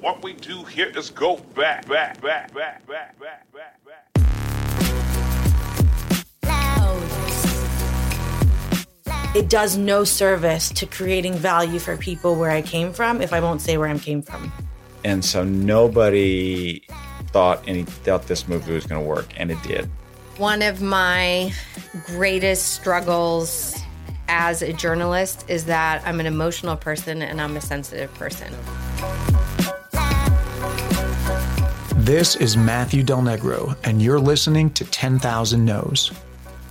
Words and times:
What 0.00 0.22
we 0.22 0.34
do 0.34 0.62
here 0.64 0.92
is 0.94 1.10
go 1.10 1.36
back, 1.54 1.88
back, 1.88 2.20
back, 2.20 2.52
back, 2.54 2.86
back, 2.86 3.18
back, 3.18 3.50
back, 3.52 3.84
back. 3.84 4.16
It 9.34 9.48
does 9.48 9.76
no 9.76 10.04
service 10.04 10.68
to 10.70 10.86
creating 10.86 11.34
value 11.34 11.78
for 11.78 11.96
people 11.96 12.36
where 12.36 12.50
I 12.50 12.60
came 12.62 12.92
from 12.92 13.22
if 13.22 13.32
I 13.32 13.40
won't 13.40 13.62
say 13.62 13.78
where 13.78 13.88
I 13.88 13.98
came 13.98 14.22
from. 14.22 14.52
And 15.04 15.24
so 15.24 15.44
nobody 15.44 16.82
thought 17.28 17.66
any 17.66 17.84
thought 17.84 18.26
this 18.26 18.48
movie 18.48 18.74
was 18.74 18.86
going 18.86 19.02
to 19.02 19.08
work, 19.08 19.28
and 19.36 19.50
it 19.50 19.62
did. 19.62 19.90
One 20.36 20.60
of 20.60 20.82
my 20.82 21.52
greatest 22.04 22.74
struggles 22.74 23.78
as 24.28 24.60
a 24.60 24.72
journalist 24.72 25.44
is 25.48 25.64
that 25.66 26.02
I'm 26.06 26.20
an 26.20 26.26
emotional 26.26 26.76
person 26.76 27.22
and 27.22 27.40
I'm 27.40 27.56
a 27.56 27.60
sensitive 27.60 28.12
person. 28.14 28.52
This 32.06 32.36
is 32.36 32.56
Matthew 32.56 33.02
Del 33.02 33.20
Negro, 33.20 33.76
and 33.82 34.00
you're 34.00 34.20
listening 34.20 34.70
to 34.74 34.84
10,000 34.84 35.64
No's. 35.64 36.12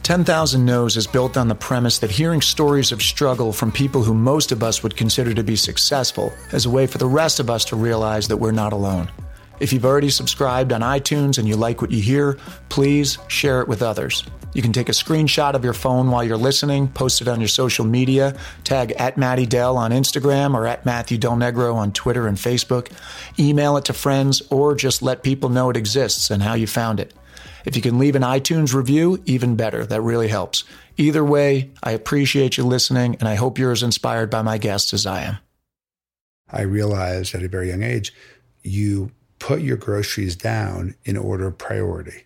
10,000 0.01 0.63
No's 0.63 0.95
is 0.95 1.07
built 1.07 1.35
on 1.35 1.49
the 1.49 1.53
premise 1.53 1.99
that 1.99 2.09
hearing 2.09 2.39
stories 2.39 2.93
of 2.93 3.01
struggle 3.01 3.51
from 3.51 3.69
people 3.69 4.01
who 4.01 4.13
most 4.13 4.53
of 4.53 4.63
us 4.63 4.81
would 4.81 4.95
consider 4.95 5.33
to 5.33 5.43
be 5.43 5.57
successful 5.57 6.31
is 6.53 6.65
a 6.65 6.69
way 6.69 6.87
for 6.87 6.99
the 6.99 7.05
rest 7.05 7.41
of 7.41 7.49
us 7.49 7.65
to 7.65 7.75
realize 7.75 8.29
that 8.29 8.37
we're 8.37 8.53
not 8.53 8.71
alone. 8.71 9.11
If 9.59 9.73
you've 9.73 9.83
already 9.83 10.09
subscribed 10.09 10.71
on 10.71 10.79
iTunes 10.79 11.37
and 11.37 11.49
you 11.49 11.57
like 11.57 11.81
what 11.81 11.91
you 11.91 12.01
hear, 12.01 12.37
please 12.69 13.17
share 13.27 13.59
it 13.59 13.67
with 13.67 13.81
others. 13.81 14.23
You 14.55 14.61
can 14.61 14.71
take 14.71 14.87
a 14.87 14.93
screenshot 14.93 15.53
of 15.53 15.65
your 15.65 15.73
phone 15.73 16.09
while 16.09 16.23
you're 16.23 16.37
listening, 16.37 16.87
post 16.87 17.19
it 17.19 17.27
on 17.27 17.41
your 17.41 17.49
social 17.49 17.83
media, 17.83 18.37
tag 18.63 18.93
at 18.93 19.17
Matty 19.17 19.45
Dell 19.45 19.75
on 19.75 19.91
Instagram 19.91 20.55
or 20.55 20.65
at 20.65 20.85
Matthew 20.85 21.17
Del 21.17 21.35
Negro 21.35 21.75
on 21.75 21.91
Twitter 21.91 22.25
and 22.25 22.37
Facebook, 22.37 22.89
email 23.37 23.75
it 23.75 23.83
to 23.85 23.93
friends, 23.93 24.41
or 24.49 24.73
just 24.73 25.01
let 25.01 25.23
people 25.23 25.49
know 25.49 25.69
it 25.69 25.75
exists 25.75 26.31
and 26.31 26.41
how 26.41 26.53
you 26.53 26.67
found 26.67 27.01
it. 27.01 27.13
If 27.65 27.75
you 27.75 27.81
can 27.81 27.99
leave 27.99 28.15
an 28.15 28.21
iTunes 28.21 28.73
review, 28.73 29.21
even 29.25 29.57
better. 29.57 29.85
That 29.85 29.99
really 29.99 30.29
helps. 30.29 30.63
Either 30.95 31.25
way, 31.25 31.71
I 31.83 31.91
appreciate 31.91 32.55
you 32.55 32.63
listening, 32.63 33.17
and 33.19 33.27
I 33.27 33.35
hope 33.35 33.59
you're 33.59 33.73
as 33.73 33.83
inspired 33.83 34.29
by 34.29 34.41
my 34.41 34.57
guests 34.57 34.93
as 34.93 35.05
I 35.05 35.23
am. 35.23 35.37
I 36.49 36.61
realized 36.61 37.35
at 37.35 37.43
a 37.43 37.49
very 37.49 37.67
young 37.67 37.83
age, 37.83 38.13
you 38.63 39.11
put 39.37 39.59
your 39.59 39.75
groceries 39.75 40.37
down 40.37 40.95
in 41.03 41.17
order 41.17 41.47
of 41.47 41.57
priority. 41.57 42.21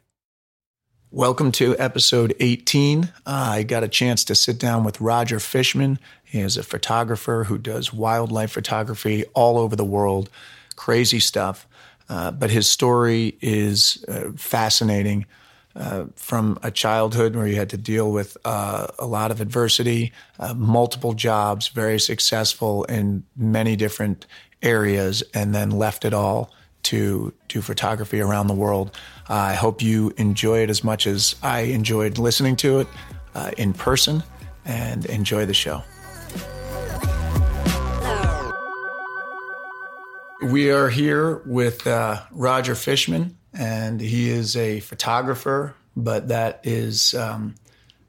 Welcome 1.12 1.52
to 1.54 1.76
episode 1.80 2.36
18. 2.40 3.06
Uh, 3.06 3.10
I 3.26 3.64
got 3.64 3.84
a 3.84 3.88
chance 3.88 4.24
to 4.26 4.36
sit 4.36 4.60
down 4.60 4.84
with 4.84 5.02
Roger 5.02 5.40
Fishman. 5.40 5.98
He 6.24 6.40
is 6.40 6.56
a 6.56 6.62
photographer 6.62 7.46
who 7.46 7.58
does 7.58 7.92
wildlife 7.92 8.52
photography 8.52 9.26
all 9.34 9.58
over 9.58 9.76
the 9.76 9.84
world, 9.84 10.30
crazy 10.76 11.20
stuff. 11.20 11.66
Uh, 12.10 12.30
but 12.30 12.52
his 12.52 12.70
story 12.70 13.36
is 13.42 14.06
uh, 14.08 14.34
fascinating. 14.36 15.26
Uh, 15.76 16.06
from 16.16 16.60
a 16.62 16.70
childhood 16.70 17.36
where 17.36 17.48
he 17.48 17.56
had 17.56 17.70
to 17.70 17.78
deal 17.78 18.12
with 18.12 18.38
uh, 18.46 18.86
a 19.00 19.06
lot 19.08 19.32
of 19.32 19.42
adversity, 19.42 20.12
uh, 20.40 20.54
multiple 20.54 21.14
jobs, 21.14 21.70
very 21.70 22.00
successful 22.00 22.84
in 22.84 23.24
many 23.36 23.76
different 23.76 24.28
areas, 24.62 25.24
and 25.34 25.56
then 25.56 25.72
left 25.72 26.06
it 26.06 26.14
all 26.14 26.52
to 26.84 27.34
do 27.48 27.62
photography 27.62 28.20
around 28.22 28.48
the 28.48 28.54
world. 28.54 28.92
Uh, 29.30 29.34
I 29.34 29.54
hope 29.54 29.82
you 29.82 30.14
enjoy 30.18 30.64
it 30.64 30.70
as 30.70 30.84
much 30.84 31.06
as 31.08 31.36
I 31.44 31.62
enjoyed 31.62 32.18
listening 32.18 32.56
to 32.58 32.80
it 32.80 32.88
uh, 33.36 33.52
in 33.58 33.74
person 33.74 34.24
and 34.66 35.06
enjoy 35.06 35.46
the 35.46 35.54
show. 35.54 35.84
We 40.42 40.72
are 40.72 40.90
here 40.90 41.42
with 41.46 41.86
uh, 41.86 42.22
Roger 42.32 42.74
Fishman, 42.74 43.38
and 43.54 44.00
he 44.00 44.30
is 44.30 44.56
a 44.56 44.80
photographer, 44.80 45.76
but 45.98 46.30
that 46.30 46.62
is 46.64 47.14
um, 47.14 47.56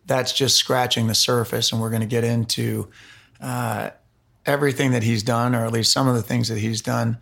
that's 0.07 0.33
just 0.33 0.57
scratching 0.57 1.09
the 1.09 1.15
surface, 1.15 1.73
and 1.73 1.81
we're 1.81 1.91
going 1.91 2.03
to 2.03 2.07
get 2.07 2.23
into 2.23 2.89
uh, 3.41 3.91
everything 4.47 4.93
that 4.93 5.03
he's 5.03 5.25
done, 5.25 5.57
or 5.57 5.65
at 5.65 5.73
least 5.73 5.93
some 5.93 6.07
of 6.07 6.15
the 6.15 6.23
things 6.23 6.49
that 6.49 6.59
he's 6.59 6.81
done 6.81 7.19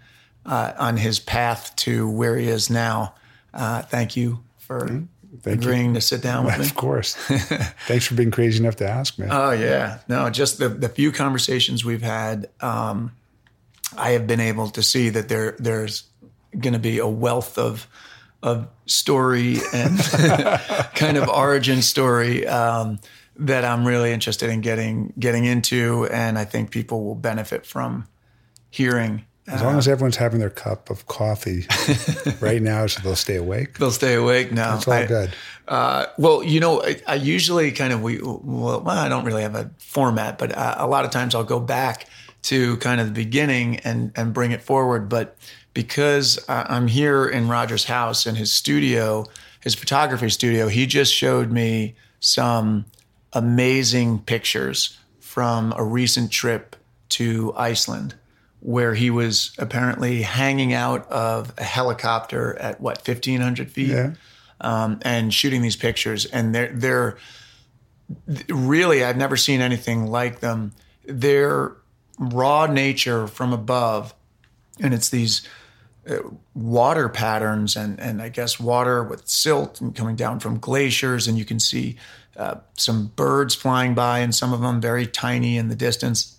uh, 0.46 0.72
on 0.78 0.96
his 0.96 1.18
path 1.18 1.74
to 1.76 2.08
where 2.08 2.36
he 2.36 2.48
is 2.48 2.70
now. 2.70 3.14
Uh, 3.52 3.82
thank 3.82 4.16
you 4.16 4.40
for 4.58 4.80
Mm-hmm. 4.86 5.04
Thank 5.42 5.60
agreeing 5.62 5.88
you. 5.88 5.94
to 5.94 6.00
sit 6.00 6.22
down 6.22 6.46
with 6.46 6.58
me. 6.58 6.64
Of 6.64 6.74
course. 6.74 7.14
Thanks 7.86 8.06
for 8.06 8.14
being 8.14 8.30
crazy 8.30 8.58
enough 8.60 8.76
to 8.76 8.88
ask 8.88 9.18
me. 9.18 9.28
Oh 9.30 9.50
yeah, 9.52 9.98
no, 10.08 10.30
just 10.30 10.58
the 10.58 10.68
the 10.68 10.88
few 10.88 11.12
conversations 11.12 11.84
we've 11.84 12.02
had, 12.02 12.48
um, 12.60 13.12
I 13.96 14.10
have 14.12 14.26
been 14.26 14.40
able 14.40 14.70
to 14.70 14.82
see 14.82 15.10
that 15.10 15.28
there 15.28 15.54
there's 15.58 16.04
going 16.58 16.72
to 16.72 16.78
be 16.80 16.98
a 16.98 17.06
wealth 17.06 17.58
of 17.58 17.86
of 18.42 18.68
story 18.86 19.58
and 19.72 19.98
kind 20.94 21.16
of 21.18 21.28
origin 21.28 21.82
story 21.82 22.46
um, 22.46 22.98
that 23.36 23.64
I'm 23.64 23.86
really 23.86 24.12
interested 24.12 24.50
in 24.50 24.60
getting 24.60 25.12
getting 25.18 25.44
into, 25.44 26.06
and 26.10 26.38
I 26.38 26.46
think 26.46 26.70
people 26.70 27.04
will 27.04 27.14
benefit 27.14 27.64
from 27.66 28.08
hearing. 28.70 29.24
As 29.48 29.62
long 29.62 29.78
as 29.78 29.88
everyone's 29.88 30.16
having 30.16 30.40
their 30.40 30.50
cup 30.50 30.90
of 30.90 31.06
coffee 31.06 31.66
right 32.40 32.60
now, 32.62 32.86
so 32.86 33.00
they'll 33.02 33.16
stay 33.16 33.36
awake. 33.36 33.78
They'll 33.78 33.90
stay 33.90 34.14
awake 34.14 34.52
now. 34.52 34.76
It's 34.76 34.86
all 34.86 34.94
I- 34.94 35.06
good. 35.06 35.30
Uh, 35.66 36.06
well, 36.16 36.42
you 36.42 36.60
know, 36.60 36.82
I, 36.82 36.96
I 37.06 37.14
usually 37.16 37.70
kind 37.72 37.92
of 37.92 38.00
we 38.02 38.20
well, 38.22 38.40
well, 38.42 38.88
I 38.88 39.08
don't 39.08 39.24
really 39.24 39.42
have 39.42 39.54
a 39.54 39.70
format, 39.78 40.38
but 40.38 40.56
uh, 40.56 40.76
a 40.78 40.86
lot 40.86 41.04
of 41.04 41.10
times 41.10 41.34
I'll 41.34 41.44
go 41.44 41.60
back 41.60 42.06
to 42.42 42.76
kind 42.78 43.00
of 43.00 43.08
the 43.08 43.12
beginning 43.12 43.76
and 43.80 44.10
and 44.16 44.32
bring 44.32 44.52
it 44.52 44.62
forward. 44.62 45.08
But 45.10 45.36
because 45.74 46.38
I- 46.48 46.64
I'm 46.68 46.88
here 46.88 47.26
in 47.26 47.48
Roger's 47.48 47.84
house 47.84 48.26
in 48.26 48.34
his 48.34 48.50
studio, 48.52 49.26
his 49.60 49.74
photography 49.74 50.30
studio, 50.30 50.68
he 50.68 50.86
just 50.86 51.12
showed 51.12 51.52
me 51.52 51.94
some 52.20 52.86
amazing 53.34 54.20
pictures 54.20 54.96
from 55.20 55.72
a 55.76 55.84
recent 55.84 56.30
trip 56.30 56.76
to 57.10 57.52
Iceland 57.56 58.14
where 58.60 58.94
he 58.94 59.10
was 59.10 59.52
apparently 59.58 60.22
hanging 60.22 60.72
out 60.72 61.08
of 61.10 61.52
a 61.58 61.64
helicopter 61.64 62.56
at 62.58 62.80
what 62.80 63.06
1500 63.06 63.70
feet? 63.70 63.88
Yeah. 63.88 64.14
um, 64.60 64.98
and 65.02 65.32
shooting 65.32 65.62
these 65.62 65.76
pictures. 65.76 66.24
And 66.26 66.54
they're 66.54 66.72
they're 66.72 67.18
really 68.48 69.04
I've 69.04 69.16
never 69.16 69.36
seen 69.36 69.60
anything 69.60 70.06
like 70.06 70.40
them. 70.40 70.72
They're 71.04 71.76
raw 72.18 72.66
nature 72.66 73.28
from 73.28 73.52
above 73.52 74.14
and 74.80 74.92
it's 74.92 75.10
these 75.10 75.46
uh, 76.08 76.16
water 76.54 77.08
patterns 77.08 77.76
and 77.76 78.00
and 78.00 78.20
I 78.20 78.28
guess 78.28 78.58
water 78.58 79.04
with 79.04 79.28
silt 79.28 79.80
and 79.80 79.94
coming 79.94 80.16
down 80.16 80.40
from 80.40 80.58
glaciers 80.58 81.28
and 81.28 81.38
you 81.38 81.44
can 81.44 81.60
see 81.60 81.96
uh, 82.36 82.56
some 82.76 83.12
birds 83.14 83.54
flying 83.54 83.94
by 83.94 84.20
and 84.20 84.34
some 84.34 84.52
of 84.52 84.60
them 84.60 84.80
very 84.80 85.06
tiny 85.06 85.56
in 85.58 85.68
the 85.68 85.76
distance 85.76 86.37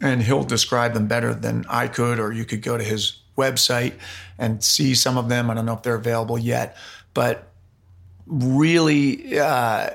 and 0.00 0.22
he'll 0.22 0.44
describe 0.44 0.94
them 0.94 1.06
better 1.06 1.34
than 1.34 1.64
I 1.68 1.88
could, 1.88 2.20
or 2.20 2.32
you 2.32 2.44
could 2.44 2.62
go 2.62 2.76
to 2.76 2.84
his 2.84 3.20
website 3.36 3.94
and 4.38 4.62
see 4.62 4.94
some 4.94 5.16
of 5.16 5.28
them. 5.28 5.50
I 5.50 5.54
don't 5.54 5.66
know 5.66 5.74
if 5.74 5.82
they're 5.82 5.94
available 5.94 6.38
yet, 6.38 6.76
but 7.14 7.48
really 8.26 9.38
uh, 9.38 9.90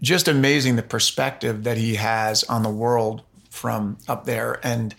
just 0.00 0.28
amazing 0.28 0.76
the 0.76 0.82
perspective 0.82 1.64
that 1.64 1.76
he 1.76 1.96
has 1.96 2.44
on 2.44 2.62
the 2.62 2.70
world 2.70 3.22
from 3.50 3.98
up 4.08 4.24
there 4.24 4.58
and 4.64 4.94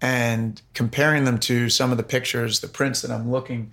and 0.00 0.62
comparing 0.74 1.24
them 1.24 1.38
to 1.38 1.68
some 1.68 1.90
of 1.90 1.96
the 1.96 2.04
pictures, 2.04 2.60
the 2.60 2.68
prints 2.68 3.02
that 3.02 3.10
I'm 3.10 3.30
looking. 3.30 3.72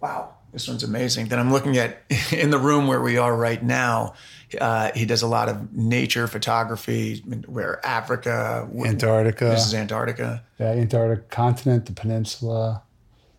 Wow, 0.00 0.34
this 0.52 0.66
one's 0.66 0.82
amazing. 0.82 1.28
That 1.28 1.38
I'm 1.38 1.52
looking 1.52 1.76
at 1.76 2.02
in 2.32 2.50
the 2.50 2.58
room 2.58 2.86
where 2.86 3.00
we 3.00 3.16
are 3.16 3.34
right 3.34 3.62
now. 3.62 4.14
Uh, 4.58 4.90
he 4.94 5.04
does 5.06 5.22
a 5.22 5.26
lot 5.26 5.48
of 5.48 5.72
nature 5.74 6.26
photography, 6.26 7.18
where 7.46 7.84
Africa, 7.84 8.68
Antarctica. 8.84 9.46
this 9.46 9.66
is 9.66 9.74
Antarctica. 9.74 10.42
Yeah, 10.58 10.70
Antarctic 10.70 11.30
continent, 11.30 11.86
the 11.86 11.92
peninsula. 11.92 12.82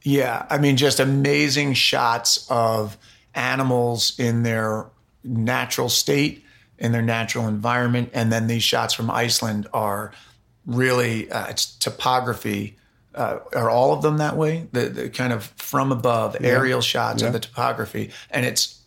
Yeah, 0.03 0.45
I 0.49 0.57
mean, 0.57 0.77
just 0.77 0.99
amazing 0.99 1.73
shots 1.73 2.45
of 2.49 2.97
animals 3.33 4.17
in 4.19 4.43
their 4.43 4.85
natural 5.23 5.89
state, 5.89 6.43
in 6.77 6.91
their 6.91 7.01
natural 7.01 7.47
environment, 7.47 8.09
and 8.13 8.31
then 8.31 8.47
these 8.47 8.63
shots 8.63 8.93
from 8.93 9.09
Iceland 9.09 9.67
are 9.73 10.11
really 10.65 11.31
uh, 11.31 11.47
it's 11.47 11.65
topography. 11.77 12.75
Uh, 13.13 13.39
are 13.55 13.69
all 13.69 13.93
of 13.93 14.01
them 14.01 14.17
that 14.17 14.35
way? 14.35 14.67
The, 14.73 14.89
the 14.89 15.09
kind 15.09 15.31
of 15.31 15.45
from 15.55 15.91
above 15.91 16.35
aerial 16.41 16.81
shots 16.81 17.21
Yeah. 17.21 17.27
of 17.27 17.33
the 17.33 17.39
topography, 17.39 18.11
and 18.29 18.45
it's 18.45 18.79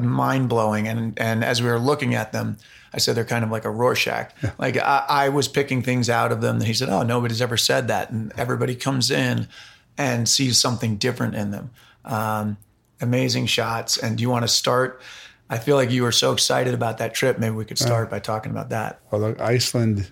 mind 0.00 0.48
blowing. 0.48 0.88
And 0.88 1.18
and 1.18 1.44
as 1.44 1.62
we 1.62 1.68
were 1.68 1.78
looking 1.78 2.14
at 2.14 2.32
them, 2.32 2.56
I 2.92 2.98
said 2.98 3.16
they're 3.16 3.24
kind 3.24 3.44
of 3.44 3.50
like 3.50 3.64
a 3.64 3.70
Rorschach. 3.70 4.32
Like 4.58 4.76
I, 4.76 5.04
I 5.08 5.28
was 5.28 5.48
picking 5.48 5.82
things 5.82 6.10
out 6.10 6.32
of 6.32 6.40
them, 6.40 6.56
and 6.56 6.64
he 6.64 6.74
said, 6.74 6.88
"Oh, 6.88 7.02
nobody's 7.02 7.42
ever 7.42 7.56
said 7.56 7.88
that." 7.88 8.10
And 8.10 8.32
everybody 8.36 8.74
comes 8.74 9.10
in 9.10 9.48
and 9.96 10.28
sees 10.28 10.58
something 10.58 10.96
different 10.96 11.34
in 11.34 11.50
them. 11.50 11.70
Um, 12.04 12.56
amazing 13.00 13.46
shots. 13.46 13.98
And 13.98 14.16
do 14.16 14.22
you 14.22 14.30
want 14.30 14.44
to 14.44 14.48
start? 14.48 15.00
I 15.48 15.58
feel 15.58 15.76
like 15.76 15.90
you 15.90 16.02
were 16.04 16.12
so 16.12 16.32
excited 16.32 16.74
about 16.74 16.98
that 16.98 17.12
trip. 17.12 17.38
Maybe 17.38 17.54
we 17.54 17.64
could 17.64 17.78
start 17.78 18.08
by 18.08 18.20
talking 18.20 18.52
about 18.52 18.68
that. 18.70 19.00
Well, 19.10 19.20
look, 19.20 19.40
Iceland, 19.40 20.08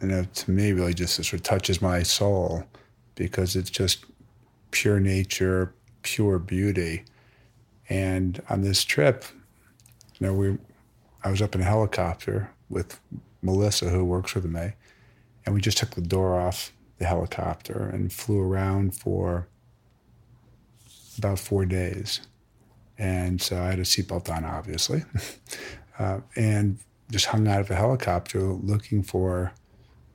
you 0.00 0.08
know, 0.08 0.24
to 0.24 0.50
me, 0.50 0.72
really 0.72 0.94
just 0.94 1.14
sort 1.14 1.32
of 1.34 1.42
touches 1.44 1.80
my 1.80 2.02
soul 2.02 2.64
because 3.14 3.54
it's 3.54 3.70
just 3.70 4.04
pure 4.72 4.98
nature, 4.98 5.72
pure 6.02 6.40
beauty. 6.40 7.04
And 7.88 8.42
on 8.48 8.62
this 8.62 8.84
trip, 8.84 9.24
you 10.18 10.26
know, 10.26 10.34
we 10.34 10.58
I 11.22 11.30
was 11.30 11.42
up 11.42 11.54
in 11.54 11.60
a 11.60 11.64
helicopter 11.64 12.50
with 12.68 13.00
Melissa, 13.42 13.88
who 13.88 14.04
works 14.04 14.34
with 14.34 14.44
me, 14.44 14.72
and 15.44 15.54
we 15.54 15.60
just 15.60 15.78
took 15.78 15.90
the 15.90 16.00
door 16.00 16.38
off 16.38 16.72
the 16.98 17.04
helicopter 17.04 17.88
and 17.92 18.12
flew 18.12 18.40
around 18.40 18.94
for 18.94 19.48
about 21.18 21.38
four 21.38 21.64
days. 21.64 22.20
And 22.98 23.40
so 23.40 23.60
I 23.60 23.70
had 23.70 23.78
a 23.78 23.82
seatbelt 23.82 24.34
on, 24.34 24.44
obviously, 24.44 25.04
uh, 25.98 26.20
and 26.34 26.78
just 27.10 27.26
hung 27.26 27.46
out 27.46 27.60
of 27.60 27.70
a 27.70 27.74
helicopter 27.74 28.40
looking 28.40 29.02
for 29.02 29.52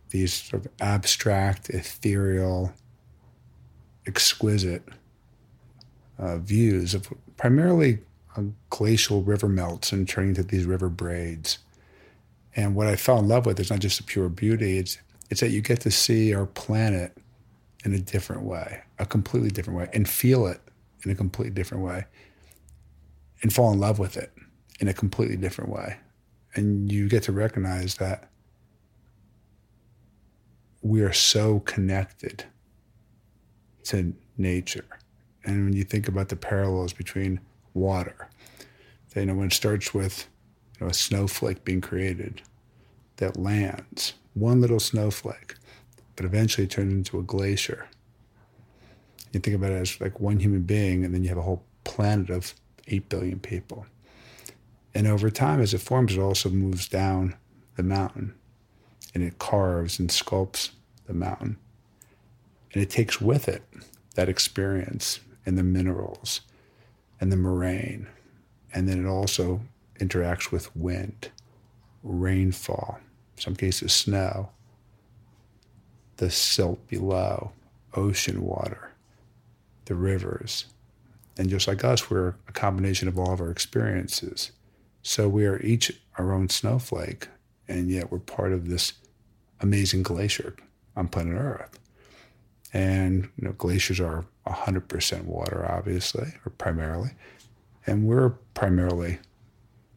these 0.10 0.34
sort 0.34 0.66
of 0.66 0.72
abstract, 0.82 1.70
ethereal, 1.70 2.74
exquisite 4.06 4.84
uh, 6.20 6.38
views 6.38 6.94
of 6.94 7.08
primarily 7.42 7.98
uh, 8.38 8.44
glacial 8.70 9.24
river 9.24 9.50
melts 9.50 9.92
and 9.92 10.08
turning 10.08 10.30
into 10.30 10.44
these 10.44 10.66
river 10.66 10.90
braids. 10.90 11.58
And 12.56 12.76
what 12.76 12.86
I 12.86 12.96
fell 12.96 13.18
in 13.18 13.28
love 13.28 13.48
with 13.48 13.60
is 13.60 13.72
not 13.72 13.80
just 13.80 13.98
the 13.98 14.04
pure 14.04 14.30
beauty, 14.30 14.78
it's, 14.78 15.00
it's 15.32 15.42
that 15.42 15.50
you 15.50 15.60
get 15.60 15.82
to 15.82 15.90
see 15.90 16.36
our 16.36 16.46
planet 16.46 17.18
in 17.84 17.96
a 17.96 18.00
different 18.00 18.44
way, 18.44 18.84
a 19.00 19.08
completely 19.08 19.50
different 19.50 19.80
way, 19.80 19.90
and 19.92 20.08
feel 20.08 20.46
it 20.46 20.62
in 21.04 21.10
a 21.10 21.16
completely 21.16 21.52
different 21.52 21.84
way, 21.84 22.06
and 23.42 23.52
fall 23.52 23.74
in 23.74 23.80
love 23.80 23.98
with 23.98 24.18
it 24.18 24.32
in 24.80 24.88
a 24.88 24.94
completely 24.94 25.36
different 25.36 25.72
way. 25.72 25.98
And 26.54 26.92
you 26.92 27.10
get 27.10 27.24
to 27.24 27.32
recognize 27.32 27.96
that 27.96 28.30
we 30.84 31.02
are 31.02 31.14
so 31.14 31.62
connected 31.62 32.44
to 33.86 34.14
nature. 34.38 34.86
And 35.44 35.66
when 35.66 35.74
you 35.74 35.84
think 35.84 36.08
about 36.08 36.30
the 36.30 36.36
parallels 36.36 36.94
between 36.94 37.40
water, 37.74 38.30
you 39.16 39.26
know, 39.26 39.34
when 39.34 39.48
it 39.48 39.54
starts 39.54 39.94
with 39.94 40.28
you 40.80 40.86
know, 40.86 40.92
a 40.92 40.94
snowflake 40.94 41.66
being 41.66 41.82
created 41.82 42.42
that 43.18 43.38
lands, 43.38 44.14
one 44.34 44.62
little 44.62 44.80
snowflake, 44.80 45.56
but 46.16 46.26
eventually 46.26 46.68
turns 46.68 46.94
into 46.94 47.20
a 47.20 47.24
glacier. 47.24 47.88
You 49.32 49.40
think 49.40 49.56
about 49.56 49.72
it 49.72 49.82
as 49.82 50.00
like 50.00 50.20
one 50.20 50.40
human 50.40 50.62
being, 50.62 51.04
and 51.04 51.14
then 51.14 51.24
you 51.24 51.30
have 51.30 51.38
a 51.38 51.44
whole 51.44 51.64
planet 51.84 52.30
of 52.30 52.54
8 52.88 53.10
billion 53.10 53.40
people. 53.40 53.86
And 54.94 55.08
over 55.08 55.30
time, 55.30 55.62
as 55.62 55.74
it 55.74 55.82
forms, 55.82 56.14
it 56.14 56.20
also 56.20 56.50
moves 56.50 56.88
down 56.88 57.36
the 57.78 57.84
mountain 57.84 58.36
and 59.14 59.24
it 59.24 59.40
carves 59.40 60.00
and 60.00 60.10
sculpts 60.10 60.72
the 61.06 61.14
mountain. 61.14 61.58
And 62.74 62.84
it 62.84 62.90
takes 62.90 63.20
with 63.20 63.48
it 63.48 63.64
that 64.16 64.30
experience 64.30 65.20
and 65.46 65.58
the 65.58 65.64
minerals 65.64 66.42
and 67.20 67.32
the 67.32 67.38
moraine. 67.38 68.08
And 68.74 68.88
then 68.88 69.06
it 69.06 69.10
also 69.10 69.62
interacts 70.00 70.52
with 70.52 70.76
wind, 70.76 71.30
rainfall, 72.04 73.00
in 73.36 73.42
some 73.42 73.56
cases 73.56 73.94
snow, 73.94 74.50
the 76.18 76.30
silt 76.30 76.88
below, 76.88 77.52
ocean 77.94 78.44
water, 78.44 78.92
the 79.86 79.96
rivers. 79.96 80.66
And 81.38 81.50
just 81.50 81.68
like 81.68 81.84
us, 81.84 82.10
we're 82.10 82.36
a 82.48 82.52
combination 82.52 83.08
of 83.08 83.18
all 83.18 83.34
of 83.34 83.42
our 83.42 83.52
experiences. 83.52 84.52
So 85.04 85.28
we 85.28 85.46
are 85.46 85.62
each 85.62 85.92
our 86.18 86.34
own 86.34 86.50
snowflake, 86.50 87.28
and 87.68 87.90
yet 87.90 88.12
we're 88.12 88.20
part 88.20 88.52
of 88.52 88.70
this 88.70 88.94
amazing 89.60 90.04
glacier 90.04 90.56
on 90.96 91.08
planet 91.08 91.36
Earth. 91.36 91.80
And 92.74 93.30
you 93.38 93.48
know, 93.48 93.54
glaciers 93.54 94.00
are 94.00 94.26
100% 94.48 95.26
water, 95.26 95.70
obviously, 95.70 96.34
or 96.46 96.52
primarily. 96.52 97.12
And 97.86 98.06
we're 98.06 98.30
primarily 98.54 99.20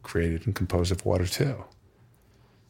created 0.03 0.45
and 0.45 0.55
composed 0.55 0.91
of 0.91 1.05
water 1.05 1.25
too. 1.25 1.63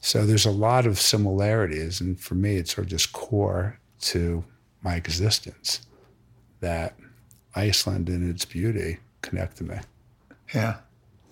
So 0.02 0.26
there's 0.26 0.46
a 0.46 0.52
lot 0.52 0.86
of 0.86 1.00
similarities. 1.00 2.00
And 2.00 2.20
for 2.20 2.36
me, 2.36 2.58
it's 2.58 2.76
sort 2.76 2.86
of 2.86 2.92
just 2.92 3.12
core 3.14 3.80
to 4.02 4.44
my 4.84 4.96
existence 4.96 5.82
that 6.60 6.96
Iceland 7.56 8.10
and 8.10 8.30
its 8.30 8.46
beauty 8.46 9.00
connect 9.22 9.58
to 9.58 9.64
me. 9.64 9.78
Yeah. 10.54 10.78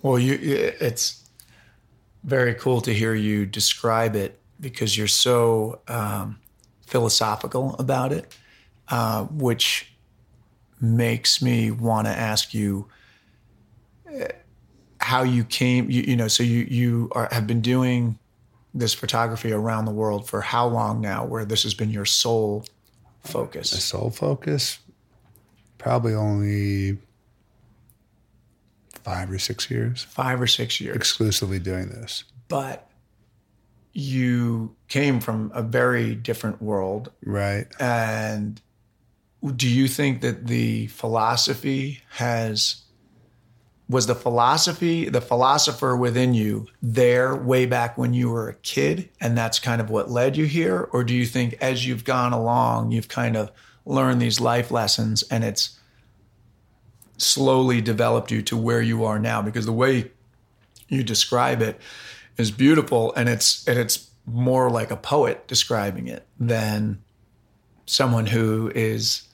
Well, 0.01 0.17
you 0.17 0.37
it's 0.41 1.29
very 2.23 2.53
cool 2.55 2.81
to 2.81 2.93
hear 2.93 3.13
you 3.13 3.45
describe 3.45 4.15
it 4.15 4.39
because 4.59 4.97
you're 4.97 5.07
so 5.07 5.81
um, 5.87 6.39
philosophical 6.87 7.75
about 7.79 8.11
it, 8.11 8.35
uh, 8.89 9.25
which 9.25 9.93
makes 10.81 11.41
me 11.41 11.71
want 11.71 12.07
to 12.07 12.11
ask 12.11 12.53
you 12.53 12.87
uh, 14.07 14.25
how 14.99 15.23
you 15.23 15.43
came. 15.43 15.89
You, 15.89 16.03
you 16.03 16.15
know, 16.15 16.27
so 16.27 16.43
you 16.43 16.67
you 16.69 17.09
are, 17.13 17.29
have 17.31 17.47
been 17.47 17.61
doing 17.61 18.19
this 18.73 18.93
photography 18.93 19.51
around 19.51 19.85
the 19.85 19.91
world 19.91 20.27
for 20.27 20.41
how 20.41 20.67
long 20.67 21.01
now? 21.01 21.25
Where 21.25 21.45
this 21.45 21.63
has 21.63 21.73
been 21.73 21.89
your 21.89 22.05
sole 22.05 22.65
focus? 23.23 23.73
My 23.73 23.79
sole 23.79 24.09
focus, 24.09 24.79
probably 25.77 26.13
only 26.13 26.97
five 29.03 29.29
or 29.31 29.39
six 29.39 29.69
years. 29.69 30.03
Five 30.03 30.41
or 30.41 30.47
six 30.47 30.79
years. 30.81 30.95
Exclusively 30.95 31.59
doing 31.59 31.89
this. 31.89 32.23
But 32.47 32.89
you 33.93 34.75
came 34.87 35.19
from 35.19 35.51
a 35.53 35.61
very 35.61 36.15
different 36.15 36.61
world. 36.61 37.11
Right. 37.23 37.67
And 37.79 38.59
do 39.51 39.67
you 39.67 39.87
think 39.87 40.21
that 40.21 40.47
the 40.47 40.87
philosophy 40.87 42.01
has 42.11 42.83
was 43.89 44.07
the 44.07 44.15
philosophy 44.15 45.09
the 45.09 45.21
philosopher 45.21 45.95
within 45.95 46.33
you 46.33 46.65
there 46.81 47.35
way 47.35 47.65
back 47.65 47.97
when 47.97 48.13
you 48.13 48.29
were 48.29 48.47
a 48.47 48.55
kid 48.55 49.09
and 49.19 49.37
that's 49.37 49.59
kind 49.59 49.81
of 49.81 49.89
what 49.89 50.09
led 50.09 50.37
you 50.37 50.45
here? 50.45 50.89
Or 50.93 51.03
do 51.03 51.13
you 51.13 51.25
think 51.25 51.57
as 51.59 51.85
you've 51.85 52.05
gone 52.05 52.33
along 52.33 52.91
you've 52.91 53.09
kind 53.09 53.35
of 53.35 53.51
learned 53.85 54.21
these 54.21 54.39
life 54.39 54.71
lessons 54.71 55.23
and 55.23 55.43
it's 55.43 55.77
slowly 57.17 57.81
developed 57.81 58.31
you 58.31 58.41
to 58.43 58.55
where 58.55 58.81
you 58.81 59.03
are 59.03 59.19
now? 59.19 59.41
Because 59.41 59.65
the 59.65 59.73
way 59.73 60.11
you 60.87 61.03
describe 61.03 61.61
it 61.61 61.79
is 62.37 62.49
beautiful 62.49 63.13
and 63.15 63.27
it's 63.27 63.67
and 63.67 63.77
it's 63.77 64.09
more 64.25 64.69
like 64.69 64.89
a 64.89 64.95
poet 64.95 65.45
describing 65.47 66.07
it 66.07 66.25
than 66.39 67.03
someone 67.85 68.25
who 68.25 68.71
is 68.73 69.27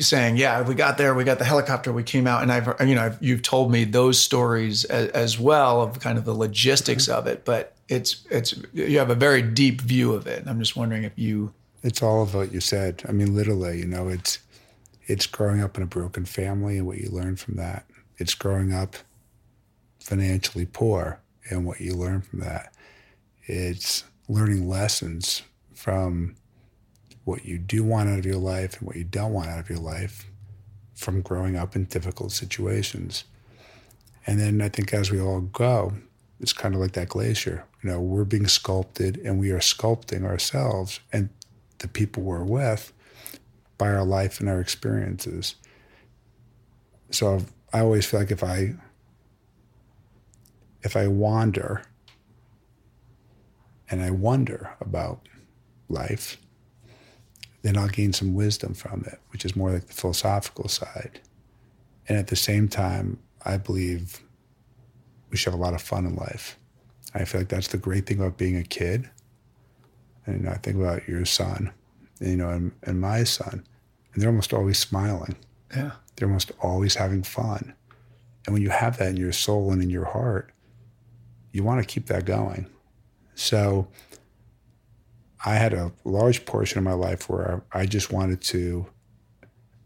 saying, 0.00 0.36
"Yeah, 0.36 0.62
we 0.62 0.74
got 0.74 0.98
there, 0.98 1.14
we 1.14 1.24
got 1.24 1.38
the 1.38 1.44
helicopter, 1.44 1.92
we 1.92 2.02
came 2.02 2.26
out," 2.26 2.42
and 2.42 2.52
I've 2.52 2.88
you 2.88 2.94
know 2.94 3.06
I've, 3.06 3.22
you've 3.22 3.42
told 3.42 3.70
me 3.70 3.84
those 3.84 4.18
stories 4.18 4.84
as, 4.84 5.08
as, 5.10 5.38
well 5.38 5.82
of 5.82 5.98
kind 6.00 6.18
of 6.18 6.24
the 6.24 6.34
logistics 6.34 7.04
mm-hmm. 7.04 7.18
of 7.18 7.26
it, 7.26 7.44
but 7.44 7.76
it's 7.88 8.24
it's 8.30 8.54
you 8.72 8.98
have 8.98 9.10
a 9.10 9.14
very 9.14 9.42
deep 9.42 9.80
view 9.80 10.12
of 10.12 10.26
it. 10.26 10.40
And 10.40 10.48
I'm 10.48 10.58
just 10.58 10.76
wondering 10.76 11.04
if 11.04 11.12
you. 11.16 11.52
It's 11.82 12.02
all 12.02 12.22
of 12.22 12.34
what 12.34 12.52
you 12.52 12.60
said. 12.60 13.02
I 13.08 13.12
mean, 13.12 13.34
literally, 13.34 13.80
you 13.80 13.86
know, 13.86 14.08
it's 14.08 14.38
it's 15.06 15.26
growing 15.26 15.60
up 15.60 15.76
in 15.76 15.82
a 15.82 15.86
broken 15.86 16.24
family 16.24 16.78
and 16.78 16.86
what 16.86 16.98
you 16.98 17.10
learn 17.10 17.36
from 17.36 17.56
that. 17.56 17.86
It's 18.18 18.34
growing 18.34 18.72
up 18.72 18.96
financially 19.98 20.66
poor 20.66 21.20
and 21.50 21.66
what 21.66 21.80
you 21.80 21.94
learn 21.94 22.22
from 22.22 22.40
that. 22.40 22.72
It's 23.44 24.04
learning 24.28 24.68
lessons 24.68 25.42
from 25.74 26.36
what 27.24 27.44
you 27.44 27.58
do 27.58 27.84
want 27.84 28.08
out 28.08 28.18
of 28.18 28.26
your 28.26 28.36
life 28.36 28.78
and 28.78 28.86
what 28.86 28.96
you 28.96 29.04
don't 29.04 29.32
want 29.32 29.48
out 29.48 29.60
of 29.60 29.70
your 29.70 29.78
life 29.78 30.26
from 30.94 31.20
growing 31.20 31.56
up 31.56 31.76
in 31.76 31.84
difficult 31.84 32.32
situations. 32.32 33.24
And 34.26 34.40
then 34.40 34.60
I 34.60 34.68
think 34.68 34.92
as 34.92 35.10
we 35.10 35.20
all 35.20 35.40
go, 35.40 35.92
it's 36.40 36.52
kind 36.52 36.74
of 36.74 36.80
like 36.80 36.92
that 36.92 37.08
glacier. 37.08 37.64
You 37.82 37.90
know, 37.90 38.00
we're 38.00 38.24
being 38.24 38.46
sculpted 38.46 39.16
and 39.18 39.38
we 39.38 39.50
are 39.50 39.58
sculpting 39.58 40.24
ourselves 40.24 41.00
and 41.12 41.28
the 41.78 41.88
people 41.88 42.22
we're 42.22 42.44
with 42.44 42.92
by 43.78 43.88
our 43.88 44.04
life 44.04 44.40
and 44.40 44.48
our 44.48 44.60
experiences. 44.60 45.56
So 47.10 47.44
I 47.72 47.80
always 47.80 48.06
feel 48.06 48.20
like 48.20 48.30
if 48.30 48.44
I 48.44 48.74
if 50.82 50.96
I 50.96 51.06
wander 51.06 51.82
and 53.90 54.02
I 54.02 54.10
wonder 54.10 54.70
about 54.80 55.28
life, 55.88 56.38
then 57.62 57.76
I'll 57.76 57.88
gain 57.88 58.12
some 58.12 58.34
wisdom 58.34 58.74
from 58.74 59.04
it, 59.06 59.20
which 59.30 59.44
is 59.44 59.56
more 59.56 59.70
like 59.70 59.86
the 59.86 59.92
philosophical 59.92 60.68
side. 60.68 61.20
And 62.08 62.18
at 62.18 62.26
the 62.26 62.36
same 62.36 62.68
time, 62.68 63.18
I 63.44 63.56
believe 63.56 64.20
we 65.30 65.36
should 65.36 65.52
have 65.52 65.60
a 65.60 65.62
lot 65.62 65.74
of 65.74 65.82
fun 65.82 66.04
in 66.04 66.14
life. 66.16 66.58
I 67.14 67.24
feel 67.24 67.40
like 67.40 67.48
that's 67.48 67.68
the 67.68 67.78
great 67.78 68.06
thing 68.06 68.18
about 68.18 68.36
being 68.36 68.56
a 68.56 68.64
kid. 68.64 69.08
And 70.26 70.38
you 70.38 70.42
know, 70.44 70.50
I 70.50 70.56
think 70.58 70.76
about 70.76 71.06
your 71.08 71.24
son, 71.24 71.72
you 72.20 72.36
know, 72.36 72.48
and, 72.48 72.72
and 72.82 73.00
my 73.00 73.24
son, 73.24 73.64
and 74.12 74.22
they're 74.22 74.30
almost 74.30 74.52
always 74.52 74.78
smiling. 74.78 75.36
Yeah. 75.74 75.92
They're 76.16 76.28
almost 76.28 76.52
always 76.60 76.94
having 76.96 77.22
fun. 77.22 77.74
And 78.46 78.52
when 78.52 78.62
you 78.62 78.70
have 78.70 78.98
that 78.98 79.10
in 79.10 79.16
your 79.16 79.32
soul 79.32 79.72
and 79.72 79.82
in 79.82 79.90
your 79.90 80.04
heart, 80.04 80.52
you 81.52 81.62
want 81.62 81.80
to 81.80 81.86
keep 81.86 82.06
that 82.06 82.24
going. 82.24 82.66
So 83.34 83.88
I 85.44 85.54
had 85.56 85.72
a 85.74 85.92
large 86.04 86.44
portion 86.44 86.78
of 86.78 86.84
my 86.84 86.92
life 86.92 87.28
where 87.28 87.62
I 87.72 87.86
just 87.86 88.12
wanted 88.12 88.40
to 88.42 88.86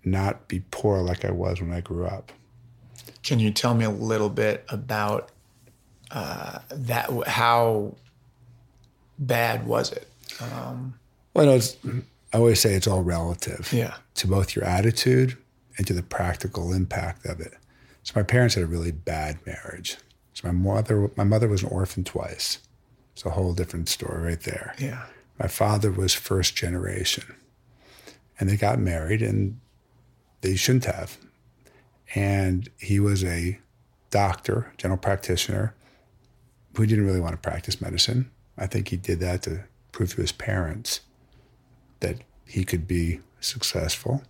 not 0.05 0.49
be 0.49 0.61
poor 0.71 1.01
like 1.03 1.25
I 1.25 1.31
was 1.31 1.61
when 1.61 1.73
I 1.73 1.81
grew 1.81 2.07
up. 2.07 2.31
Can 3.23 3.41
you 3.41 3.51
tell 3.51 3.75
me 3.75 3.85
a 3.85 3.91
little 3.91 4.29
bit 4.29 4.65
about 4.69 5.31
uh, 6.11 6.59
that? 6.71 7.11
How 7.27 7.95
bad 9.19 9.67
was 9.67 9.93
it? 9.93 10.09
Well, 11.35 11.51
it's, 11.51 11.77
I 12.33 12.37
always 12.39 12.61
say 12.61 12.75
it's 12.75 12.87
all 12.87 13.03
relative 13.03 13.73
Yeah. 13.73 13.95
to 14.17 14.27
both 14.27 14.55
your 14.55 14.65
attitude 14.65 15.37
and 15.79 15.87
to 15.87 15.93
the 15.93 16.03
practical 16.03 16.73
impact 16.73 17.27
of 17.27 17.41
it. 17.41 17.55
So 18.03 18.13
my 18.17 18.23
parents 18.23 18.55
had 18.55 18.65
a 18.65 18.67
really 18.69 18.93
bad 18.93 19.39
marriage. 19.47 19.97
So 20.35 20.47
my 20.49 20.53
mother, 20.53 21.11
my 21.17 21.25
mother 21.25 21.49
was 21.49 21.63
an 21.63 21.69
orphan 21.71 22.05
twice. 22.05 22.59
It's 23.15 23.25
a 23.25 23.31
whole 23.31 23.55
different 23.55 23.89
story 23.89 24.23
right 24.23 24.41
there. 24.41 24.75
Yeah. 24.79 25.05
My 25.39 25.49
father 25.49 25.91
was 25.91 26.15
first 26.15 26.57
generation, 26.57 27.35
and 28.39 28.49
they 28.49 28.57
got 28.57 28.79
married, 28.79 29.23
and 29.23 29.61
they 30.41 30.57
shouldn't 30.57 30.87
have. 30.87 31.19
And 32.15 32.69
he 32.79 33.01
was 33.01 33.25
a 33.25 33.59
doctor, 34.11 34.73
general 34.79 34.99
practitioner, 34.99 35.75
who 36.77 36.87
didn't 36.87 37.07
really 37.07 37.21
want 37.21 37.33
to 37.33 37.39
practice 37.39 37.81
medicine. 37.81 38.31
I 38.57 38.67
think 38.67 38.89
he 38.89 38.97
did 38.97 39.21
that 39.21 39.43
to 39.43 39.65
prove 39.93 40.15
to 40.15 40.21
his 40.21 40.33
parents 40.33 41.01
that 42.01 42.19
he 42.47 42.65
could 42.65 42.87
be 42.87 43.21
successful 43.41 44.23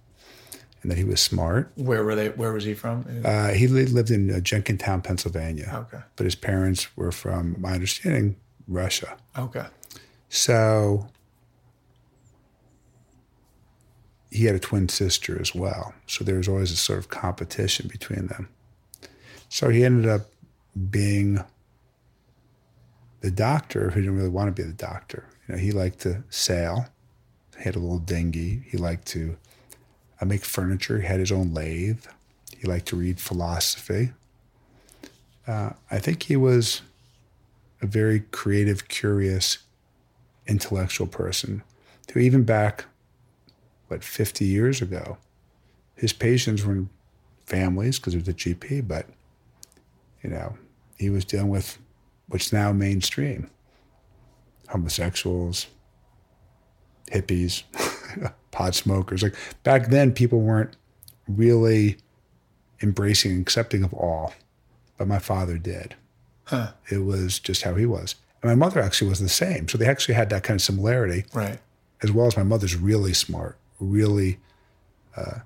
and 0.82 0.90
that 0.90 0.98
he 0.98 1.04
was 1.04 1.20
smart. 1.20 1.70
Where 1.76 2.04
were 2.04 2.14
they? 2.14 2.28
Where 2.30 2.52
was 2.52 2.64
he 2.64 2.74
from? 2.74 3.04
Uh, 3.24 3.48
he 3.48 3.66
lived 3.66 4.10
in 4.10 4.30
uh, 4.30 4.38
Jenkintown, 4.40 5.02
Pennsylvania. 5.02 5.86
Okay. 5.92 6.02
But 6.16 6.24
his 6.24 6.34
parents 6.34 6.96
were 6.96 7.12
from, 7.12 7.56
my 7.58 7.72
understanding, 7.72 8.36
Russia. 8.68 9.16
okay. 9.36 9.66
So 10.36 11.08
he 14.30 14.44
had 14.44 14.54
a 14.54 14.58
twin 14.58 14.90
sister 14.90 15.40
as 15.40 15.54
well. 15.54 15.94
So 16.06 16.24
there 16.24 16.36
was 16.36 16.46
always 16.46 16.70
a 16.70 16.76
sort 16.76 16.98
of 16.98 17.08
competition 17.08 17.88
between 17.88 18.26
them. 18.26 18.50
So 19.48 19.70
he 19.70 19.82
ended 19.82 20.10
up 20.10 20.26
being 20.90 21.42
the 23.22 23.30
doctor 23.30 23.88
who 23.90 24.02
didn't 24.02 24.16
really 24.16 24.28
want 24.28 24.54
to 24.54 24.62
be 24.62 24.66
the 24.66 24.74
doctor. 24.74 25.24
You 25.48 25.54
know, 25.54 25.60
he 25.60 25.72
liked 25.72 26.00
to 26.00 26.22
sail. 26.28 26.88
He 27.56 27.64
had 27.64 27.74
a 27.74 27.78
little 27.78 27.98
dinghy. 27.98 28.62
He 28.70 28.76
liked 28.76 29.06
to 29.08 29.38
uh, 30.20 30.26
make 30.26 30.44
furniture. 30.44 31.00
He 31.00 31.06
had 31.06 31.18
his 31.18 31.32
own 31.32 31.54
lathe. 31.54 32.04
He 32.54 32.68
liked 32.68 32.88
to 32.88 32.96
read 32.96 33.20
philosophy. 33.20 34.10
Uh, 35.46 35.70
I 35.90 35.98
think 35.98 36.24
he 36.24 36.36
was 36.36 36.82
a 37.80 37.86
very 37.86 38.20
creative, 38.20 38.88
curious, 38.88 39.58
intellectual 40.48 41.06
person 41.06 41.62
who 42.12 42.20
even 42.20 42.44
back 42.44 42.84
what 43.88 44.02
50 44.02 44.44
years 44.44 44.80
ago 44.80 45.18
his 45.94 46.12
patients 46.12 46.64
were 46.64 46.72
in 46.72 46.90
families 47.46 47.98
because 47.98 48.12
he 48.12 48.18
was 48.18 48.28
a 48.28 48.34
gp 48.34 48.86
but 48.86 49.06
you 50.22 50.30
know 50.30 50.56
he 50.98 51.10
was 51.10 51.24
dealing 51.24 51.48
with 51.48 51.78
what's 52.28 52.52
now 52.52 52.72
mainstream 52.72 53.50
homosexuals 54.68 55.66
hippies 57.10 57.62
pot 58.50 58.74
smokers. 58.74 59.22
Like 59.22 59.34
back 59.62 59.88
then 59.88 60.12
people 60.12 60.40
weren't 60.40 60.76
really 61.28 61.98
embracing 62.82 63.32
and 63.32 63.42
accepting 63.42 63.84
of 63.84 63.92
all 63.94 64.32
but 64.96 65.06
my 65.06 65.18
father 65.18 65.58
did. 65.58 65.94
It 66.90 67.04
was 67.04 67.38
just 67.38 67.62
how 67.62 67.74
he 67.74 67.84
was 67.84 68.14
and 68.46 68.58
my 68.60 68.66
mother 68.66 68.80
actually 68.80 69.08
was 69.08 69.20
the 69.20 69.28
same 69.28 69.66
so 69.68 69.76
they 69.78 69.86
actually 69.86 70.14
had 70.14 70.30
that 70.30 70.42
kind 70.42 70.58
of 70.58 70.62
similarity 70.62 71.24
Right. 71.34 71.58
as 72.02 72.12
well 72.12 72.26
as 72.26 72.36
my 72.36 72.42
mother's 72.42 72.76
really 72.76 73.12
smart, 73.14 73.58
really 73.80 74.38
uh, 75.16 75.40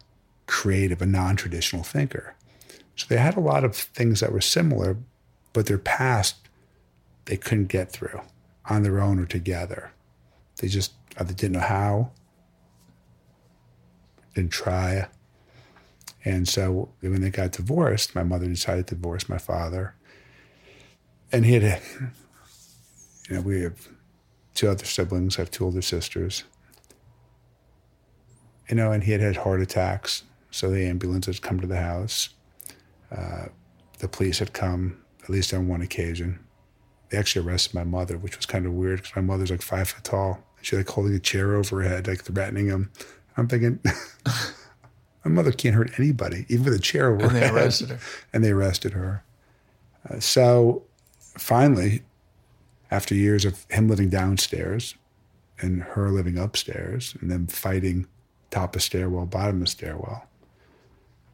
creative, 0.47 1.00
a 1.00 1.07
non 1.07 1.37
traditional 1.37 1.83
thinker. 1.83 2.35
So 2.97 3.07
they 3.09 3.16
had 3.16 3.37
a 3.37 3.40
lot 3.40 3.64
of 3.64 3.75
things 3.76 4.21
that 4.21 4.33
were 4.33 4.40
similar, 4.40 4.97
but 5.52 5.66
their 5.66 5.78
past 5.78 6.37
they 7.26 7.37
couldn't 7.37 7.66
get 7.69 7.92
through 7.92 8.21
on 8.69 8.83
their 8.83 9.00
own 9.00 9.19
or 9.21 9.26
together. 9.26 9.92
They 10.57 10.69
just 10.69 10.92
either 11.19 11.33
didn't 11.33 11.52
know 11.52 11.61
how, 11.61 12.11
didn't 14.35 14.50
try. 14.52 15.09
And 16.25 16.49
so 16.49 16.90
when 17.00 17.21
they 17.21 17.30
got 17.30 17.52
divorced, 17.52 18.14
my 18.14 18.23
mother 18.23 18.47
decided 18.47 18.87
to 18.88 18.95
divorce 18.95 19.28
my 19.28 19.38
father. 19.38 19.95
And 21.33 21.47
he 21.47 21.54
had, 21.54 21.80
know, 23.37 23.42
we 23.42 23.62
have 23.62 23.88
two 24.54 24.68
other 24.68 24.84
siblings. 24.84 25.38
I 25.38 25.42
have 25.42 25.50
two 25.50 25.64
older 25.64 25.82
sisters. 25.82 26.44
You 28.68 28.76
know, 28.76 28.92
and 28.92 29.02
he 29.02 29.12
had 29.12 29.20
had 29.20 29.37
heart 29.37 29.60
attacks. 29.60 30.22
So 30.50 30.70
the 30.70 30.84
ambulance 30.87 31.26
had 31.26 31.42
come 31.42 31.60
to 31.60 31.66
the 31.66 31.80
house. 31.80 32.30
Uh, 33.10 33.46
the 33.99 34.08
police 34.08 34.38
had 34.38 34.52
come, 34.52 34.99
at 35.22 35.30
least 35.30 35.52
on 35.52 35.68
one 35.68 35.82
occasion. 35.82 36.38
They 37.08 37.18
actually 37.18 37.46
arrested 37.46 37.75
my 37.75 37.84
mother, 37.84 38.16
which 38.18 38.37
was 38.37 38.46
kind 38.46 38.66
of 38.66 38.72
weird 38.72 39.00
because 39.02 39.16
my 39.16 39.22
mother's 39.22 39.50
like 39.50 39.62
five 39.62 39.88
foot 39.88 40.04
tall. 40.04 40.44
She 40.62 40.76
like 40.76 40.88
holding 40.88 41.14
a 41.14 41.18
chair 41.18 41.54
over 41.56 41.82
her 41.82 41.88
head, 41.88 42.06
like 42.06 42.22
threatening 42.22 42.66
him. 42.66 42.90
I'm 43.37 43.49
thinking, 43.49 43.80
my 45.25 45.30
mother 45.30 45.52
can't 45.52 45.75
hurt 45.75 45.99
anybody, 45.99 46.46
even 46.49 46.64
with 46.66 46.75
a 46.75 46.78
chair 46.78 47.12
over 47.12 47.22
And 47.25 47.32
her 47.32 47.38
they 47.40 47.46
head. 47.46 47.54
arrested 47.54 47.88
her. 47.90 47.99
And 48.32 48.44
they 48.44 48.50
arrested 48.50 48.92
her. 48.92 49.25
Uh, 50.08 50.20
so 50.20 50.82
finally, 51.20 52.02
after 52.90 53.14
years 53.14 53.44
of 53.44 53.64
him 53.70 53.88
living 53.88 54.09
downstairs 54.09 54.94
and 55.61 55.82
her 55.82 56.11
living 56.11 56.38
upstairs 56.38 57.14
and 57.20 57.30
them 57.30 57.47
fighting 57.47 58.06
top 58.50 58.75
of 58.75 58.82
stairwell, 58.82 59.26
bottom 59.26 59.62
of 59.62 59.68
stairwell, 59.68 60.26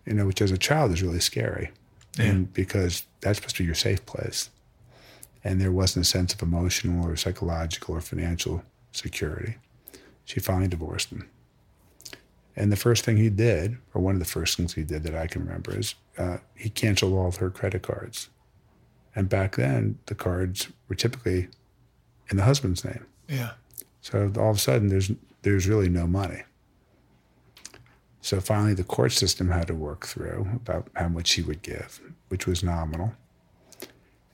you 0.05 0.15
know, 0.15 0.27
which 0.27 0.43
as 0.43 0.51
a 0.51 0.59
child 0.59 0.93
is 0.93 1.03
really 1.03 1.21
scary. 1.21 1.71
And 2.19 2.53
because 2.53 3.07
that's 3.21 3.39
supposed 3.39 3.57
to 3.57 3.63
be 3.63 3.67
your 3.67 3.75
safe 3.75 4.07
place. 4.07 4.49
And 5.45 5.61
there 5.61 5.73
wasn't 5.73 6.07
a 6.07 6.09
sense 6.09 6.33
of 6.33 6.43
emotional 6.43 7.07
or 7.07 7.15
psychological 7.17 7.95
or 7.95 8.01
financial 8.01 8.63
security. 8.93 9.57
She 10.25 10.41
finally 10.41 10.69
divorced 10.69 11.11
him. 11.11 11.29
And 12.57 12.73
the 12.73 12.77
first 12.77 13.05
thing 13.05 13.19
he 13.19 13.29
did, 13.29 13.77
or 13.93 14.01
one 14.01 14.15
of 14.15 14.19
the 14.19 14.25
first 14.25 14.57
things 14.57 14.73
he 14.73 14.83
did 14.83 15.03
that 15.03 15.15
I 15.15 15.27
can 15.27 15.45
remember, 15.45 15.79
is 15.79 15.95
uh, 16.17 16.39
he 16.55 16.71
canceled 16.71 17.13
all 17.13 17.29
of 17.29 17.37
her 17.37 17.51
credit 17.51 17.83
cards. 17.83 18.31
And 19.17 19.29
back 19.29 19.57
then, 19.57 19.99
the 20.07 20.15
cards 20.15 20.69
were 20.89 20.95
typically 20.95 21.49
in 22.31 22.37
the 22.37 22.45
husband's 22.45 22.85
name. 22.85 23.07
Yeah. 23.29 23.53
So 24.03 24.31
all 24.37 24.51
of 24.51 24.57
a 24.57 24.61
sudden, 24.61 24.89
there's 24.89 25.11
there's 25.43 25.67
really 25.67 25.89
no 25.89 26.07
money. 26.07 26.43
So 28.21 28.41
finally, 28.41 28.75
the 28.75 28.85
court 28.85 29.13
system 29.13 29.51
had 29.51 29.69
to 29.69 29.75
work 29.75 30.07
through 30.07 30.49
about 30.55 30.89
how 30.95 31.09
much 31.09 31.33
he 31.33 31.43
would 31.43 31.63
give, 31.63 32.01
which 32.29 32.47
was 32.47 32.63
nominal. 32.63 33.15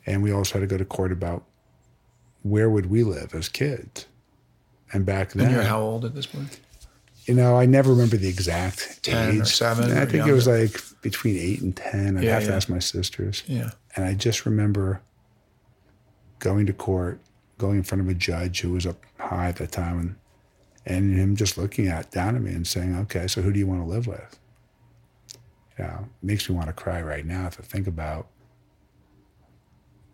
And 0.05 0.23
we 0.23 0.33
also 0.33 0.55
had 0.55 0.61
to 0.61 0.67
go 0.67 0.79
to 0.79 0.85
court 0.85 1.12
about 1.12 1.45
where 2.43 2.69
would 2.69 2.87
we 2.87 3.05
live 3.05 3.35
as 3.35 3.49
kids. 3.49 4.07
And 4.93 5.07
back 5.07 5.33
then, 5.33 5.47
And 5.47 5.55
you're 5.55 5.65
how 5.65 5.81
old 5.81 6.05
at 6.05 6.15
this 6.15 6.27
point? 6.27 6.59
You 7.26 7.35
know, 7.35 7.57
I 7.57 7.67
never 7.67 7.91
remember 7.91 8.17
the 8.17 8.29
exact 8.29 9.02
10 9.05 9.29
or 9.29 9.43
age. 9.43 9.47
7 9.49 9.85
I 9.97 10.02
or 10.02 10.07
think 10.07 10.26
it 10.26 10.33
was 10.33 10.47
like 10.47 10.81
between 11.02 11.37
eight 11.37 11.61
and 11.61 11.76
ten. 11.76 12.17
I'd 12.17 12.25
Yeah, 12.25 12.35
have 12.35 12.45
to 12.45 12.50
yeah. 12.50 12.57
ask 12.57 12.69
my 12.69 12.79
sisters. 12.79 13.43
Yeah. 13.47 13.71
And 13.97 14.05
I 14.05 14.14
just 14.14 14.45
remember 14.47 15.00
going 16.38 16.67
to 16.67 16.73
court, 16.73 17.21
going 17.59 17.76
in 17.79 17.83
front 17.85 18.02
of 18.02 18.09
a 18.09 18.14
judge 18.14 18.61
who 18.61 18.71
was 18.73 18.87
up 18.87 19.05
high 19.19 19.49
at 19.49 19.57
the 19.57 19.67
time, 19.67 19.99
and, 19.99 20.17
and 20.85 21.17
him 21.19 21.37
just 21.37 21.57
looking 21.57 21.87
at 21.87 22.11
down 22.11 22.35
at 22.35 22.43
me 22.43 22.52
and 22.52 22.67
saying, 22.67 22.97
"Okay, 22.97 23.29
so 23.29 23.43
who 23.43 23.52
do 23.52 23.59
you 23.59 23.67
want 23.67 23.81
to 23.83 23.87
live 23.87 24.07
with?" 24.07 24.38
You 25.79 25.85
know, 25.85 26.09
makes 26.23 26.49
me 26.49 26.55
want 26.57 26.69
to 26.69 26.73
cry 26.73 27.00
right 27.02 27.25
now 27.25 27.47
if 27.47 27.59
I 27.61 27.62
think 27.62 27.87
about 27.87 28.26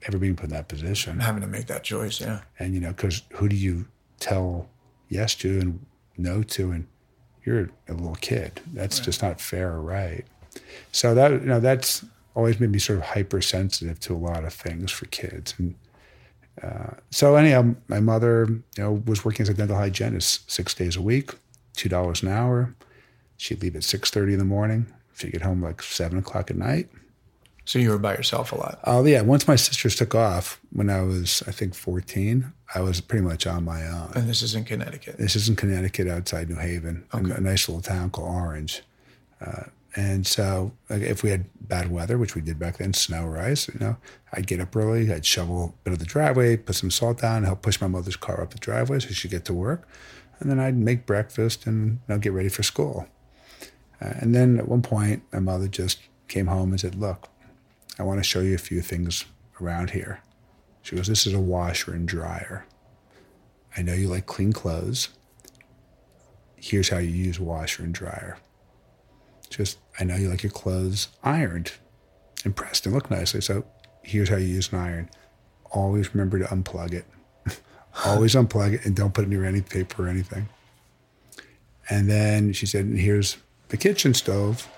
ever 0.07 0.19
being 0.19 0.37
put 0.37 0.45
in 0.45 0.51
that 0.51 0.69
position. 0.69 1.21
Having 1.21 1.43
to 1.43 1.49
make 1.49 1.67
that 1.67 1.85
choice. 1.85 2.21
Yeah. 2.21 2.41
And 2.59 2.75
you 2.75 2.81
know, 2.81 2.89
because 2.93 3.23
who 3.35 3.49
do 3.49 3.57
you 3.57 3.87
tell 4.21 4.69
yes 5.09 5.35
to 5.37 5.59
and 5.61 5.87
no 6.17 6.43
to, 6.43 6.71
and 6.73 6.87
you're 7.49 7.71
a 7.89 7.95
little 7.95 8.15
kid. 8.17 8.61
That's 8.75 9.01
just 9.01 9.23
not 9.23 9.41
fair 9.41 9.73
or 9.73 9.81
right. 9.81 10.25
So 10.93 11.15
that 11.15 11.31
you 11.33 11.39
know, 11.41 11.61
that's 11.61 12.05
always 12.35 12.61
made 12.61 12.71
me 12.71 12.79
sort 12.79 12.99
of 12.99 13.07
hypersensitive 13.07 13.99
to 14.01 14.15
a 14.15 14.17
lot 14.17 14.45
of 14.45 14.53
things 14.53 14.93
for 14.93 15.07
kids. 15.07 15.55
And 15.59 15.75
uh, 16.63 16.95
so 17.11 17.37
anyhow, 17.37 17.75
my 17.89 18.01
mother, 18.01 18.47
you 18.49 18.83
know, 18.83 19.03
was 19.07 19.25
working 19.25 19.45
as 19.45 19.49
a 19.49 19.55
dental 19.55 19.77
hygienist 19.77 20.51
six 20.51 20.75
days 20.75 20.97
a 20.97 21.03
week, 21.03 21.31
two 21.75 21.89
dollars 21.89 22.23
an 22.23 22.29
hour. 22.29 22.75
She'd 23.39 23.63
leave 23.63 23.77
at 23.77 23.85
six 23.85 24.11
thirty 24.11 24.35
in 24.35 24.39
the 24.39 24.45
morning. 24.45 24.87
She'd 25.17 25.33
get 25.33 25.43
home 25.43 25.63
like 25.63 25.83
seven 25.83 26.19
o'clock 26.19 26.51
at 26.51 26.57
night. 26.57 26.89
So 27.69 27.79
you 27.79 27.91
were 27.91 27.99
by 27.99 28.15
yourself 28.15 28.51
a 28.53 28.55
lot. 28.55 28.81
Oh 28.85 29.05
yeah, 29.05 29.21
once 29.21 29.47
my 29.47 29.57
sisters 29.57 29.95
took 29.95 30.15
off 30.15 30.59
when 30.73 30.89
I 30.89 31.03
was, 31.03 31.43
I 31.47 31.51
think, 31.51 31.75
fourteen, 31.75 32.51
I 32.75 32.81
was 32.81 33.03
pretty 33.03 33.23
much 33.23 33.47
on 33.47 33.65
my 33.65 33.87
own. 33.87 34.11
And 34.15 34.27
this 34.27 34.41
is 34.41 34.55
in 34.55 34.65
Connecticut. 34.65 35.19
This 35.19 35.37
is 35.37 35.51
in 35.51 35.55
Connecticut, 35.57 36.09
outside 36.09 36.49
New 36.49 36.57
Haven, 36.57 37.05
Okay. 37.13 37.31
a 37.31 37.41
nice 37.41 37.69
little 37.69 37.83
town 37.83 38.09
called 38.09 38.31
Orange. 38.35 38.83
Uh, 39.45 39.65
And 39.97 40.27
so, 40.27 40.73
like, 40.89 41.03
if 41.03 41.23
we 41.23 41.29
had 41.31 41.45
bad 41.61 41.91
weather, 41.91 42.17
which 42.17 42.35
we 42.35 42.41
did 42.41 42.59
back 42.59 42.79
then, 42.79 42.93
snow 42.95 43.25
or 43.27 43.37
ice, 43.39 43.69
you 43.69 43.79
know, 43.81 43.97
I'd 44.33 44.47
get 44.47 44.61
up 44.61 44.75
early, 44.77 45.13
I'd 45.13 45.27
shovel 45.27 45.75
a 45.81 45.85
bit 45.85 45.93
of 45.93 45.99
the 45.99 46.05
driveway, 46.07 46.57
put 46.57 46.77
some 46.77 46.91
salt 46.91 47.21
down, 47.21 47.43
help 47.45 47.61
push 47.63 47.81
my 47.81 47.87
mother's 47.89 48.17
car 48.17 48.41
up 48.43 48.51
the 48.51 48.59
driveway 48.59 49.01
so 49.01 49.09
she'd 49.09 49.31
get 49.31 49.45
to 49.47 49.55
work. 49.55 49.87
And 50.41 50.51
then 50.51 50.59
I'd 50.61 50.77
make 50.77 51.05
breakfast 51.05 51.67
and 51.67 52.01
you 52.09 52.15
know, 52.15 52.19
get 52.19 52.33
ready 52.33 52.49
for 52.49 52.63
school. 52.63 53.09
Uh, 54.01 54.15
and 54.21 54.35
then 54.35 54.59
at 54.59 54.69
one 54.69 54.83
point, 54.83 55.23
my 55.33 55.41
mother 55.41 55.69
just 55.69 55.99
came 56.29 56.47
home 56.47 56.71
and 56.71 56.81
said, 56.81 56.95
Look, 56.95 57.29
I 57.99 58.03
want 58.05 58.21
to 58.21 58.25
show 58.25 58.41
you 58.41 58.55
a 58.55 58.59
few 58.59 58.81
things 58.81 59.25
around 59.61 59.91
here. 59.91 60.21
She 60.83 60.97
goes, 60.97 61.09
This 61.09 61.27
is 61.27 61.35
a 61.35 61.41
washer 61.41 61.93
and 61.93 62.07
dryer. 62.07 62.65
I 63.77 63.83
know 63.83 63.93
you 63.93 64.09
like 64.09 64.27
clean 64.27 64.53
clothes. 64.53 65.11
Here's 66.57 66.89
how 66.89 66.99
you 66.99 67.11
use 67.11 67.39
washer 67.39 67.83
and 67.83 67.95
dryer. 67.95 68.39
Just, 69.51 69.79
I 69.99 70.05
know 70.05 70.17
you 70.17 70.29
like 70.29 70.43
your 70.43 70.53
clothes 70.53 71.09
ironed 71.23 71.73
and 72.45 72.55
pressed 72.55 72.87
and 72.87 72.95
look 72.95 73.11
nicely. 73.11 73.41
So 73.41 73.65
here's 74.03 74.29
how 74.29 74.37
you 74.37 74.47
use 74.47 74.73
an 74.73 74.79
iron. 74.79 75.11
Always 75.71 76.15
remember 76.15 76.39
to 76.39 76.45
unplug 76.47 76.93
it. 76.93 77.05
Always 78.05 78.35
unplug 78.35 78.75
it 78.75 78.87
and 78.87 78.95
don't 78.95 79.15
put 79.15 79.25
it 79.25 79.29
near 79.29 79.45
any 79.45 79.61
paper 79.61 80.07
or 80.07 80.09
anything. 80.09 80.49
And 81.91 82.11
then 82.11 82.53
she 82.53 82.67
said, 82.67 82.87
here's 82.87 83.39
the 83.69 83.77
kitchen 83.77 84.15
stove. 84.15 84.69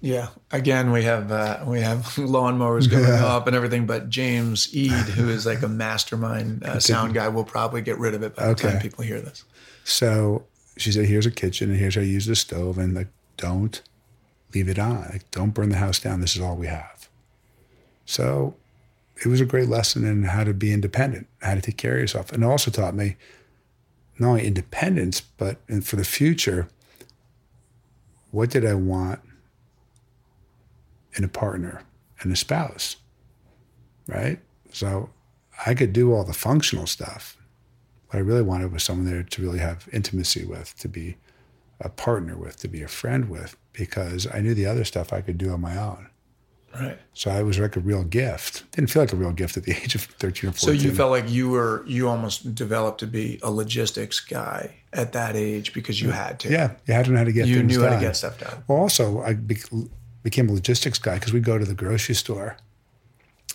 Yeah. 0.00 0.28
Again, 0.50 0.90
we 0.92 1.04
have 1.04 1.30
uh, 1.32 1.64
we 1.66 1.80
have 1.80 1.98
lawnmowers 2.16 2.90
going 2.90 3.04
Yeah. 3.04 3.24
up 3.26 3.46
and 3.46 3.56
everything, 3.56 3.86
but 3.86 4.08
James 4.08 4.74
Ead, 4.74 4.90
who 4.92 5.28
is 5.28 5.46
like 5.46 5.62
a 5.62 5.68
mastermind 5.68 6.64
uh, 6.64 6.80
sound 6.80 7.14
guy, 7.14 7.28
will 7.28 7.44
probably 7.44 7.82
get 7.82 7.98
rid 7.98 8.14
of 8.14 8.22
it 8.22 8.34
by 8.36 8.48
the 8.48 8.54
time 8.54 8.80
people 8.80 9.04
hear 9.04 9.20
this. 9.20 9.44
So 9.84 10.44
she 10.76 10.92
said, 10.92 11.06
here's 11.06 11.26
a 11.26 11.30
kitchen 11.30 11.70
and 11.70 11.78
here's 11.78 11.94
how 11.94 12.00
you 12.00 12.08
use 12.12 12.26
the 12.26 12.36
stove. 12.36 12.78
And 12.78 12.94
like, 12.94 13.08
don't 13.36 13.82
leave 14.54 14.68
it 14.68 14.78
on. 14.78 15.02
Like, 15.10 15.30
don't 15.30 15.50
burn 15.50 15.68
the 15.70 15.76
house 15.76 15.98
down. 15.98 16.20
This 16.20 16.36
is 16.36 16.42
all 16.42 16.56
we 16.56 16.66
have. 16.66 17.08
So 18.04 18.54
it 19.24 19.28
was 19.28 19.40
a 19.40 19.44
great 19.46 19.68
lesson 19.68 20.04
in 20.04 20.24
how 20.24 20.44
to 20.44 20.52
be 20.54 20.72
independent, 20.72 21.26
how 21.40 21.54
to 21.54 21.60
take 21.60 21.76
care 21.76 21.94
of 21.94 22.00
yourself. 22.00 22.32
And 22.32 22.42
it 22.42 22.46
also 22.46 22.70
taught 22.70 22.94
me 22.94 23.16
not 24.18 24.28
only 24.28 24.46
independence, 24.46 25.20
but 25.20 25.58
for 25.84 25.96
the 25.96 26.04
future, 26.04 26.68
what 28.32 28.50
did 28.50 28.66
I 28.66 28.74
want 28.74 29.20
in 31.14 31.22
a 31.22 31.28
partner 31.28 31.82
and 32.20 32.32
a 32.32 32.36
spouse? 32.36 32.96
Right? 34.08 34.40
So 34.72 35.10
I 35.64 35.74
could 35.74 35.92
do 35.92 36.12
all 36.12 36.24
the 36.24 36.32
functional 36.32 36.86
stuff. 36.86 37.36
What 38.08 38.18
I 38.18 38.22
really 38.22 38.42
wanted 38.42 38.72
was 38.72 38.82
someone 38.82 39.06
there 39.06 39.22
to 39.22 39.42
really 39.42 39.60
have 39.60 39.88
intimacy 39.92 40.44
with, 40.44 40.76
to 40.78 40.88
be 40.88 41.18
a 41.80 41.88
partner 41.88 42.36
with, 42.36 42.56
to 42.56 42.68
be 42.68 42.82
a 42.82 42.88
friend 42.88 43.28
with, 43.28 43.56
because 43.72 44.26
I 44.32 44.40
knew 44.40 44.54
the 44.54 44.66
other 44.66 44.84
stuff 44.84 45.12
I 45.12 45.20
could 45.20 45.38
do 45.38 45.52
on 45.52 45.60
my 45.60 45.76
own. 45.76 46.08
Right. 46.74 46.98
So 47.12 47.30
I 47.30 47.42
was 47.42 47.58
like 47.58 47.76
a 47.76 47.80
real 47.80 48.02
gift. 48.04 48.70
Didn't 48.72 48.90
feel 48.90 49.02
like 49.02 49.12
a 49.12 49.16
real 49.16 49.32
gift 49.32 49.56
at 49.56 49.64
the 49.64 49.72
age 49.82 49.94
of 49.94 50.02
13 50.02 50.50
or 50.50 50.52
14. 50.52 50.54
So 50.54 50.70
you 50.70 50.94
felt 50.94 51.10
like 51.10 51.28
you 51.28 51.50
were 51.50 51.84
you 51.86 52.08
almost 52.08 52.54
developed 52.54 53.00
to 53.00 53.06
be 53.06 53.38
a 53.42 53.50
logistics 53.50 54.20
guy 54.20 54.74
at 54.92 55.12
that 55.12 55.36
age 55.36 55.72
because 55.74 56.00
you 56.00 56.10
had 56.10 56.40
to. 56.40 56.50
Yeah, 56.50 56.72
you 56.86 56.94
had 56.94 57.06
to 57.06 57.12
know 57.12 57.18
how 57.18 57.24
to 57.24 57.32
get 57.32 57.46
You 57.46 57.56
things 57.56 57.76
knew 57.76 57.84
how 57.84 57.94
to 57.94 58.00
get 58.00 58.16
stuff 58.16 58.38
done. 58.38 58.64
Well, 58.68 58.78
also, 58.78 59.20
I 59.22 59.34
be- 59.34 59.56
became 60.22 60.48
a 60.48 60.52
logistics 60.52 60.98
guy 60.98 61.14
because 61.14 61.32
we'd 61.32 61.44
go 61.44 61.58
to 61.58 61.64
the 61.64 61.74
grocery 61.74 62.14
store. 62.14 62.56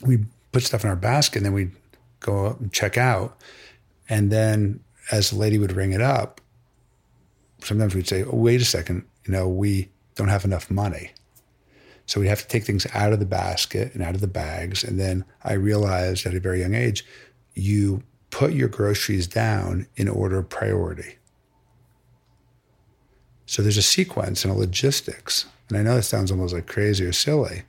We'd 0.02 0.26
put 0.52 0.64
stuff 0.64 0.84
in 0.84 0.90
our 0.90 0.96
basket 0.96 1.38
and 1.38 1.46
then 1.46 1.54
we'd 1.54 1.76
go 2.20 2.48
up 2.48 2.60
and 2.60 2.72
check 2.72 2.98
out. 2.98 3.38
And 4.10 4.32
then 4.32 4.80
as 5.12 5.32
the 5.32 5.38
lady 5.38 5.58
would 5.58 5.72
ring 5.72 5.92
it 5.92 6.02
up, 6.02 6.42
sometimes 7.64 7.96
we'd 7.96 8.08
say, 8.08 8.24
oh, 8.24 8.36
wait 8.36 8.62
a 8.62 8.66
second, 8.66 9.06
you 9.26 9.32
know, 9.32 9.48
we 9.48 9.90
don't 10.16 10.28
have 10.28 10.46
enough 10.46 10.70
money. 10.70 11.12
So 12.08 12.20
we'd 12.20 12.28
have 12.28 12.42
to 12.42 12.48
take 12.48 12.64
things 12.64 12.88
out 12.94 13.14
of 13.14 13.20
the 13.20 13.26
basket 13.26 13.94
and 13.94 14.02
out 14.02 14.16
of 14.16 14.22
the 14.22 14.28
bags. 14.28 14.84
And 14.84 15.00
then 15.00 15.26
I 15.44 15.54
realized 15.54 16.26
at 16.26 16.34
a 16.34 16.40
very 16.40 16.62
young 16.62 16.74
age, 16.74 17.06
you 17.54 18.02
put 18.30 18.54
your 18.54 18.70
groceries 18.70 19.28
down 19.28 19.88
in 19.98 20.08
order 20.08 20.40
of 20.40 20.50
priority. 20.50 21.18
So 23.46 23.62
there's 23.62 23.78
a 23.78 23.82
sequence 23.82 24.46
and 24.46 24.54
a 24.54 24.58
logistics. 24.58 25.46
And 25.68 25.78
I 25.78 25.84
know 25.84 25.96
that 25.96 26.04
sounds 26.04 26.32
almost 26.32 26.54
like 26.54 26.66
crazy 26.66 27.04
or 27.04 27.12
silly, 27.12 27.64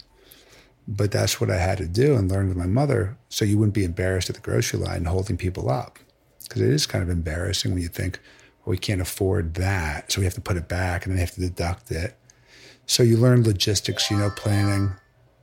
but 0.87 1.11
that's 1.11 1.41
what 1.41 1.51
I 1.51 1.57
had 1.57 1.79
to 1.79 1.87
do 1.87 2.15
and 2.15 2.31
learn 2.31 2.49
with 2.49 2.57
my 2.57 2.67
mother 2.67 3.17
so 3.29 3.45
you 3.45 3.59
wouldn't 3.59 3.75
be 3.75 3.85
embarrassed 3.85 4.31
at 4.31 4.37
the 4.37 4.43
grocery 4.43 4.79
line 4.79 5.05
holding 5.05 5.37
people 5.37 5.69
up. 5.69 5.99
Because 6.45 6.63
it 6.63 6.71
is 6.71 6.87
kind 6.87 7.03
of 7.03 7.11
embarrassing 7.11 7.73
when 7.73 7.83
you 7.83 7.89
think, 7.89 8.21
well, 8.65 8.71
we 8.71 8.79
can't 8.79 9.01
afford 9.01 9.55
that. 9.55 10.13
So 10.13 10.21
we 10.21 10.25
have 10.25 10.35
to 10.35 10.41
put 10.41 10.57
it 10.57 10.69
back 10.69 11.05
and 11.05 11.11
then 11.11 11.17
they 11.17 11.23
have 11.23 11.35
to 11.35 11.41
deduct 11.41 11.91
it. 11.91 12.17
So 12.89 13.03
you 13.03 13.19
learn 13.19 13.45
logistics, 13.45 14.11
you 14.11 14.17
know, 14.17 14.31
planning, 14.31 14.93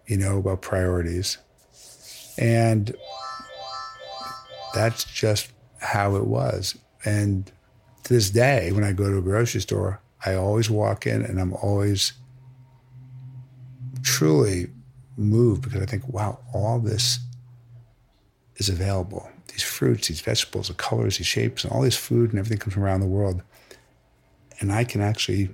you 0.08 0.18
know, 0.18 0.40
about 0.40 0.64
priorities. 0.64 1.38
And 2.40 2.94
that's 4.74 5.04
just 5.06 5.52
how 5.80 6.16
it 6.16 6.26
was. 6.26 6.76
And 7.06 7.50
to 8.04 8.14
this 8.14 8.32
day, 8.32 8.72
when 8.72 8.84
I 8.84 8.94
go 8.94 9.10
to 9.10 9.20
a 9.20 9.22
grocery 9.22 9.62
store, 9.62 10.02
I 10.26 10.34
always 10.34 10.72
walk 10.72 11.06
in 11.06 11.22
and 11.22 11.40
I'm 11.40 11.54
always 11.54 12.14
truly 14.02 14.68
moved 15.16 15.62
because 15.62 15.84
I 15.84 15.86
think, 15.86 16.08
wow, 16.08 16.40
all 16.52 16.80
this 16.80 17.20
is 18.56 18.70
available. 18.70 19.30
These 19.50 19.62
fruits, 19.62 20.08
these 20.08 20.22
vegetables, 20.22 20.70
the 20.70 20.74
colors, 20.74 21.20
these 21.20 21.28
shapes, 21.28 21.64
and 21.64 21.72
all 21.72 21.84
this 21.84 21.96
food 21.96 22.32
and 22.32 22.40
everything 22.40 22.58
comes 22.58 22.74
from 22.74 22.84
around 22.84 23.02
the 23.02 23.06
world. 23.06 23.44
And 24.60 24.72
I 24.72 24.84
can 24.84 25.02
actually 25.02 25.52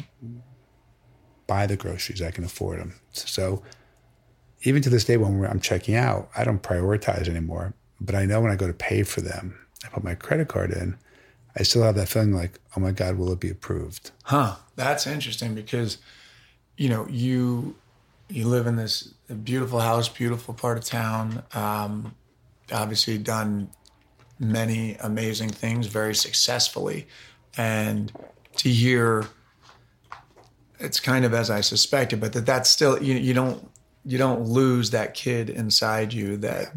buy 1.51 1.67
the 1.67 1.75
groceries, 1.75 2.21
I 2.21 2.31
can 2.31 2.45
afford 2.45 2.79
them. 2.79 2.93
So 3.11 3.61
even 4.63 4.81
to 4.83 4.89
this 4.89 5.03
day, 5.03 5.17
when 5.17 5.45
I'm 5.45 5.59
checking 5.59 5.95
out, 5.95 6.29
I 6.37 6.45
don't 6.45 6.63
prioritize 6.63 7.27
anymore. 7.27 7.73
But 7.99 8.15
I 8.15 8.23
know 8.25 8.39
when 8.39 8.51
I 8.51 8.55
go 8.55 8.67
to 8.67 8.73
pay 8.73 9.03
for 9.03 9.19
them, 9.19 9.59
I 9.83 9.89
put 9.89 10.01
my 10.01 10.15
credit 10.15 10.47
card 10.47 10.71
in, 10.71 10.97
I 11.57 11.63
still 11.63 11.83
have 11.83 11.95
that 11.95 12.07
feeling 12.07 12.33
like, 12.33 12.57
oh 12.77 12.79
my 12.79 12.91
God, 12.91 13.17
will 13.17 13.33
it 13.33 13.41
be 13.41 13.49
approved? 13.49 14.11
Huh. 14.23 14.55
That's 14.77 15.05
interesting 15.05 15.53
because, 15.53 15.97
you 16.77 16.87
know, 16.87 17.05
you 17.09 17.75
you 18.29 18.47
live 18.47 18.65
in 18.65 18.77
this 18.77 19.13
beautiful 19.43 19.81
house, 19.81 20.07
beautiful 20.07 20.53
part 20.53 20.77
of 20.77 20.85
town. 20.85 21.43
Um, 21.53 22.15
obviously, 22.71 23.17
done 23.17 23.69
many 24.39 24.95
amazing 25.01 25.49
things 25.49 25.87
very 25.87 26.15
successfully, 26.15 27.07
and 27.57 28.09
to 28.55 28.69
hear 28.69 29.25
it's 30.81 30.99
kind 30.99 31.25
of 31.25 31.33
as 31.33 31.49
I 31.49 31.61
suspected, 31.61 32.19
but 32.19 32.33
that 32.33 32.45
that's 32.45 32.69
still 32.69 33.01
you 33.01 33.15
you 33.15 33.33
don't 33.33 33.69
you 34.05 34.17
don't 34.17 34.43
lose 34.43 34.91
that 34.91 35.13
kid 35.13 35.49
inside 35.49 36.13
you 36.13 36.37
that 36.37 36.73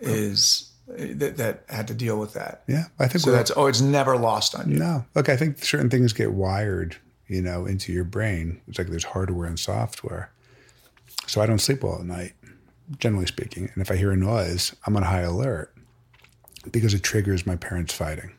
is 0.00 0.70
that, 0.86 1.36
that 1.38 1.64
had 1.68 1.88
to 1.88 1.94
deal 1.94 2.18
with 2.18 2.34
that. 2.34 2.62
Yeah, 2.66 2.84
I 2.98 3.08
think 3.08 3.24
So 3.24 3.32
that's 3.32 3.50
oh, 3.56 3.66
it's 3.66 3.80
never 3.80 4.16
lost 4.16 4.54
on 4.54 4.70
you. 4.70 4.78
No, 4.78 5.04
look, 5.14 5.28
I 5.28 5.36
think 5.36 5.64
certain 5.64 5.90
things 5.90 6.12
get 6.12 6.32
wired, 6.32 6.96
you 7.28 7.40
know, 7.40 7.66
into 7.66 7.92
your 7.92 8.04
brain. 8.04 8.60
It's 8.68 8.78
like 8.78 8.88
there's 8.88 9.04
hardware 9.04 9.46
and 9.46 9.58
software. 9.58 10.30
So 11.26 11.40
I 11.40 11.46
don't 11.46 11.60
sleep 11.60 11.82
well 11.82 12.00
at 12.00 12.04
night, 12.04 12.32
generally 12.98 13.26
speaking. 13.26 13.70
And 13.72 13.82
if 13.82 13.90
I 13.90 13.96
hear 13.96 14.10
a 14.10 14.16
noise, 14.16 14.74
I'm 14.86 14.96
on 14.96 15.04
high 15.04 15.20
alert 15.20 15.72
because 16.70 16.94
it 16.94 17.02
triggers 17.02 17.46
my 17.46 17.56
parents 17.56 17.94
fighting. 17.94 18.32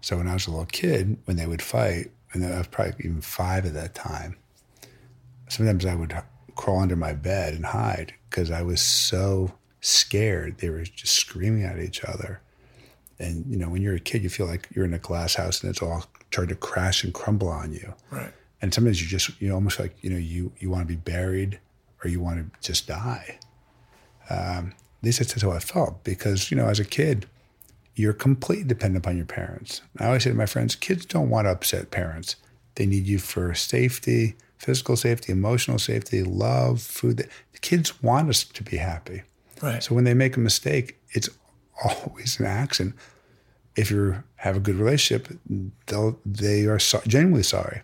So 0.00 0.18
when 0.18 0.28
I 0.28 0.34
was 0.34 0.46
a 0.46 0.50
little 0.50 0.66
kid, 0.66 1.16
when 1.24 1.36
they 1.36 1.46
would 1.46 1.62
fight, 1.62 2.12
and 2.42 2.54
I 2.54 2.58
was 2.58 2.66
probably 2.66 2.94
even 3.00 3.20
five 3.20 3.66
at 3.66 3.74
that 3.74 3.94
time, 3.94 4.36
sometimes 5.48 5.84
I 5.84 5.94
would 5.94 6.14
crawl 6.54 6.80
under 6.80 6.96
my 6.96 7.12
bed 7.12 7.54
and 7.54 7.66
hide 7.66 8.14
because 8.30 8.50
I 8.50 8.62
was 8.62 8.80
so 8.80 9.52
scared. 9.80 10.58
They 10.58 10.70
were 10.70 10.82
just 10.82 11.14
screaming 11.14 11.64
at 11.64 11.78
each 11.78 12.02
other. 12.04 12.40
And 13.18 13.46
you 13.48 13.56
know, 13.56 13.68
when 13.68 13.82
you're 13.82 13.94
a 13.94 14.00
kid, 14.00 14.22
you 14.22 14.28
feel 14.28 14.46
like 14.46 14.68
you're 14.74 14.84
in 14.84 14.94
a 14.94 14.98
glass 14.98 15.34
house 15.34 15.62
and 15.62 15.70
it's 15.70 15.82
all 15.82 16.04
trying 16.30 16.48
to 16.48 16.56
crash 16.56 17.04
and 17.04 17.14
crumble 17.14 17.48
on 17.48 17.72
you. 17.72 17.94
Right. 18.10 18.32
And 18.60 18.74
sometimes 18.74 19.00
you 19.00 19.06
just 19.06 19.40
you 19.40 19.48
know 19.48 19.54
almost 19.54 19.78
like 19.78 19.94
you 20.02 20.10
know 20.10 20.16
you 20.16 20.52
you 20.58 20.70
want 20.70 20.82
to 20.82 20.86
be 20.86 20.96
buried 20.96 21.60
or 22.02 22.10
you 22.10 22.20
want 22.20 22.52
to 22.52 22.60
just 22.66 22.86
die. 22.86 23.38
Um, 24.28 24.74
at 25.00 25.04
least 25.04 25.18
that's 25.18 25.40
how 25.40 25.52
I 25.52 25.60
felt 25.60 26.02
because 26.04 26.50
you 26.50 26.56
know 26.56 26.66
as 26.66 26.80
a 26.80 26.84
kid, 26.84 27.26
you're 27.96 28.12
completely 28.12 28.64
dependent 28.64 29.04
upon 29.04 29.16
your 29.16 29.26
parents. 29.26 29.80
I 29.98 30.06
always 30.06 30.24
say 30.24 30.30
to 30.30 30.36
my 30.36 30.46
friends, 30.46 30.76
kids 30.76 31.06
don't 31.06 31.30
want 31.30 31.46
to 31.46 31.50
upset 31.50 31.90
parents. 31.90 32.36
They 32.74 32.84
need 32.84 33.06
you 33.06 33.18
for 33.18 33.54
safety, 33.54 34.36
physical 34.58 34.96
safety, 34.96 35.32
emotional 35.32 35.78
safety, 35.78 36.22
love, 36.22 36.82
food. 36.82 37.16
The 37.16 37.58
kids 37.60 38.02
want 38.02 38.28
us 38.28 38.44
to 38.44 38.62
be 38.62 38.76
happy. 38.76 39.22
Right. 39.62 39.82
So 39.82 39.94
when 39.94 40.04
they 40.04 40.12
make 40.12 40.36
a 40.36 40.40
mistake, 40.40 40.98
it's 41.10 41.30
always 41.84 42.38
an 42.38 42.46
accident. 42.46 42.94
If 43.76 43.90
you 43.90 44.22
have 44.36 44.56
a 44.56 44.60
good 44.60 44.76
relationship, 44.76 45.28
they'll, 45.86 46.18
they 46.24 46.66
are 46.66 46.78
so, 46.78 47.00
genuinely 47.06 47.42
sorry. 47.42 47.82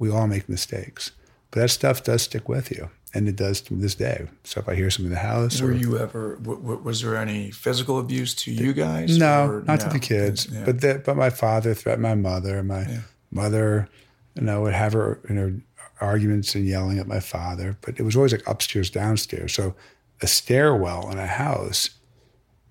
We 0.00 0.10
all 0.10 0.26
make 0.26 0.48
mistakes, 0.48 1.12
but 1.52 1.60
that 1.60 1.70
stuff 1.70 2.02
does 2.02 2.22
stick 2.22 2.48
with 2.48 2.72
you, 2.72 2.90
and 3.14 3.28
it 3.28 3.36
does 3.36 3.60
to 3.62 3.74
this 3.76 3.94
day. 3.94 4.26
So 4.42 4.60
if 4.60 4.68
I 4.68 4.74
hear 4.74 4.90
something 4.90 5.06
in 5.06 5.12
the 5.14 5.18
house, 5.20 5.60
Were 5.60 5.68
or, 5.70 5.72
you 5.72 5.98
ever? 5.98 6.36
W- 6.36 6.60
w- 6.60 6.80
was 6.82 7.00
there 7.00 7.16
any 7.16 7.50
physical 7.52 7.98
abuse 8.00 8.34
to 8.36 8.50
you 8.52 8.72
guys? 8.72 9.16
no, 9.18 9.46
or 9.48 9.62
not 9.62 9.80
to 9.80 9.88
the 9.88 10.00
kids, 10.00 10.48
Yeah. 10.50 10.64
but 10.64 10.80
the, 10.80 11.00
but 11.04 11.16
my 11.16 11.30
father 11.30 11.74
threatened 11.74 12.02
my 12.02 12.14
mother. 12.16 12.62
My 12.62 13.00
mother 13.30 13.88
and 14.36 14.50
I 14.50 14.58
would 14.58 14.74
have 14.74 14.92
her, 14.94 15.20
you 15.28 15.34
know, 15.34 15.60
arguments 16.00 16.54
and 16.56 16.66
yelling 16.66 16.98
at 16.98 17.06
my 17.06 17.20
father. 17.20 17.76
But 17.80 17.98
it 18.00 18.02
was 18.02 18.16
always 18.16 18.32
like 18.32 18.46
upstairs, 18.48 18.90
downstairs. 18.90 19.54
So 19.54 19.74
a 20.20 20.26
stairwell 20.26 21.08
in 21.10 21.18
a 21.18 21.26
house 21.26 21.90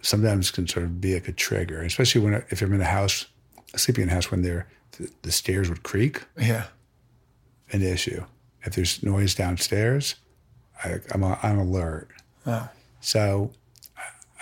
sometimes 0.02 0.52
can 0.52 0.68
sort 0.68 0.86
of 0.86 1.00
be 1.00 1.14
like 1.14 1.28
a 1.30 1.32
trigger, 1.32 1.82
especially 1.84 2.22
when 2.22 2.44
if 2.50 2.62
I'm 2.62 2.74
in 2.74 2.82
a 2.82 2.86
house, 2.86 3.26
sleeping 3.76 4.04
in 4.04 4.10
a 4.10 4.14
house 4.14 4.30
when 4.30 4.42
they're 4.42 4.68
the, 4.98 5.10
the 5.22 5.32
stairs 5.32 5.70
would 5.70 5.84
creak. 5.84 6.24
Yeah. 6.38 6.66
An 7.72 7.82
issue. 7.82 8.26
If 8.66 8.76
there's 8.76 9.02
noise 9.04 9.36
downstairs, 9.36 10.16
I, 10.84 11.00
I'm 11.12 11.24
I'm 11.24 11.60
alert. 11.60 12.10
So 13.00 13.52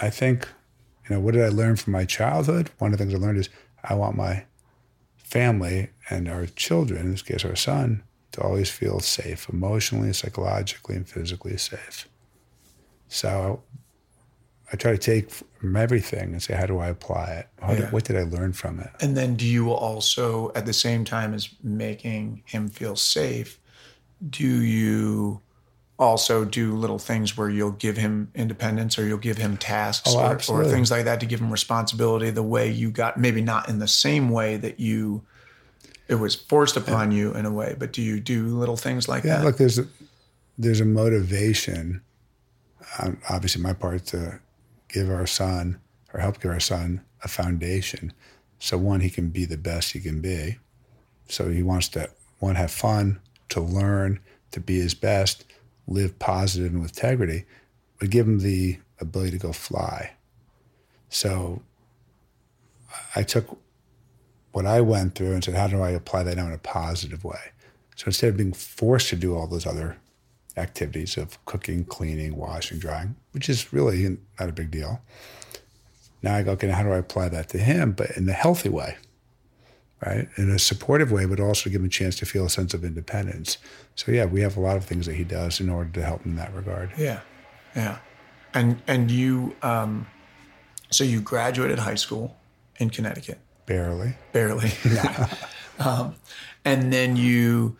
I 0.01 0.09
think, 0.09 0.47
you 1.07 1.15
know, 1.15 1.19
what 1.19 1.33
did 1.33 1.43
I 1.43 1.49
learn 1.49 1.75
from 1.75 1.93
my 1.93 2.05
childhood? 2.05 2.69
One 2.77 2.93
of 2.93 2.99
the 2.99 3.03
things 3.05 3.13
I 3.15 3.17
learned 3.17 3.39
is 3.39 3.49
I 3.83 3.95
want 3.95 4.15
my 4.15 4.45
family 5.17 5.89
and 6.09 6.27
our 6.27 6.45
children, 6.45 7.01
in 7.01 7.11
this 7.11 7.21
case 7.21 7.43
our 7.45 7.55
son, 7.55 8.03
to 8.33 8.41
always 8.41 8.69
feel 8.69 8.99
safe, 8.99 9.49
emotionally, 9.49 10.13
psychologically, 10.13 10.95
and 10.95 11.07
physically 11.07 11.57
safe. 11.57 12.07
So 13.07 13.63
I 14.71 14.77
try 14.77 14.91
to 14.91 14.97
take 14.97 15.29
from 15.31 15.75
everything 15.75 16.31
and 16.31 16.41
say, 16.41 16.53
how 16.53 16.65
do 16.65 16.79
I 16.79 16.87
apply 16.87 17.31
it? 17.31 17.47
How 17.61 17.73
Yeah. 17.73 17.81
did, 17.81 17.91
what 17.91 18.03
did 18.05 18.15
I 18.15 18.23
learn 18.23 18.53
from 18.53 18.79
it? 18.79 18.89
And 19.01 19.17
then 19.17 19.35
do 19.35 19.45
you 19.45 19.71
also, 19.71 20.51
at 20.55 20.65
the 20.65 20.73
same 20.73 21.03
time 21.03 21.33
as 21.33 21.49
making 21.63 22.43
him 22.45 22.69
feel 22.69 22.95
safe, 22.95 23.59
do 24.29 24.45
you 24.61 25.41
also 26.01 26.43
do 26.43 26.75
little 26.75 26.97
things 26.97 27.37
where 27.37 27.47
you'll 27.49 27.71
give 27.71 27.95
him 27.95 28.31
independence 28.33 28.97
or 28.97 29.05
you'll 29.05 29.19
give 29.19 29.37
him 29.37 29.55
tasks 29.55 30.09
Oh, 30.11 30.19
or, 30.19 30.33
or 30.49 30.65
things 30.65 30.89
like 30.89 31.05
that 31.05 31.19
to 31.19 31.27
give 31.27 31.39
him 31.39 31.51
responsibility 31.51 32.31
the 32.31 32.41
way 32.43 32.71
you 32.71 32.89
got, 32.89 33.17
maybe 33.17 33.39
not 33.39 33.69
in 33.69 33.77
the 33.77 33.87
same 33.87 34.31
way 34.31 34.57
that 34.57 34.79
you, 34.79 35.23
it 36.07 36.15
was 36.15 36.33
forced 36.33 36.75
upon 36.75 37.11
you 37.11 37.33
in 37.35 37.45
a 37.45 37.51
way, 37.51 37.75
but 37.77 37.93
do 37.93 38.01
you 38.01 38.19
do 38.19 38.47
little 38.47 38.75
things 38.77 39.07
like 39.07 39.23
Yeah, 39.23 39.37
that? 39.37 39.45
look, 39.45 39.57
there's 39.57 39.77
a, 39.77 39.85
there's 40.57 40.81
a 40.81 40.85
motivation, 40.85 42.01
um, 42.97 43.19
obviously 43.29 43.61
my 43.61 43.73
part 43.73 44.07
to 44.07 44.39
give 44.89 45.07
our 45.09 45.27
son 45.27 45.79
or 46.13 46.19
help 46.19 46.41
give 46.41 46.51
our 46.51 46.59
son 46.59 47.01
a 47.23 47.27
foundation. 47.27 48.11
So 48.57 48.75
one, 48.75 49.01
he 49.01 49.11
can 49.11 49.29
be 49.29 49.45
the 49.45 49.57
best 49.57 49.91
he 49.91 49.99
can 49.99 50.19
be. 50.19 50.57
So 51.29 51.49
he 51.49 51.61
wants 51.61 51.89
to 51.89 52.09
one 52.39 52.55
have 52.55 52.71
fun, 52.71 53.19
to 53.49 53.61
learn, 53.61 54.19
to 54.49 54.59
be 54.59 54.79
his 54.79 54.95
best, 54.95 55.45
live 55.91 56.17
positive 56.19 56.71
and 56.71 56.81
with 56.81 56.91
integrity, 56.91 57.45
but 57.99 58.09
give 58.09 58.27
him 58.27 58.39
the 58.39 58.77
ability 58.99 59.31
to 59.31 59.37
go 59.37 59.51
fly. 59.51 60.11
So 61.09 61.61
I 63.15 63.23
took 63.23 63.57
what 64.51 64.65
I 64.65 64.81
went 64.81 65.15
through 65.15 65.33
and 65.33 65.43
said, 65.43 65.55
how 65.55 65.67
do 65.67 65.81
I 65.81 65.91
apply 65.91 66.23
that 66.23 66.37
now 66.37 66.47
in 66.47 66.53
a 66.53 66.57
positive 66.57 67.23
way? 67.23 67.39
So 67.95 68.05
instead 68.07 68.29
of 68.29 68.37
being 68.37 68.53
forced 68.53 69.09
to 69.09 69.15
do 69.15 69.35
all 69.35 69.47
those 69.47 69.65
other 69.65 69.97
activities 70.57 71.17
of 71.17 71.43
cooking, 71.45 71.85
cleaning, 71.85 72.35
washing, 72.35 72.79
drying, 72.79 73.15
which 73.31 73.49
is 73.49 73.71
really 73.71 74.17
not 74.39 74.49
a 74.49 74.53
big 74.53 74.71
deal, 74.71 75.01
now 76.21 76.35
I 76.35 76.43
go, 76.43 76.51
okay, 76.51 76.69
how 76.69 76.83
do 76.83 76.91
I 76.91 76.97
apply 76.97 77.29
that 77.29 77.49
to 77.49 77.57
him, 77.57 77.93
but 77.93 78.11
in 78.11 78.27
a 78.27 78.33
healthy 78.33 78.69
way, 78.69 78.97
right? 80.05 80.27
In 80.37 80.49
a 80.49 80.59
supportive 80.59 81.11
way, 81.11 81.25
but 81.25 81.39
also 81.39 81.69
give 81.69 81.81
him 81.81 81.85
a 81.85 81.89
chance 81.89 82.15
to 82.17 82.25
feel 82.25 82.45
a 82.45 82.49
sense 82.49 82.73
of 82.73 82.83
independence. 82.83 83.57
So 83.95 84.11
yeah, 84.11 84.25
we 84.25 84.41
have 84.41 84.57
a 84.57 84.59
lot 84.59 84.77
of 84.77 84.85
things 84.85 85.05
that 85.05 85.15
he 85.15 85.23
does 85.23 85.59
in 85.59 85.69
order 85.69 85.91
to 85.91 86.03
help 86.03 86.23
him 86.23 86.31
in 86.31 86.37
that 86.37 86.53
regard. 86.53 86.91
Yeah, 86.97 87.21
yeah, 87.75 87.99
and 88.53 88.81
and 88.87 89.11
you, 89.11 89.55
um, 89.61 90.07
so 90.89 91.03
you 91.03 91.21
graduated 91.21 91.79
high 91.79 91.95
school 91.95 92.35
in 92.77 92.89
Connecticut, 92.89 93.39
Barely. 93.65 94.15
barely, 94.31 94.71
um, 95.79 96.15
and 96.65 96.91
then 96.91 97.15
you 97.15 97.77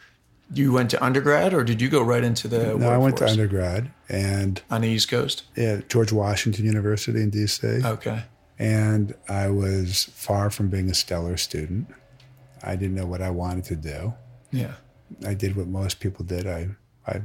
you 0.54 0.72
went 0.74 0.90
to 0.92 1.04
undergrad, 1.04 1.54
or 1.54 1.64
did 1.64 1.82
you 1.82 1.90
go 1.90 2.02
right 2.04 2.24
into 2.24 2.48
the? 2.48 2.78
No, 2.78 2.90
I 2.90 2.98
went 2.98 3.18
to 3.18 3.28
undergrad 3.28 3.92
and 4.10 4.62
on 4.70 4.82
the 4.82 4.90
East 4.90 5.10
Coast. 5.10 5.44
yeah, 5.56 5.82
George 5.88 6.12
Washington 6.12 6.66
University 6.66 7.22
in 7.22 7.32
DC. 7.32 7.84
Okay, 7.86 8.24
And 8.60 9.16
I 9.30 9.50
was 9.50 10.06
far 10.14 10.50
from 10.50 10.68
being 10.70 10.90
a 10.90 10.94
stellar 10.94 11.38
student. 11.38 11.88
I 12.63 12.76
didn't 12.76 12.95
know 12.95 13.06
what 13.06 13.21
I 13.21 13.30
wanted 13.30 13.63
to 13.65 13.76
do. 13.76 14.13
yeah, 14.52 14.74
I 15.26 15.34
did 15.34 15.56
what 15.56 15.67
most 15.67 16.00
people 16.00 16.24
did. 16.26 16.47
I 16.47 16.69
I 17.08 17.21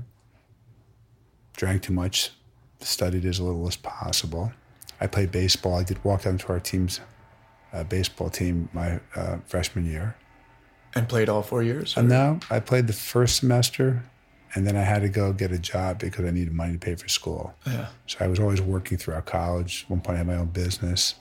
drank 1.57 1.83
too 1.83 1.93
much, 1.93 2.31
studied 2.81 3.25
as 3.25 3.41
little 3.41 3.67
as 3.69 3.77
possible. 3.77 4.53
I 5.01 5.07
played 5.07 5.31
baseball. 5.31 5.75
I 5.77 5.83
did 5.83 6.03
walk 6.05 6.23
down 6.23 6.39
to 6.39 6.49
our 6.49 6.61
team's 6.61 7.01
uh, 7.73 7.85
baseball 7.85 8.31
team 8.31 8.69
my 8.73 9.01
uh, 9.15 9.39
freshman 9.47 9.85
year. 9.87 10.17
and 10.95 11.09
played 11.09 11.29
all 11.29 11.43
four 11.43 11.63
years. 11.63 11.97
And 11.97 12.07
or- 12.07 12.15
now 12.15 12.41
I 12.51 12.61
played 12.61 12.87
the 12.87 12.93
first 12.95 13.37
semester, 13.37 14.03
and 14.55 14.67
then 14.67 14.77
I 14.77 14.83
had 14.83 15.03
to 15.03 15.09
go 15.11 15.33
get 15.33 15.53
a 15.53 15.59
job 15.59 15.99
because 15.99 16.25
I 16.25 16.31
needed 16.31 16.53
money 16.55 16.73
to 16.75 16.79
pay 16.79 16.95
for 16.95 17.09
school. 17.09 17.55
Yeah, 17.67 17.89
So 18.07 18.17
I 18.21 18.29
was 18.29 18.41
always 18.41 18.61
working 18.63 18.97
throughout 18.97 19.27
college. 19.27 19.85
At 19.85 19.91
one 19.91 20.01
point, 20.01 20.15
I 20.17 20.19
had 20.19 20.27
my 20.27 20.37
own 20.37 20.47
business, 20.49 21.17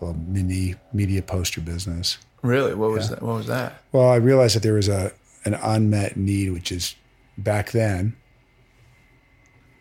a 0.00 0.04
little 0.06 0.20
mini 0.22 0.76
media 0.92 1.20
poster 1.22 1.60
business. 1.60 2.18
Really? 2.42 2.74
What 2.74 2.90
was 2.90 3.10
that? 3.10 3.22
What 3.22 3.36
was 3.36 3.46
that? 3.46 3.82
Well, 3.92 4.08
I 4.08 4.16
realized 4.16 4.56
that 4.56 4.62
there 4.62 4.74
was 4.74 4.88
a 4.88 5.12
an 5.44 5.54
unmet 5.54 6.16
need, 6.16 6.50
which 6.50 6.72
is 6.72 6.94
back 7.38 7.70
then. 7.72 8.16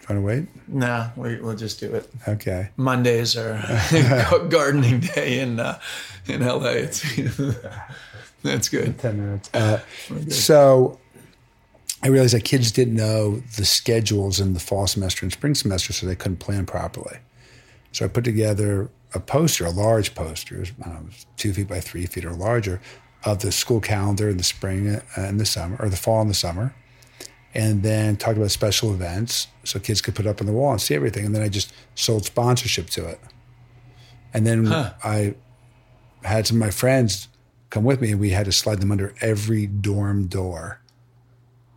Want 0.09 0.19
to 0.19 0.21
wait? 0.21 0.47
Nah, 0.67 1.09
we, 1.15 1.37
we'll 1.37 1.55
just 1.55 1.79
do 1.79 1.91
it. 1.95 2.07
Okay. 2.27 2.69
Mondays 2.77 3.35
are 3.35 3.59
gardening 4.49 4.99
day 4.99 5.39
in 5.39 5.59
uh, 5.59 5.79
in 6.27 6.45
LA. 6.45 6.69
It's 6.69 7.03
that's 8.43 8.69
good. 8.69 8.99
Ten 8.99 9.17
minutes. 9.17 9.49
Uh, 9.53 9.79
so 10.29 10.99
I 12.03 12.09
realized 12.09 12.35
that 12.35 12.43
kids 12.43 12.71
didn't 12.71 12.95
know 12.95 13.37
the 13.57 13.65
schedules 13.65 14.39
in 14.39 14.53
the 14.53 14.59
fall 14.59 14.85
semester 14.85 15.25
and 15.25 15.33
spring 15.33 15.55
semester, 15.55 15.91
so 15.91 16.05
they 16.05 16.15
couldn't 16.15 16.37
plan 16.37 16.67
properly. 16.67 17.17
So 17.91 18.05
I 18.05 18.07
put 18.07 18.23
together 18.23 18.89
a 19.15 19.19
poster, 19.19 19.65
a 19.65 19.71
large 19.71 20.13
poster, 20.13 20.57
it 20.57 20.59
was, 20.59 20.71
I 20.83 20.89
don't 20.89 21.05
know, 21.05 21.09
two 21.37 21.53
feet 21.53 21.67
by 21.67 21.79
three 21.79 22.05
feet 22.05 22.25
or 22.25 22.33
larger, 22.33 22.81
of 23.23 23.39
the 23.39 23.51
school 23.51 23.79
calendar 23.79 24.29
in 24.29 24.37
the 24.37 24.43
spring 24.43 24.87
uh, 24.87 25.01
and 25.15 25.39
the 25.39 25.45
summer, 25.45 25.77
or 25.79 25.89
the 25.89 25.97
fall 25.97 26.21
and 26.21 26.29
the 26.29 26.35
summer, 26.35 26.75
and 27.53 27.81
then 27.81 28.17
talked 28.17 28.37
about 28.37 28.51
special 28.51 28.93
events 28.93 29.47
so 29.63 29.79
kids 29.79 30.01
could 30.01 30.13
put 30.13 30.27
up 30.27 30.41
on 30.41 30.47
the 30.47 30.53
wall 30.53 30.71
and 30.71 30.81
see 30.81 30.93
everything. 30.93 31.25
And 31.25 31.33
then 31.33 31.41
I 31.41 31.49
just 31.49 31.73
sold 31.95 32.25
sponsorship 32.25 32.89
to 32.91 33.07
it. 33.07 33.19
And 34.33 34.45
then 34.45 34.67
I 34.67 35.35
had 36.23 36.45
some 36.45 36.57
of 36.57 36.61
my 36.61 36.69
friends 36.69 37.29
come 37.69 37.85
with 37.85 38.01
me, 38.01 38.11
and 38.11 38.19
we 38.19 38.31
had 38.31 38.45
to 38.45 38.51
slide 38.51 38.81
them 38.81 38.91
under 38.91 39.15
every 39.21 39.65
dorm 39.65 40.27
door 40.27 40.81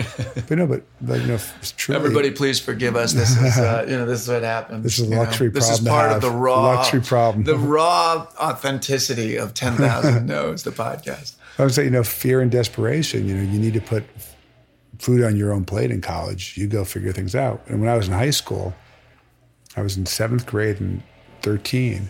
But 0.49 0.59
no, 0.59 0.67
but 0.67 0.83
like, 1.01 1.21
you 1.23 1.29
know, 1.29 1.35
f- 1.35 1.77
truly, 1.77 1.97
Everybody, 1.99 2.31
please 2.33 2.59
forgive 2.59 2.97
us. 2.97 3.13
This 3.13 3.31
is, 3.41 3.57
uh, 3.59 3.85
you 3.89 3.97
know, 3.97 4.05
this 4.05 4.23
is 4.23 4.29
what 4.29 4.43
happens. 4.43 4.83
This 4.83 4.99
is 4.99 5.07
a 5.07 5.11
you 5.11 5.15
know. 5.15 5.23
luxury 5.23 5.49
This 5.49 5.71
is 5.71 5.79
problem 5.81 5.95
part 5.95 6.13
of 6.13 6.23
the 6.23 6.31
raw 6.31 6.63
Luxury 6.75 7.01
problem. 7.01 7.45
the 7.45 7.57
raw 7.57 8.27
authenticity 8.39 9.37
of 9.37 9.55
Ten 9.55 9.77
Thousand 9.77 10.27
No's, 10.27 10.65
the 10.65 10.73
podcast. 10.73 11.35
I 11.59 11.63
would 11.63 11.73
say, 11.73 11.85
you 11.85 11.91
know, 11.91 12.03
fear 12.03 12.41
and 12.41 12.51
desperation. 12.51 13.27
You 13.29 13.37
know, 13.37 13.43
you 13.53 13.59
need 13.61 13.75
to 13.75 13.81
put 13.81 14.05
food 14.99 15.23
on 15.23 15.37
your 15.37 15.53
own 15.53 15.65
plate 15.65 15.91
in 15.91 16.01
college. 16.01 16.57
You 16.59 16.67
go 16.67 16.85
figure 16.85 17.13
things 17.13 17.35
out. 17.35 17.63
And 17.67 17.81
when 17.81 17.89
I 17.89 17.97
was 17.97 18.09
in 18.09 18.13
high 18.13 18.31
school, 18.31 18.75
I 19.77 19.83
was 19.83 19.97
in 19.97 20.05
seventh 20.07 20.47
grade 20.47 20.81
and 20.81 21.03
13, 21.43 22.09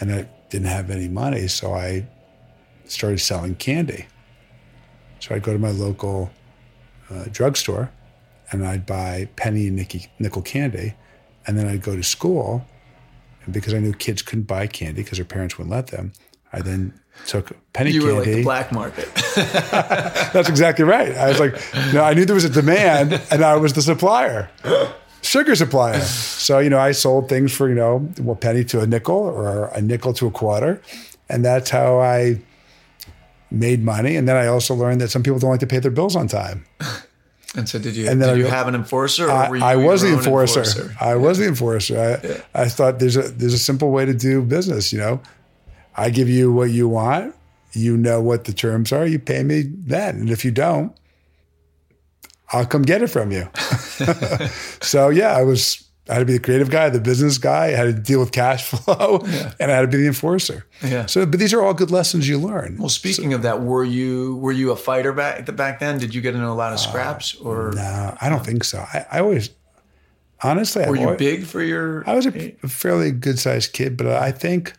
and 0.00 0.12
I 0.12 0.28
didn't 0.48 0.68
have 0.68 0.90
any 0.90 1.08
money. 1.08 1.48
So 1.48 1.74
I 1.74 2.06
started 2.86 3.18
selling 3.18 3.54
candy. 3.54 4.06
So 5.20 5.34
I'd 5.34 5.42
go 5.42 5.52
to 5.52 5.58
my 5.58 5.70
local 5.70 6.30
uh, 7.10 7.24
drugstore 7.30 7.90
and 8.52 8.66
I'd 8.66 8.86
buy 8.86 9.28
penny 9.36 9.68
and 9.68 9.76
nicky, 9.76 10.06
nickel 10.18 10.42
candy 10.42 10.94
And 11.46 11.58
then 11.58 11.66
I'd 11.66 11.82
go 11.82 11.96
to 11.96 12.02
school, 12.02 12.64
and 13.44 13.54
because 13.54 13.72
I 13.72 13.78
knew 13.78 13.92
kids 13.94 14.22
couldn't 14.22 14.44
buy 14.44 14.66
candy 14.66 15.02
because 15.02 15.18
their 15.18 15.24
parents 15.24 15.56
wouldn't 15.56 15.74
let 15.74 15.86
them, 15.88 16.12
I 16.52 16.60
then 16.60 17.00
took 17.26 17.52
penny 17.72 17.92
You 17.92 18.00
candy. 18.00 18.12
You 18.12 18.18
were 18.18 18.24
like 18.24 18.34
the 18.36 18.42
black 18.42 18.72
market. 18.72 19.08
That's 19.34 20.48
exactly 20.48 20.84
right. 20.84 21.16
I 21.16 21.28
was 21.28 21.40
like, 21.40 21.54
no, 21.94 22.02
I 22.02 22.14
knew 22.14 22.24
there 22.24 22.34
was 22.34 22.44
a 22.44 22.50
demand, 22.50 23.20
and 23.30 23.42
I 23.42 23.56
was 23.56 23.72
the 23.72 23.82
supplier, 23.82 24.50
sugar 25.22 25.54
supplier. 25.54 26.00
So 26.00 26.58
you 26.58 26.70
know, 26.70 26.78
I 26.78 26.92
sold 26.92 27.28
things 27.28 27.52
for 27.52 27.68
you 27.68 27.74
know 27.74 28.08
a 28.28 28.34
penny 28.34 28.64
to 28.64 28.80
a 28.80 28.86
nickel 28.86 29.16
or 29.16 29.66
a 29.68 29.80
nickel 29.80 30.12
to 30.14 30.26
a 30.26 30.30
quarter, 30.30 30.80
and 31.28 31.44
that's 31.44 31.70
how 31.70 32.00
I 32.00 32.40
made 33.50 33.84
money. 33.84 34.16
And 34.16 34.28
then 34.28 34.36
I 34.36 34.46
also 34.46 34.74
learned 34.74 35.00
that 35.00 35.08
some 35.08 35.22
people 35.22 35.38
don't 35.38 35.50
like 35.50 35.60
to 35.60 35.66
pay 35.66 35.78
their 35.78 35.90
bills 35.90 36.16
on 36.16 36.28
time. 36.28 36.64
And 37.56 37.68
so, 37.68 37.80
did 37.80 37.96
you? 37.96 38.08
And 38.08 38.22
then 38.22 38.36
did 38.36 38.44
you 38.44 38.46
have 38.46 38.68
an 38.68 38.76
enforcer? 38.76 39.26
Or 39.26 39.32
I, 39.32 39.72
I 39.72 39.76
was 39.76 40.02
the 40.02 40.12
own 40.12 40.18
enforcer. 40.18 40.94
I 41.00 41.16
was 41.16 41.38
the 41.38 41.48
enforcer. 41.48 42.44
I, 42.54 42.62
I 42.62 42.68
thought 42.68 43.00
there's 43.00 43.16
a 43.16 43.22
there's 43.22 43.54
a 43.54 43.58
simple 43.58 43.90
way 43.90 44.04
to 44.04 44.14
do 44.14 44.42
business. 44.42 44.92
You 44.92 45.00
know, 45.00 45.20
I 45.96 46.10
give 46.10 46.28
you 46.28 46.52
what 46.52 46.70
you 46.70 46.88
want. 46.88 47.34
You 47.72 47.96
know 47.96 48.20
what 48.20 48.44
the 48.44 48.52
terms 48.52 48.92
are. 48.92 49.04
You 49.04 49.18
pay 49.18 49.42
me 49.42 49.62
then, 49.62 50.16
and 50.20 50.30
if 50.30 50.44
you 50.44 50.52
don't, 50.52 50.96
I'll 52.52 52.66
come 52.66 52.82
get 52.82 53.02
it 53.02 53.08
from 53.08 53.30
you. 53.32 53.48
so 54.82 55.08
yeah, 55.08 55.36
I 55.36 55.42
was. 55.42 55.86
I 56.08 56.14
had 56.14 56.20
to 56.20 56.24
be 56.24 56.32
the 56.32 56.40
creative 56.40 56.70
guy, 56.70 56.88
the 56.88 56.98
business 57.00 57.38
guy. 57.38 57.66
I 57.66 57.70
had 57.70 57.84
to 57.84 57.92
deal 57.92 58.18
with 58.18 58.32
cash 58.32 58.64
flow, 58.70 59.20
and 59.60 59.70
I 59.70 59.76
had 59.76 59.82
to 59.82 59.86
be 59.86 59.98
the 59.98 60.08
enforcer. 60.08 60.66
Yeah. 60.82 61.06
So, 61.06 61.24
but 61.24 61.38
these 61.38 61.52
are 61.54 61.62
all 61.62 61.72
good 61.72 61.92
lessons 61.92 62.28
you 62.28 62.36
learn. 62.38 62.78
Well, 62.80 62.88
speaking 62.88 63.32
of 63.32 63.42
that, 63.42 63.62
were 63.62 63.84
you 63.84 64.34
were 64.36 64.50
you 64.50 64.72
a 64.72 64.76
fighter 64.76 65.12
back 65.12 65.54
back 65.54 65.78
then? 65.78 65.98
Did 65.98 66.12
you 66.12 66.20
get 66.20 66.34
into 66.34 66.48
a 66.48 66.50
lot 66.52 66.72
of 66.72 66.80
scraps, 66.80 67.36
or 67.36 67.70
No, 67.76 68.16
I 68.20 68.28
don't 68.28 68.44
think 68.44 68.64
so. 68.64 68.78
I, 68.92 69.06
I 69.12 69.20
always, 69.20 69.50
honestly, 70.42 70.82
were 70.82 70.94
I've 70.94 70.96
you 70.96 71.04
always- 71.06 71.18
big 71.18 71.44
for 71.44 71.62
your? 71.62 72.02
I 72.08 72.14
was 72.14 72.26
a, 72.26 72.56
a 72.64 72.68
fairly 72.68 73.12
good 73.12 73.38
sized 73.38 73.72
kid, 73.72 73.96
but 73.96 74.08
I 74.08 74.32
think, 74.32 74.72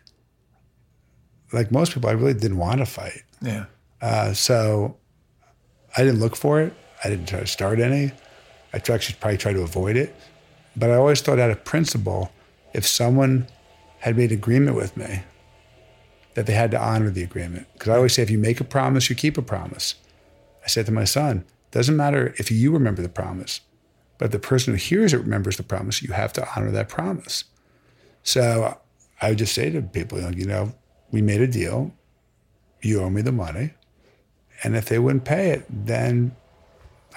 like 1.52 1.70
most 1.72 1.94
people, 1.94 2.10
I 2.10 2.12
really 2.12 2.34
didn't 2.34 2.58
want 2.58 2.80
to 2.80 2.86
fight. 2.86 3.22
yeah. 3.40 3.66
Uh, 4.02 4.34
so 4.34 4.96
I 5.96 6.02
didn't 6.02 6.20
look 6.20 6.34
for 6.36 6.60
it. 6.60 6.74
I 7.04 7.08
didn't 7.10 7.28
try 7.28 7.40
to 7.40 7.46
start 7.46 7.80
any. 7.80 8.12
I 8.72 8.76
actually 8.76 9.16
probably 9.20 9.38
tried 9.38 9.54
to 9.54 9.62
avoid 9.62 9.96
it. 9.96 10.14
But 10.76 10.90
I 10.90 10.94
always 10.94 11.20
thought 11.20 11.38
out 11.38 11.50
of 11.50 11.64
principle, 11.64 12.32
if 12.72 12.86
someone 12.86 13.46
had 13.98 14.16
made 14.16 14.30
an 14.30 14.38
agreement 14.38 14.76
with 14.76 14.96
me, 14.96 15.22
that 16.34 16.46
they 16.46 16.54
had 16.54 16.70
to 16.70 16.80
honor 16.80 17.10
the 17.10 17.22
agreement. 17.22 17.66
Because 17.74 17.90
I 17.90 17.96
always 17.96 18.14
say, 18.14 18.22
if 18.22 18.30
you 18.30 18.38
make 18.38 18.60
a 18.60 18.64
promise, 18.64 19.10
you 19.10 19.16
keep 19.16 19.36
a 19.36 19.42
promise. 19.42 19.96
I 20.64 20.68
said 20.68 20.86
to 20.86 20.92
my 20.92 21.04
son, 21.04 21.44
doesn't 21.72 21.96
matter 21.96 22.34
if 22.38 22.50
you 22.50 22.72
remember 22.72 23.02
the 23.02 23.08
promise, 23.08 23.60
but 24.18 24.30
the 24.30 24.38
person 24.38 24.72
who 24.72 24.78
hears 24.78 25.12
it 25.12 25.18
remembers 25.18 25.56
the 25.56 25.62
promise, 25.62 26.02
you 26.02 26.12
have 26.12 26.32
to 26.34 26.48
honor 26.54 26.70
that 26.70 26.88
promise. 26.88 27.44
So 28.22 28.78
I 29.20 29.30
would 29.30 29.38
just 29.38 29.54
say 29.54 29.70
to 29.70 29.82
people, 29.82 30.20
you 30.32 30.46
know, 30.46 30.74
we 31.10 31.20
made 31.22 31.40
a 31.40 31.46
deal. 31.46 31.92
You 32.80 33.02
owe 33.02 33.10
me 33.10 33.22
the 33.22 33.32
money. 33.32 33.74
And 34.62 34.76
if 34.76 34.86
they 34.86 34.98
wouldn't 34.98 35.24
pay 35.24 35.50
it, 35.50 35.66
then 35.68 36.34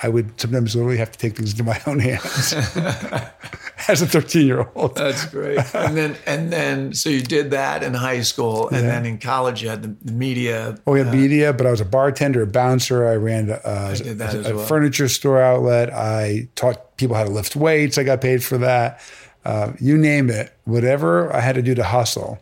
I 0.02 0.10
would 0.10 0.40
sometimes 0.40 0.76
literally 0.76 0.98
have 0.98 1.12
to 1.12 1.18
take 1.18 1.38
things 1.38 1.52
into 1.52 1.64
my 1.64 1.82
own 1.88 2.00
hands 2.00 2.54
as 3.88 4.02
a 4.02 4.08
13 4.08 4.46
year 4.46 4.70
old. 4.76 4.96
That's 4.96 5.26
great. 5.26 5.60
and 5.74 5.96
then 5.96 6.18
and 6.26 6.52
then 6.52 6.94
so 6.94 7.10
you 7.10 7.22
did 7.22 7.52
that 7.52 7.84
in 7.84 7.94
high 7.94 8.22
school, 8.22 8.68
and 8.70 8.88
then 8.88 9.06
in 9.06 9.18
college 9.18 9.62
you 9.62 9.70
had 9.70 9.84
the, 9.84 9.96
the 10.04 10.12
media. 10.12 10.78
Oh, 10.86 10.94
we 10.94 11.00
had 11.00 11.14
media, 11.14 11.54
but 11.54 11.66
I 11.66 11.72
was 11.72 11.82
a 11.82 11.86
bartender, 11.86 12.42
a 12.42 12.48
bouncer. 12.48 13.08
I 13.08 13.16
ran 13.16 13.52
uh, 13.52 13.60
a, 13.66 14.54
well. 14.54 14.66
furniture 14.66 15.08
store 15.08 15.42
outlet. 15.42 15.94
I 15.94 16.50
taught 16.56 16.98
people 16.98 17.16
how 17.16 17.24
to 17.24 17.32
lift 17.32 17.56
weights. 17.56 17.98
I 17.98 18.04
got 18.04 18.22
paid 18.22 18.44
for 18.44 18.58
that. 18.58 19.02
Uh, 19.46 19.74
you 19.80 19.98
name 19.98 20.30
it, 20.30 20.58
whatever 20.66 21.34
I 21.34 21.40
had 21.40 21.56
to 21.56 21.62
do 21.62 21.76
to 21.76 21.84
hustle. 21.84 22.40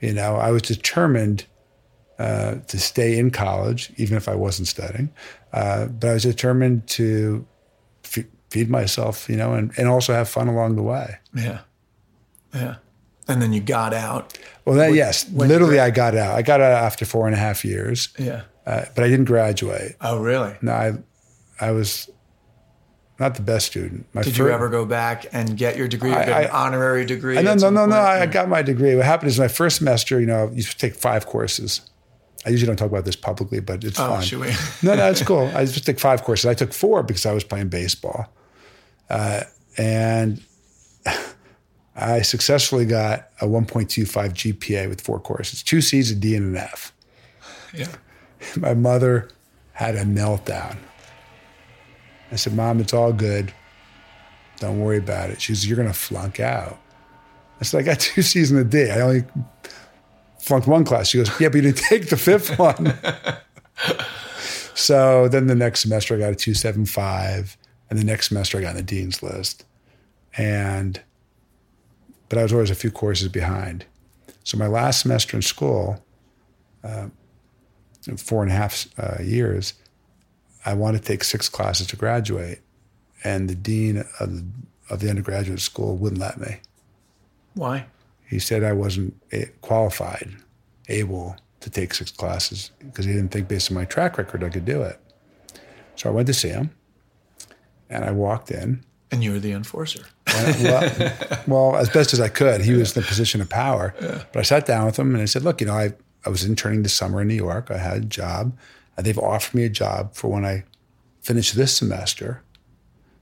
You 0.00 0.12
know, 0.12 0.36
I 0.36 0.50
was 0.50 0.62
determined 0.62 1.46
uh, 2.18 2.56
to 2.66 2.78
stay 2.78 3.18
in 3.18 3.30
college, 3.30 3.92
even 3.96 4.16
if 4.16 4.28
I 4.28 4.34
wasn't 4.34 4.68
studying. 4.68 5.10
Uh, 5.54 5.86
but 5.86 6.08
I 6.10 6.12
was 6.14 6.24
determined 6.24 6.86
to 6.88 7.46
f- 8.04 8.24
feed 8.50 8.68
myself, 8.68 9.28
you 9.28 9.36
know, 9.36 9.54
and, 9.54 9.70
and 9.78 9.86
also 9.88 10.12
have 10.12 10.28
fun 10.28 10.48
along 10.48 10.74
the 10.74 10.82
way. 10.82 11.18
Yeah, 11.32 11.60
yeah. 12.52 12.76
And 13.28 13.40
then 13.40 13.52
you 13.52 13.60
got 13.60 13.94
out. 13.94 14.36
Well, 14.64 14.74
that, 14.76 14.92
yes, 14.94 15.30
when 15.30 15.48
literally, 15.48 15.78
I 15.78 15.90
got 15.90 16.16
out. 16.16 16.34
I 16.34 16.42
got 16.42 16.60
out 16.60 16.72
after 16.72 17.04
four 17.04 17.26
and 17.26 17.34
a 17.34 17.38
half 17.38 17.64
years, 17.64 18.08
Yeah. 18.18 18.42
uh, 18.66 18.86
but 18.96 19.04
I 19.04 19.08
didn't 19.08 19.26
graduate. 19.26 19.94
Oh, 20.00 20.18
really? 20.18 20.56
No, 20.60 20.72
I, 20.72 20.92
I 21.60 21.70
was 21.70 22.10
not 23.20 23.36
the 23.36 23.42
best 23.42 23.66
student. 23.66 24.06
My 24.12 24.22
Did 24.22 24.36
you 24.36 24.48
ever 24.50 24.68
go 24.68 24.84
back 24.84 25.24
and 25.32 25.56
get 25.56 25.76
your 25.76 25.86
degree, 25.86 26.10
I- 26.12 26.24
get 26.26 26.44
an 26.46 26.50
honorary 26.50 27.04
degree? 27.06 27.38
I, 27.38 27.42
no, 27.42 27.54
no, 27.54 27.70
no, 27.70 27.86
no. 27.86 27.96
I 27.96 28.22
I 28.22 28.26
got 28.26 28.48
my 28.48 28.60
degree. 28.60 28.96
What 28.96 29.04
happened 29.06 29.30
is 29.30 29.38
my 29.38 29.48
first 29.48 29.76
semester, 29.76 30.18
you 30.20 30.26
know, 30.26 30.50
you 30.52 30.64
take 30.64 30.94
five 30.96 31.24
courses. 31.26 31.80
I 32.46 32.50
usually 32.50 32.66
don't 32.66 32.76
talk 32.76 32.90
about 32.90 33.04
this 33.04 33.16
publicly, 33.16 33.60
but 33.60 33.84
it's 33.84 33.98
Oh, 33.98 34.20
we? 34.32 34.52
no, 34.82 34.94
no, 34.94 35.10
it's 35.10 35.22
cool. 35.26 35.50
I 35.54 35.64
just 35.64 35.84
took 35.86 35.98
five 35.98 36.22
courses. 36.24 36.46
I 36.46 36.54
took 36.54 36.72
four 36.72 37.02
because 37.02 37.24
I 37.26 37.32
was 37.32 37.44
playing 37.44 37.68
baseball, 37.68 38.26
uh, 39.10 39.42
and 39.78 40.42
I 41.96 42.22
successfully 42.22 42.86
got 42.86 43.28
a 43.40 43.46
1.25 43.46 44.06
GPA 44.32 44.88
with 44.88 45.00
four 45.00 45.20
courses, 45.20 45.62
two 45.62 45.80
C's, 45.80 46.10
a 46.10 46.14
D, 46.14 46.34
and 46.36 46.56
an 46.56 46.62
F. 46.62 46.92
Yeah. 47.72 47.88
My 48.56 48.74
mother 48.74 49.30
had 49.72 49.94
a 49.96 50.04
meltdown. 50.04 50.76
I 52.32 52.36
said, 52.36 52.54
Mom, 52.54 52.80
it's 52.80 52.92
all 52.92 53.12
good. 53.12 53.52
Don't 54.58 54.80
worry 54.80 54.98
about 54.98 55.30
it. 55.30 55.40
She 55.40 55.54
says, 55.54 55.66
You're 55.68 55.76
going 55.76 55.88
to 55.88 55.94
flunk 55.94 56.40
out. 56.40 56.78
I 57.60 57.64
said, 57.64 57.78
I 57.78 57.82
got 57.82 58.00
two 58.00 58.22
C's 58.22 58.50
and 58.50 58.60
a 58.60 58.64
D. 58.64 58.90
I 58.90 59.00
only 59.00 59.24
flunked 60.44 60.68
one 60.68 60.84
class. 60.84 61.08
She 61.08 61.18
goes, 61.18 61.40
Yeah, 61.40 61.48
but 61.48 61.56
you 61.56 61.62
didn't 61.62 61.78
take 61.88 62.10
the 62.10 62.16
fifth 62.16 62.58
one. 62.58 62.94
so 64.74 65.28
then 65.28 65.46
the 65.46 65.54
next 65.54 65.80
semester, 65.80 66.14
I 66.14 66.18
got 66.18 66.32
a 66.32 66.36
275. 66.36 67.56
And 67.90 67.98
the 67.98 68.04
next 68.04 68.28
semester, 68.28 68.58
I 68.58 68.62
got 68.62 68.70
on 68.70 68.76
the 68.76 68.82
dean's 68.82 69.22
list. 69.22 69.64
And, 70.36 71.00
but 72.28 72.38
I 72.38 72.42
was 72.42 72.52
always 72.52 72.70
a 72.70 72.74
few 72.74 72.90
courses 72.90 73.28
behind. 73.28 73.86
So 74.42 74.58
my 74.58 74.66
last 74.66 75.00
semester 75.00 75.36
in 75.36 75.42
school, 75.42 76.04
four 78.16 78.42
and 78.42 78.52
a 78.52 78.54
half 78.54 78.86
uh, 78.98 79.22
years, 79.22 79.74
I 80.64 80.74
wanted 80.74 81.02
to 81.02 81.08
take 81.08 81.24
six 81.24 81.48
classes 81.48 81.86
to 81.88 81.96
graduate, 81.96 82.60
and 83.22 83.48
the 83.48 83.54
dean 83.54 84.04
of 84.20 84.34
the, 84.34 84.44
of 84.90 85.00
the 85.00 85.10
undergraduate 85.10 85.60
school 85.60 85.96
wouldn't 85.96 86.20
let 86.20 86.38
me. 86.38 86.60
Why? 87.54 87.86
He 88.34 88.40
said 88.40 88.64
I 88.64 88.72
wasn't 88.72 89.14
qualified, 89.60 90.28
able 90.88 91.36
to 91.60 91.70
take 91.70 91.94
six 91.94 92.10
classes 92.10 92.72
because 92.80 93.04
he 93.04 93.12
didn't 93.12 93.28
think 93.28 93.46
based 93.46 93.70
on 93.70 93.76
my 93.76 93.84
track 93.84 94.18
record 94.18 94.42
I 94.42 94.48
could 94.48 94.64
do 94.64 94.82
it. 94.82 94.98
So 95.94 96.08
I 96.08 96.12
went 96.12 96.26
to 96.26 96.34
see 96.34 96.48
him, 96.48 96.74
and 97.88 98.04
I 98.04 98.10
walked 98.10 98.50
in. 98.50 98.84
And 99.12 99.22
you 99.22 99.30
were 99.30 99.38
the 99.38 99.52
enforcer. 99.52 100.06
Well, 100.26 101.12
well, 101.46 101.76
as 101.76 101.88
best 101.90 102.12
as 102.12 102.20
I 102.20 102.28
could. 102.28 102.62
He 102.62 102.72
was 102.72 102.96
in 102.96 103.02
the 103.02 103.06
position 103.06 103.40
of 103.40 103.48
power. 103.48 103.94
But 104.00 104.40
I 104.40 104.42
sat 104.42 104.66
down 104.66 104.86
with 104.86 104.98
him 104.98 105.14
and 105.14 105.22
I 105.22 105.26
said, 105.26 105.44
"Look, 105.44 105.60
you 105.60 105.68
know, 105.68 105.74
I 105.74 105.92
I 106.26 106.28
was 106.28 106.44
interning 106.44 106.82
this 106.82 106.92
summer 106.92 107.22
in 107.22 107.28
New 107.28 107.34
York. 107.34 107.70
I 107.70 107.78
had 107.78 107.96
a 107.98 108.00
job. 108.00 108.58
and 108.96 109.06
they've 109.06 109.16
offered 109.16 109.54
me 109.54 109.64
a 109.64 109.68
job 109.68 110.16
for 110.16 110.26
when 110.26 110.44
I 110.44 110.64
finish 111.20 111.52
this 111.52 111.76
semester. 111.76 112.42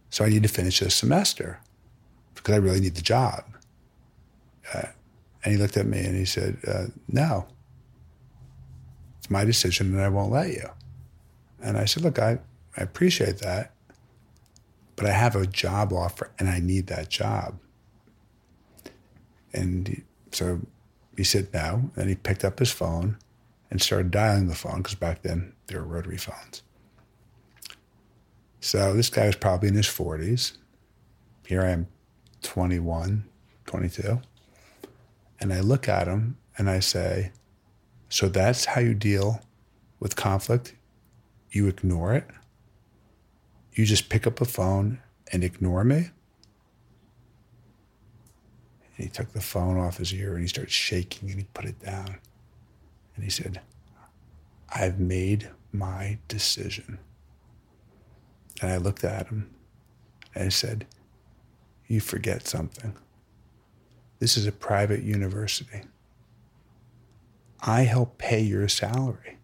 So 0.09 0.25
I 0.25 0.31
need 0.31 0.43
to 0.43 0.49
finish 0.49 0.81
this 0.81 0.95
semester 0.95 1.61
because 2.35 2.55
I 2.55 2.57
really 2.57 2.81
need 2.81 2.95
the 2.95 3.03
job." 3.03 3.45
Uh, 4.73 4.87
and 5.45 5.53
he 5.53 5.61
looked 5.61 5.77
at 5.77 5.87
me 5.87 6.01
and 6.05 6.17
he 6.17 6.25
said, 6.25 6.59
uh, 6.67 6.87
"No, 7.09 7.47
it's 9.19 9.31
my 9.31 9.45
decision, 9.45 9.93
and 9.95 10.03
I 10.03 10.09
won't 10.09 10.33
let 10.33 10.49
you." 10.49 10.69
And 11.61 11.77
I 11.77 11.85
said, 11.85 12.03
"Look, 12.03 12.19
I 12.19 12.39
I 12.77 12.83
appreciate 12.83 13.39
that." 13.39 13.73
but 14.97 15.07
I 15.07 15.13
have 15.13 15.35
a 15.35 15.47
job 15.47 15.93
offer 15.93 16.31
and 16.39 16.49
I 16.49 16.61
need 16.61 16.87
that 16.89 17.09
job. 17.09 17.59
And 19.53 19.89
he, 19.89 20.03
so 20.31 20.61
he 21.17 21.25
said 21.25 21.53
no. 21.53 21.91
And 21.97 22.09
he 22.09 22.15
picked 22.15 22.45
up 22.45 22.59
his 22.59 22.71
phone 22.71 23.19
and 23.71 23.81
started 23.83 24.11
dialing 24.11 24.49
the 24.49 24.55
phone 24.55 24.79
because 24.79 24.95
back 24.95 25.23
then 25.23 25.55
there 25.67 25.81
were 25.81 25.87
rotary 25.87 26.19
phones. 26.19 26.63
So 28.61 28.95
this 28.95 29.11
guy 29.11 29.27
was 29.27 29.37
probably 29.37 29.69
in 29.69 29.75
his 29.75 29.89
40s. 29.89 30.53
Here 31.47 31.63
I 31.63 31.71
am, 31.71 31.89
21, 32.43 33.25
22. 33.67 34.21
And 35.43 35.53
I 35.53 35.61
look 35.61 35.89
at 35.89 36.07
him 36.07 36.39
and 36.57 36.71
I 36.71 36.81
say, 36.81 37.33
So 38.09 38.29
that's 38.29 38.65
how 38.65 38.81
you 38.81 38.95
deal 38.95 39.43
with 40.01 40.17
conflict? 40.17 40.75
You 41.51 41.67
ignore 41.67 42.15
it? 42.15 42.25
you 43.75 43.87
just 43.87 44.09
pick 44.09 44.27
up 44.27 44.41
a 44.41 44.45
phone 44.45 45.01
and 45.33 45.43
ignore 45.43 45.85
me? 45.85 46.11
And 48.97 49.07
he 49.07 49.09
took 49.09 49.33
the 49.33 49.41
phone 49.41 49.79
off 49.79 49.97
his 49.97 50.13
ear 50.13 50.35
and 50.35 50.43
he 50.43 50.49
started 50.49 50.71
shaking 50.71 51.31
and 51.31 51.39
he 51.39 51.47
put 51.55 51.65
it 51.65 51.81
down. 51.81 52.19
And 53.17 53.25
he 53.25 53.31
said, 53.31 53.61
I've 54.69 54.99
made 54.99 55.51
my 55.73 56.19
decision. 56.29 56.99
And 58.61 58.71
I 58.71 58.77
looked 58.77 59.05
at 59.05 59.29
him 59.29 59.51
and 60.35 60.45
I 60.45 60.49
said, 60.51 60.87
you 61.89 62.01
forget 62.01 62.47
something. 62.47 62.95
This 64.23 64.37
is 64.37 64.47
a 64.47 64.53
private 64.53 65.03
university. 65.03 65.83
I 67.61 67.81
help 67.81 68.19
pay 68.19 68.41
your 68.41 68.69
salary. 68.69 69.39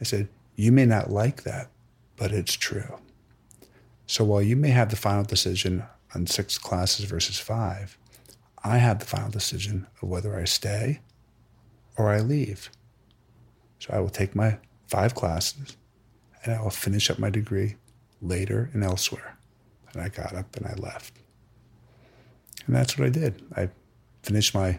I 0.00 0.04
said, 0.04 0.30
You 0.56 0.72
may 0.72 0.86
not 0.86 1.10
like 1.10 1.42
that, 1.42 1.68
but 2.16 2.32
it's 2.32 2.54
true. 2.54 2.98
So 4.06 4.24
while 4.24 4.40
you 4.40 4.56
may 4.56 4.70
have 4.70 4.88
the 4.88 4.96
final 4.96 5.24
decision 5.24 5.84
on 6.14 6.26
six 6.26 6.56
classes 6.56 7.04
versus 7.04 7.38
five, 7.38 7.98
I 8.64 8.78
have 8.78 9.00
the 9.00 9.04
final 9.04 9.30
decision 9.30 9.86
of 10.00 10.08
whether 10.08 10.34
I 10.34 10.44
stay 10.44 11.00
or 11.98 12.08
I 12.08 12.20
leave. 12.20 12.70
So 13.78 13.92
I 13.92 14.00
will 14.00 14.08
take 14.08 14.34
my 14.34 14.56
five 14.86 15.14
classes 15.14 15.76
and 16.42 16.54
I 16.54 16.62
will 16.62 16.70
finish 16.70 17.10
up 17.10 17.18
my 17.18 17.28
degree 17.28 17.76
later 18.22 18.70
and 18.72 18.82
elsewhere. 18.82 19.36
And 19.92 20.00
I 20.00 20.08
got 20.08 20.34
up 20.34 20.56
and 20.56 20.66
I 20.66 20.72
left. 20.76 21.18
And 22.66 22.76
that's 22.76 22.98
what 22.98 23.06
I 23.06 23.10
did. 23.10 23.42
I 23.56 23.68
finished 24.22 24.54
my 24.54 24.78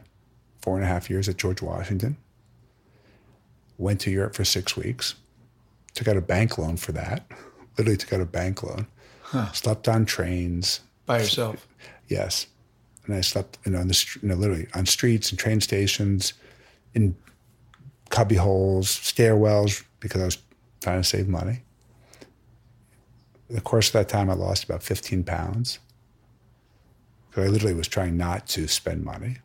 four 0.61 0.75
and 0.75 0.83
a 0.83 0.87
half 0.87 1.09
years 1.09 1.27
at 1.27 1.37
George 1.37 1.61
Washington, 1.61 2.17
went 3.77 3.99
to 4.01 4.11
Europe 4.11 4.35
for 4.35 4.45
six 4.45 4.77
weeks, 4.77 5.15
took 5.93 6.07
out 6.07 6.17
a 6.17 6.21
bank 6.21 6.57
loan 6.57 6.77
for 6.77 6.93
that, 6.93 7.29
literally 7.77 7.97
took 7.97 8.13
out 8.13 8.21
a 8.21 8.25
bank 8.25 8.63
loan, 8.63 8.87
slept 9.53 9.87
on 9.87 10.05
trains. 10.05 10.81
By 11.05 11.19
yourself. 11.19 11.67
Yes. 12.07 12.47
And 13.05 13.15
I 13.15 13.21
slept 13.21 13.57
you 13.65 13.73
know, 13.73 13.79
on 13.79 13.89
the, 13.89 14.17
you 14.21 14.29
know, 14.29 14.35
literally 14.35 14.67
on 14.73 14.85
streets 14.85 15.29
and 15.29 15.39
train 15.39 15.59
stations, 15.59 16.33
in 16.93 17.15
cubby 18.09 18.35
holes, 18.35 18.87
stairwells, 18.87 19.83
because 19.99 20.21
I 20.21 20.25
was 20.25 20.37
trying 20.81 21.01
to 21.01 21.07
save 21.07 21.27
money. 21.27 21.63
In 23.49 23.55
the 23.55 23.61
course 23.61 23.87
of 23.87 23.93
that 23.93 24.07
time, 24.07 24.29
I 24.29 24.33
lost 24.33 24.63
about 24.63 24.83
15 24.83 25.23
pounds. 25.23 25.79
Because 27.33 27.49
I 27.49 27.51
literally 27.51 27.73
was 27.73 27.87
trying 27.87 28.15
not 28.15 28.45
to 28.49 28.67
spend 28.67 29.03
money. 29.03 29.37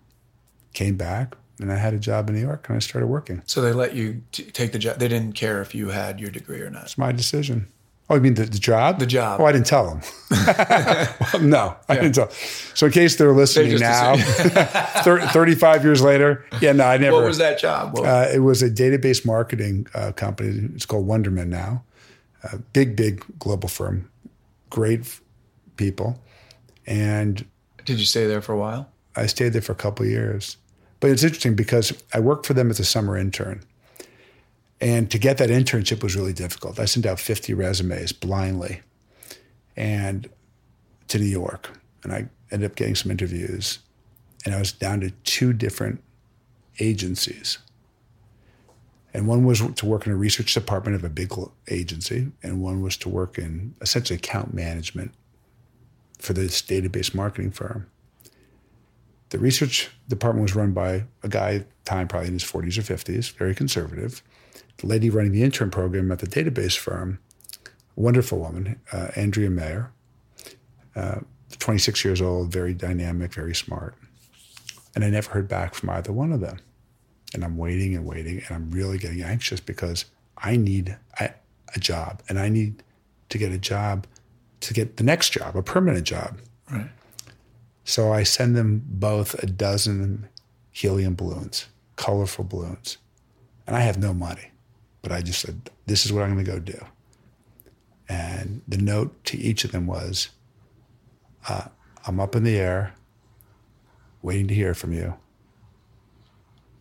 Came 0.75 0.97
back, 0.97 1.37
and 1.59 1.73
I 1.73 1.77
had 1.77 1.95
a 1.95 1.99
job 1.99 2.29
in 2.29 2.35
New 2.35 2.43
York, 2.43 2.69
and 2.69 2.77
I 2.77 2.81
started 2.81 3.07
working. 3.07 3.43
So 3.47 3.63
they 3.63 3.73
let 3.73 3.95
you 3.95 4.23
t- 4.31 4.45
take 4.45 4.73
the 4.73 4.79
job. 4.79 4.99
They 4.99 5.09
didn't 5.09 5.33
care 5.33 5.63
if 5.63 5.75
you 5.75 5.89
had 5.89 6.21
your 6.21 6.31
degree 6.31 6.61
or 6.61 6.69
not. 6.69 6.85
It's 6.85 6.99
my 6.99 7.13
decision. 7.13 7.67
Oh, 8.11 8.15
you 8.15 8.21
mean 8.21 8.35
the, 8.35 8.45
the 8.45 8.59
job? 8.59 8.99
The 8.99 9.07
job. 9.07 9.41
Oh, 9.41 9.47
I 9.47 9.53
didn't 9.53 9.67
tell 9.67 9.89
them. 9.89 10.01
Well, 11.33 11.43
no, 11.43 11.77
I 11.89 11.95
didn't 11.97 12.15
tell. 12.15 12.31
So 12.75 12.87
in 12.87 12.93
case 12.93 13.17
they're 13.17 13.33
listening 13.35 13.71
just 13.77 13.83
now, 13.83 14.17
thir- 15.03 15.21
35 15.27 15.85
years 15.85 16.01
later, 16.01 16.45
yeah, 16.61 16.73
no, 16.73 16.85
I 16.85 16.97
never. 16.97 17.17
What 17.17 17.27
was 17.27 17.39
that 17.39 17.59
job? 17.59 17.99
Uh, 17.99 18.29
it 18.33 18.39
was 18.39 18.63
a 18.63 18.71
database 18.71 19.27
marketing 19.27 19.87
uh, 19.95 20.13
company. 20.13 20.71
It's 20.75 20.87
called 20.87 21.07
Wunderman 21.07 21.49
now. 21.49 21.85
Uh, 22.43 22.59
big, 22.73 22.97
big 22.97 23.25
global 23.39 23.69
firm. 23.69 24.11
Great 24.71 25.21
people. 25.77 26.19
And 26.87 27.45
Did 27.89 28.01
you 28.01 28.05
stay 28.05 28.27
there 28.27 28.43
for 28.43 28.53
a 28.53 28.59
while? 28.59 28.91
I 29.17 29.25
stayed 29.25 29.55
there 29.55 29.63
for 29.63 29.73
a 29.73 29.75
couple 29.75 30.05
years. 30.05 30.59
But 31.01 31.09
it's 31.11 31.23
interesting 31.23 31.57
because 31.57 31.91
I 32.13 32.21
worked 32.21 32.45
for 32.45 32.53
them 32.53 32.69
as 32.69 32.79
a 32.79 32.85
summer 32.85 33.17
intern. 33.17 33.63
And 34.79 35.11
to 35.11 35.17
get 35.17 35.39
that 35.39 35.49
internship 35.49 36.03
was 36.03 36.15
really 36.15 36.35
difficult. 36.35 36.79
I 36.79 36.85
sent 36.85 37.07
out 37.07 37.19
50 37.19 37.55
resumes 37.55 38.13
blindly 38.13 38.83
and 39.75 40.29
to 41.07 41.19
New 41.19 41.25
York. 41.25 41.71
And 42.05 42.13
I 42.13 42.29
ended 42.53 42.71
up 42.71 42.77
getting 42.77 42.95
some 42.95 43.11
interviews. 43.11 43.79
And 44.45 44.55
I 44.55 44.59
was 44.59 44.71
down 44.71 45.01
to 45.01 45.11
two 45.25 45.55
different 45.55 46.05
agencies. 46.81 47.57
And 49.15 49.27
one 49.27 49.47
was 49.47 49.63
to 49.63 49.87
work 49.87 50.05
in 50.05 50.13
a 50.13 50.17
research 50.17 50.53
department 50.53 50.95
of 50.95 51.05
a 51.05 51.09
big 51.09 51.33
agency, 51.69 52.33
and 52.43 52.61
one 52.61 52.83
was 52.83 52.99
to 52.99 53.09
work 53.09 53.39
in 53.39 53.75
essentially 53.81 54.19
account 54.19 54.53
management 54.53 55.13
for 56.19 56.33
this 56.33 56.61
database 56.63 57.15
marketing 57.15 57.51
firm. 57.51 57.87
The 59.31 59.39
research 59.39 59.91
department 60.09 60.43
was 60.43 60.57
run 60.57 60.73
by 60.73 61.05
a 61.23 61.29
guy 61.29 61.65
time, 61.85 62.09
probably 62.09 62.29
in 62.29 62.35
his 62.35 62.45
40s 62.45 62.79
or 62.79 62.83
50s, 62.83 63.33
very 63.33 63.55
conservative. 63.55 64.23
The 64.79 64.87
lady 64.87 65.11
running 65.11 65.33
the 65.33 65.43
intern 65.43 65.71
program 65.71 66.11
at 66.11 66.21
the 66.21 66.27
database 66.27 66.77
firm, 66.77 67.19
wonderful 67.97 68.39
woman, 68.39 68.81
uh, 68.93 69.09
Andrea 69.17 69.51
Mayer, 69.51 69.91
uh, 70.97 71.21
26 71.59 72.05
years 72.05 72.23
old, 72.23 72.53
very 72.53 72.75
dynamic, 72.75 73.35
very 73.35 73.55
smart. 73.55 73.95
And 74.95 75.05
I 75.05 75.11
never 75.11 75.31
heard 75.31 75.49
back 75.49 75.75
from 75.75 75.91
either 75.91 76.13
one 76.13 76.33
of 76.33 76.41
them. 76.41 76.59
And 77.35 77.45
I'm 77.45 77.57
waiting 77.57 77.95
and 77.95 78.07
waiting, 78.07 78.43
and 78.47 78.51
I'm 78.51 78.71
really 78.71 78.99
getting 78.99 79.23
anxious 79.23 79.61
because 79.61 80.07
I 80.39 80.57
need 80.57 80.97
a, 81.21 81.31
a 81.75 81.79
job, 81.79 82.23
and 82.29 82.39
I 82.39 82.49
need 82.49 82.83
to 83.29 83.39
get 83.39 83.53
a 83.53 83.59
job 83.59 84.07
to 84.61 84.75
get 84.75 84.97
the 84.97 85.05
next 85.05 85.31
job, 85.31 85.57
a 85.57 85.63
permanent 85.63 86.05
job. 86.05 86.39
Right. 86.71 86.91
So 87.85 88.13
I 88.13 88.23
send 88.23 88.57
them 88.57 88.83
both 88.87 89.35
a 89.43 89.47
dozen 89.47 90.29
helium 90.71 91.15
balloons, 91.15 91.67
colorful 91.97 92.45
balloons. 92.45 92.99
And 93.67 93.77
I 93.77 93.81
have 93.81 93.99
no 93.99 94.15
money, 94.15 94.51
but 95.03 95.13
I 95.13 95.21
just 95.21 95.41
said, 95.41 95.71
this 95.87 96.05
is 96.05 96.13
what 96.13 96.23
I'm 96.23 96.33
going 96.33 96.45
to 96.45 96.51
go 96.51 96.59
do. 96.59 96.85
And 98.09 98.63
the 98.67 98.79
note 98.79 99.25
to 99.27 99.39
each 99.39 99.65
of 99.65 99.73
them 99.73 99.87
was, 99.87 100.31
uh, 101.49 101.69
I'm 102.07 102.21
up 102.21 102.35
in 102.35 102.45
the 102.45 102.57
air, 102.57 102.95
waiting 104.23 104.49
to 104.49 104.55
hear 104.55 104.75
from 104.75 104.93
you. 104.93 105.15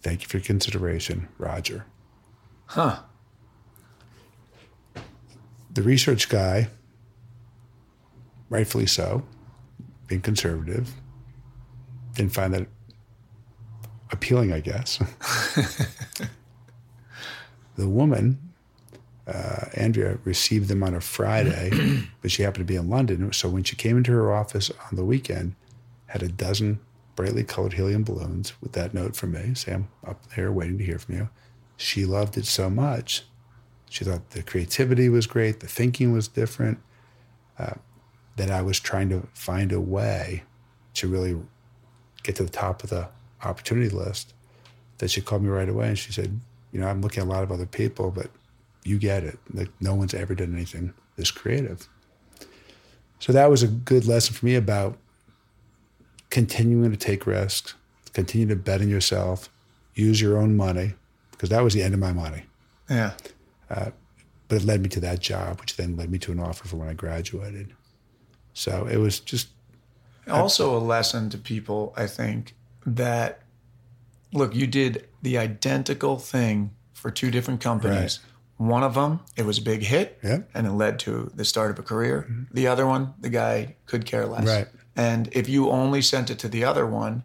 Thank 0.01 0.21
you 0.21 0.27
for 0.27 0.37
your 0.37 0.45
consideration, 0.45 1.27
Roger. 1.37 1.85
Huh. 2.67 2.99
The 5.73 5.81
research 5.81 6.29
guy, 6.29 6.69
rightfully 8.49 8.85
so, 8.85 9.23
being 10.07 10.21
conservative, 10.21 10.93
didn't 12.13 12.33
find 12.33 12.53
that 12.53 12.67
appealing, 14.11 14.51
I 14.51 14.59
guess. 14.59 14.97
the 17.75 17.87
woman, 17.87 18.39
uh, 19.27 19.65
Andrea, 19.75 20.17
received 20.23 20.69
them 20.69 20.83
on 20.83 20.93
a 20.93 21.01
Friday, 21.01 21.71
but 22.21 22.31
she 22.31 22.43
happened 22.43 22.67
to 22.67 22.71
be 22.71 22.77
in 22.77 22.89
London. 22.89 23.31
So 23.33 23.49
when 23.49 23.63
she 23.63 23.75
came 23.75 23.97
into 23.97 24.11
her 24.11 24.33
office 24.33 24.71
on 24.89 24.95
the 24.95 25.05
weekend, 25.05 25.55
had 26.07 26.23
a 26.23 26.29
dozen 26.29 26.79
brightly 27.15 27.43
colored 27.43 27.73
helium 27.73 28.03
balloons 28.03 28.53
with 28.61 28.71
that 28.73 28.93
note 28.93 29.15
from 29.15 29.31
me, 29.33 29.53
say, 29.55 29.73
I'm 29.73 29.89
up 30.05 30.25
there 30.35 30.51
waiting 30.51 30.77
to 30.77 30.83
hear 30.83 30.99
from 30.99 31.15
you. 31.15 31.29
She 31.75 32.05
loved 32.05 32.37
it 32.37 32.45
so 32.45 32.69
much. 32.69 33.23
She 33.89 34.05
thought 34.05 34.29
the 34.31 34.43
creativity 34.43 35.09
was 35.09 35.27
great, 35.27 35.59
the 35.59 35.67
thinking 35.67 36.11
was 36.11 36.27
different, 36.27 36.79
uh, 37.57 37.75
that 38.37 38.49
I 38.49 38.61
was 38.61 38.79
trying 38.79 39.09
to 39.09 39.27
find 39.33 39.71
a 39.71 39.81
way 39.81 40.43
to 40.95 41.07
really 41.07 41.37
get 42.23 42.35
to 42.37 42.43
the 42.43 42.49
top 42.49 42.83
of 42.83 42.89
the 42.89 43.09
opportunity 43.43 43.89
list. 43.89 44.33
That 44.99 45.11
she 45.11 45.21
called 45.21 45.43
me 45.43 45.49
right 45.49 45.69
away 45.69 45.89
and 45.89 45.97
she 45.97 46.11
said, 46.11 46.39
You 46.71 46.79
know, 46.79 46.87
I'm 46.87 47.01
looking 47.01 47.21
at 47.21 47.27
a 47.27 47.29
lot 47.29 47.43
of 47.43 47.51
other 47.51 47.67
people, 47.67 48.09
but 48.09 48.31
you 48.83 48.97
get 48.97 49.23
it. 49.23 49.37
Like, 49.53 49.69
no 49.79 49.93
one's 49.93 50.13
ever 50.13 50.33
done 50.33 50.55
anything 50.55 50.93
this 51.17 51.29
creative. 51.29 51.87
So 53.19 53.33
that 53.33 53.49
was 53.49 53.63
a 53.63 53.67
good 53.67 54.05
lesson 54.05 54.33
for 54.33 54.45
me 54.45 54.55
about 54.55 54.97
continuing 56.29 56.91
to 56.91 56.97
take 56.97 57.27
risks, 57.27 57.73
continue 58.13 58.47
to 58.47 58.55
bet 58.55 58.81
on 58.81 58.89
yourself, 58.89 59.49
use 59.95 60.21
your 60.21 60.37
own 60.37 60.55
money, 60.55 60.93
because 61.31 61.49
that 61.49 61.63
was 61.63 61.73
the 61.73 61.81
end 61.81 61.93
of 61.93 61.99
my 61.99 62.13
money. 62.13 62.43
Yeah. 62.89 63.13
Uh, 63.69 63.91
but 64.47 64.61
it 64.61 64.65
led 64.65 64.81
me 64.81 64.89
to 64.89 64.99
that 65.01 65.19
job, 65.19 65.59
which 65.59 65.75
then 65.75 65.97
led 65.97 66.09
me 66.09 66.17
to 66.19 66.31
an 66.31 66.39
offer 66.39 66.67
for 66.67 66.77
when 66.77 66.87
I 66.87 66.93
graduated. 66.93 67.73
So 68.57 68.87
it 68.87 68.97
was 68.97 69.19
just 69.19 69.49
Also, 70.27 70.75
a 70.75 70.79
lesson 70.81 71.29
to 71.29 71.37
people, 71.37 71.93
I 71.95 72.07
think, 72.07 72.55
that 72.85 73.41
look, 74.33 74.55
you 74.55 74.65
did 74.67 75.07
the 75.21 75.37
identical 75.37 76.17
thing 76.17 76.71
for 76.93 77.11
two 77.11 77.29
different 77.31 77.61
companies. 77.61 78.19
One 78.57 78.83
of 78.83 78.95
them, 78.95 79.19
it 79.35 79.45
was 79.45 79.59
a 79.59 79.61
big 79.61 79.83
hit, 79.83 80.17
Yeah. 80.23 80.39
and 80.55 80.65
it 80.65 80.71
led 80.71 80.97
to 80.99 81.31
the 81.35 81.45
start 81.45 81.69
of 81.69 81.77
a 81.79 81.83
career. 81.83 82.25
Mm-hmm. 82.27 82.43
The 82.55 82.67
other 82.67 82.87
one, 82.87 83.13
the 83.21 83.29
guy 83.29 83.75
could 83.85 84.05
care 84.05 84.25
less. 84.25 84.47
Right. 84.47 84.67
And 84.95 85.29
if 85.31 85.47
you 85.47 85.69
only 85.69 86.01
sent 86.01 86.29
it 86.31 86.39
to 86.39 86.49
the 86.49 86.63
other 86.63 86.85
one, 86.87 87.21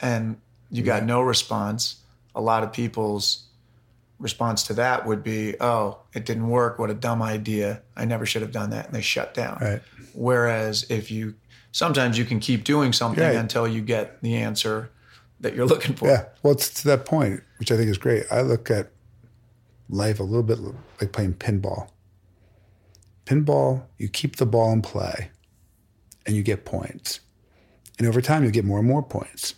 and 0.00 0.36
you 0.70 0.84
got 0.84 1.02
no 1.02 1.20
response, 1.20 1.96
a 2.34 2.40
lot 2.40 2.62
of 2.62 2.72
people's 2.72 3.46
response 4.20 4.62
to 4.64 4.74
that 4.74 5.06
would 5.06 5.24
be, 5.24 5.56
"Oh, 5.60 5.98
it 6.14 6.24
didn't 6.26 6.48
work. 6.48 6.78
What 6.78 6.90
a 6.90 6.94
dumb 6.94 7.22
idea. 7.22 7.82
I 7.96 8.04
never 8.04 8.24
should 8.26 8.42
have 8.42 8.52
done 8.52 8.70
that." 8.70 8.86
And 8.86 8.94
they 8.94 9.00
shut 9.00 9.34
down. 9.34 9.58
Right. 9.60 9.82
Whereas 10.14 10.84
if 10.88 11.10
you 11.10 11.34
sometimes 11.72 12.18
you 12.18 12.24
can 12.24 12.38
keep 12.40 12.64
doing 12.64 12.92
something 12.92 13.22
Right. 13.24 13.36
until 13.36 13.66
you 13.66 13.80
get 13.80 14.20
the 14.22 14.36
answer 14.36 14.90
that 15.40 15.54
you're 15.54 15.66
looking 15.66 15.94
for. 15.96 16.08
Yeah. 16.08 16.24
Well, 16.42 16.52
it's 16.52 16.68
to 16.82 16.84
that 16.88 17.04
point, 17.06 17.42
which 17.58 17.72
I 17.72 17.76
think 17.76 17.88
is 17.88 17.96
great. 17.98 18.24
I 18.30 18.42
look 18.42 18.70
at 18.70 18.90
life 19.88 20.20
a 20.20 20.24
little 20.24 20.42
bit 20.42 20.58
like 21.00 21.12
playing 21.12 21.34
pinball. 21.34 21.88
Pinball, 23.24 23.84
you 23.98 24.08
keep 24.08 24.36
the 24.36 24.46
ball 24.46 24.72
in 24.72 24.82
play 24.82 25.30
and 26.26 26.34
you 26.36 26.42
get 26.42 26.64
points. 26.64 27.20
And 27.98 28.08
over 28.08 28.20
time, 28.20 28.44
you 28.44 28.50
get 28.50 28.64
more 28.64 28.78
and 28.80 28.88
more 28.88 29.02
points. 29.02 29.54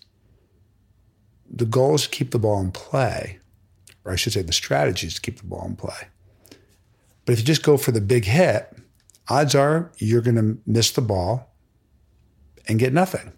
The 1.51 1.65
goal 1.65 1.95
is 1.95 2.03
to 2.03 2.09
keep 2.11 2.31
the 2.31 2.39
ball 2.39 2.61
in 2.61 2.73
play, 2.73 3.39
or 4.05 4.13
I 4.13 4.17
should 4.17 4.33
say, 4.33 4.43
the 4.43 4.53
strategy 4.53 5.07
is 5.07 5.15
to 5.15 5.21
keep 5.21 5.39
the 5.39 5.47
ball 5.47 5.67
in 5.67 5.77
play. 5.77 6.09
But 7.25 7.33
if 7.33 7.39
you 7.39 7.45
just 7.45 7.63
go 7.63 7.77
for 7.77 7.93
the 7.93 8.01
big 8.01 8.25
hit 8.25 8.77
odds 9.29 9.55
are 9.55 9.91
you're 9.99 10.21
going 10.21 10.37
to 10.37 10.59
miss 10.67 10.91
the 10.91 11.01
ball 11.01 11.55
and 12.69 12.79
get 12.79 12.93
nothing. 12.93 13.33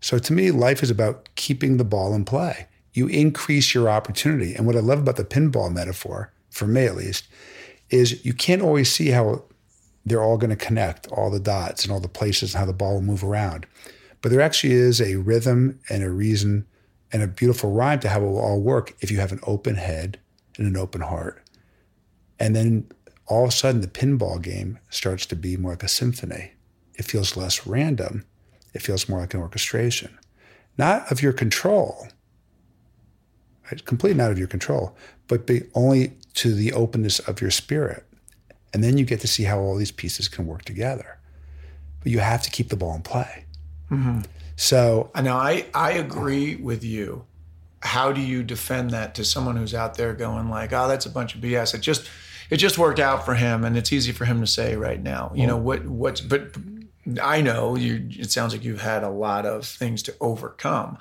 So 0.00 0.18
to 0.18 0.32
me, 0.32 0.50
life 0.50 0.82
is 0.82 0.90
about 0.90 1.28
keeping 1.34 1.76
the 1.76 1.84
ball 1.84 2.14
in 2.14 2.24
play. 2.24 2.68
You 2.92 3.06
increase 3.08 3.74
your 3.74 3.88
opportunity. 3.88 4.54
And 4.54 4.66
what 4.66 4.76
I 4.76 4.80
love 4.80 5.00
about 5.00 5.16
the 5.16 5.24
pinball 5.24 5.72
metaphor, 5.72 6.32
for 6.50 6.66
me 6.66 6.86
at 6.86 6.96
least, 6.96 7.28
is 7.90 8.24
you 8.24 8.32
can't 8.32 8.62
always 8.62 8.90
see 8.90 9.08
how 9.08 9.44
they're 10.04 10.22
all 10.22 10.38
going 10.38 10.50
to 10.50 10.56
connect, 10.56 11.06
all 11.08 11.30
the 11.30 11.40
dots 11.40 11.84
and 11.84 11.92
all 11.92 12.00
the 12.00 12.08
places 12.08 12.54
and 12.54 12.60
how 12.60 12.66
the 12.66 12.72
ball 12.72 12.94
will 12.94 13.02
move 13.02 13.24
around. 13.24 13.66
But 14.22 14.30
there 14.30 14.40
actually 14.40 14.72
is 14.72 15.00
a 15.00 15.16
rhythm 15.16 15.80
and 15.90 16.02
a 16.02 16.10
reason 16.10 16.66
and 17.12 17.22
a 17.22 17.28
beautiful 17.28 17.72
rhyme 17.72 18.00
to 18.00 18.08
how 18.08 18.20
it 18.20 18.24
will 18.24 18.38
all 18.38 18.60
work 18.60 18.96
if 19.00 19.10
you 19.10 19.20
have 19.20 19.32
an 19.32 19.40
open 19.44 19.76
head 19.76 20.18
and 20.56 20.66
an 20.66 20.76
open 20.76 21.00
heart. 21.00 21.42
And 22.38 22.54
then 22.54 22.90
all 23.26 23.44
of 23.44 23.50
a 23.50 23.52
sudden, 23.52 23.80
the 23.80 23.88
pinball 23.88 24.40
game 24.40 24.78
starts 24.90 25.26
to 25.26 25.36
be 25.36 25.56
more 25.56 25.72
like 25.72 25.82
a 25.82 25.88
symphony. 25.88 26.52
It 26.94 27.04
feels 27.04 27.36
less 27.36 27.66
random. 27.66 28.24
It 28.74 28.82
feels 28.82 29.08
more 29.08 29.20
like 29.20 29.34
an 29.34 29.40
orchestration, 29.40 30.18
not 30.76 31.10
of 31.10 31.22
your 31.22 31.32
control, 31.32 32.08
right? 33.70 33.84
completely 33.84 34.18
not 34.18 34.30
of 34.30 34.38
your 34.38 34.48
control, 34.48 34.94
but 35.28 35.46
be 35.46 35.62
only 35.74 36.12
to 36.34 36.54
the 36.54 36.72
openness 36.72 37.18
of 37.20 37.40
your 37.40 37.50
spirit. 37.50 38.04
And 38.74 38.84
then 38.84 38.98
you 38.98 39.06
get 39.06 39.20
to 39.20 39.26
see 39.26 39.44
how 39.44 39.58
all 39.60 39.76
these 39.76 39.90
pieces 39.92 40.28
can 40.28 40.46
work 40.46 40.66
together. 40.66 41.18
But 42.02 42.12
you 42.12 42.18
have 42.18 42.42
to 42.42 42.50
keep 42.50 42.68
the 42.68 42.76
ball 42.76 42.94
in 42.94 43.02
play. 43.02 43.46
Mm-hmm. 43.90 44.20
So 44.56 45.10
Now, 45.14 45.36
I, 45.36 45.66
I 45.74 45.92
agree 45.92 46.56
with 46.56 46.82
you. 46.82 47.24
How 47.82 48.10
do 48.10 48.20
you 48.20 48.42
defend 48.42 48.90
that 48.90 49.14
to 49.16 49.24
someone 49.24 49.56
who's 49.56 49.74
out 49.74 49.96
there 49.96 50.12
going 50.14 50.50
like, 50.50 50.72
"Oh, 50.72 50.88
that's 50.88 51.06
a 51.06 51.10
bunch 51.10 51.34
of 51.34 51.40
BS"? 51.40 51.74
It 51.74 51.82
just 51.82 52.08
it 52.50 52.56
just 52.56 52.78
worked 52.78 52.98
out 52.98 53.24
for 53.24 53.34
him, 53.34 53.64
and 53.64 53.76
it's 53.76 53.92
easy 53.92 54.12
for 54.12 54.24
him 54.24 54.40
to 54.40 54.46
say 54.46 54.76
right 54.76 55.00
now. 55.00 55.30
You 55.34 55.46
know 55.46 55.56
what? 55.56 55.86
What's 55.86 56.20
but 56.20 56.56
I 57.22 57.42
know 57.42 57.76
you. 57.76 58.08
It 58.10 58.30
sounds 58.30 58.52
like 58.52 58.64
you've 58.64 58.80
had 58.80 59.04
a 59.04 59.10
lot 59.10 59.46
of 59.46 59.66
things 59.66 60.02
to 60.04 60.14
overcome. 60.20 60.98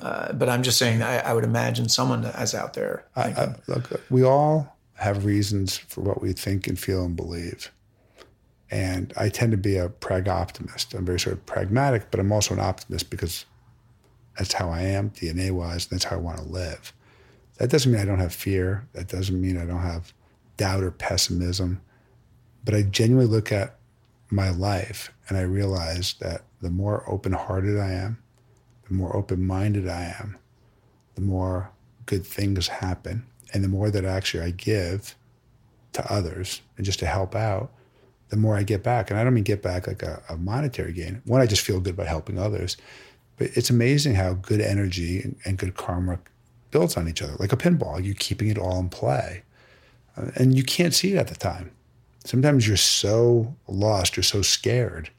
Uh, 0.00 0.32
but 0.32 0.48
I'm 0.48 0.62
just 0.62 0.78
saying, 0.78 1.02
I, 1.02 1.18
I 1.18 1.34
would 1.34 1.44
imagine 1.44 1.88
someone 1.88 2.22
that's 2.22 2.54
out 2.54 2.72
there. 2.72 3.04
thinking, 3.14 3.62
look, 3.66 4.00
we 4.08 4.24
all 4.24 4.74
have 4.94 5.26
reasons 5.26 5.76
for 5.76 6.00
what 6.00 6.22
we 6.22 6.32
think 6.32 6.66
and 6.66 6.78
feel 6.78 7.04
and 7.04 7.14
believe. 7.14 7.70
And 8.72 9.12
I 9.18 9.28
tend 9.28 9.52
to 9.52 9.58
be 9.58 9.76
a 9.76 9.90
prag 9.90 10.28
optimist. 10.28 10.94
I'm 10.94 11.04
very 11.04 11.20
sort 11.20 11.34
of 11.34 11.44
pragmatic, 11.44 12.10
but 12.10 12.18
I'm 12.18 12.32
also 12.32 12.54
an 12.54 12.60
optimist 12.60 13.10
because 13.10 13.44
that's 14.38 14.54
how 14.54 14.70
I 14.70 14.80
am, 14.80 15.10
DNA 15.10 15.50
wise, 15.50 15.84
and 15.84 15.90
that's 15.90 16.04
how 16.04 16.16
I 16.16 16.20
want 16.20 16.38
to 16.38 16.44
live. 16.44 16.94
That 17.58 17.68
doesn't 17.68 17.92
mean 17.92 18.00
I 18.00 18.06
don't 18.06 18.18
have 18.18 18.32
fear. 18.32 18.88
That 18.94 19.08
doesn't 19.08 19.38
mean 19.38 19.58
I 19.58 19.66
don't 19.66 19.82
have 19.82 20.14
doubt 20.56 20.82
or 20.82 20.90
pessimism. 20.90 21.82
But 22.64 22.74
I 22.74 22.80
genuinely 22.80 23.30
look 23.30 23.52
at 23.52 23.76
my 24.30 24.48
life 24.48 25.12
and 25.28 25.36
I 25.36 25.42
realize 25.42 26.14
that 26.20 26.44
the 26.62 26.70
more 26.70 27.04
open 27.06 27.32
hearted 27.32 27.78
I 27.78 27.92
am, 27.92 28.22
the 28.88 28.94
more 28.94 29.14
open 29.14 29.46
minded 29.46 29.86
I 29.86 30.14
am, 30.18 30.38
the 31.14 31.20
more 31.20 31.70
good 32.06 32.24
things 32.24 32.68
happen. 32.68 33.26
And 33.52 33.62
the 33.62 33.68
more 33.68 33.90
that 33.90 34.06
actually 34.06 34.44
I 34.44 34.50
give 34.52 35.14
to 35.92 36.10
others 36.10 36.62
and 36.78 36.86
just 36.86 37.00
to 37.00 37.06
help 37.06 37.34
out, 37.34 37.70
the 38.32 38.38
more 38.38 38.56
I 38.56 38.62
get 38.62 38.82
back. 38.82 39.10
And 39.10 39.20
I 39.20 39.24
don't 39.24 39.34
mean 39.34 39.44
get 39.44 39.60
back 39.60 39.86
like 39.86 40.02
a, 40.02 40.22
a 40.30 40.38
monetary 40.38 40.94
gain. 40.94 41.20
One, 41.26 41.42
I 41.42 41.46
just 41.46 41.60
feel 41.60 41.80
good 41.80 41.92
about 41.92 42.06
helping 42.06 42.38
others. 42.38 42.78
But 43.36 43.50
it's 43.54 43.68
amazing 43.68 44.14
how 44.14 44.32
good 44.32 44.62
energy 44.62 45.20
and, 45.20 45.36
and 45.44 45.58
good 45.58 45.74
karma 45.76 46.18
builds 46.70 46.96
on 46.96 47.10
each 47.10 47.20
other, 47.20 47.34
like 47.38 47.52
a 47.52 47.58
pinball. 47.58 48.02
You're 48.02 48.14
keeping 48.14 48.48
it 48.48 48.56
all 48.56 48.80
in 48.80 48.88
play. 48.88 49.42
Uh, 50.16 50.30
and 50.36 50.56
you 50.56 50.64
can't 50.64 50.94
see 50.94 51.12
it 51.12 51.18
at 51.18 51.28
the 51.28 51.34
time. 51.34 51.72
Sometimes 52.24 52.66
you're 52.66 52.78
so 52.78 53.54
lost, 53.68 54.16
you're 54.16 54.24
so 54.24 54.40
scared 54.40 55.10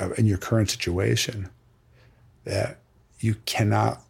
uh, 0.00 0.12
in 0.12 0.24
your 0.24 0.38
current 0.38 0.70
situation 0.70 1.50
that 2.44 2.78
you 3.18 3.34
cannot 3.44 4.00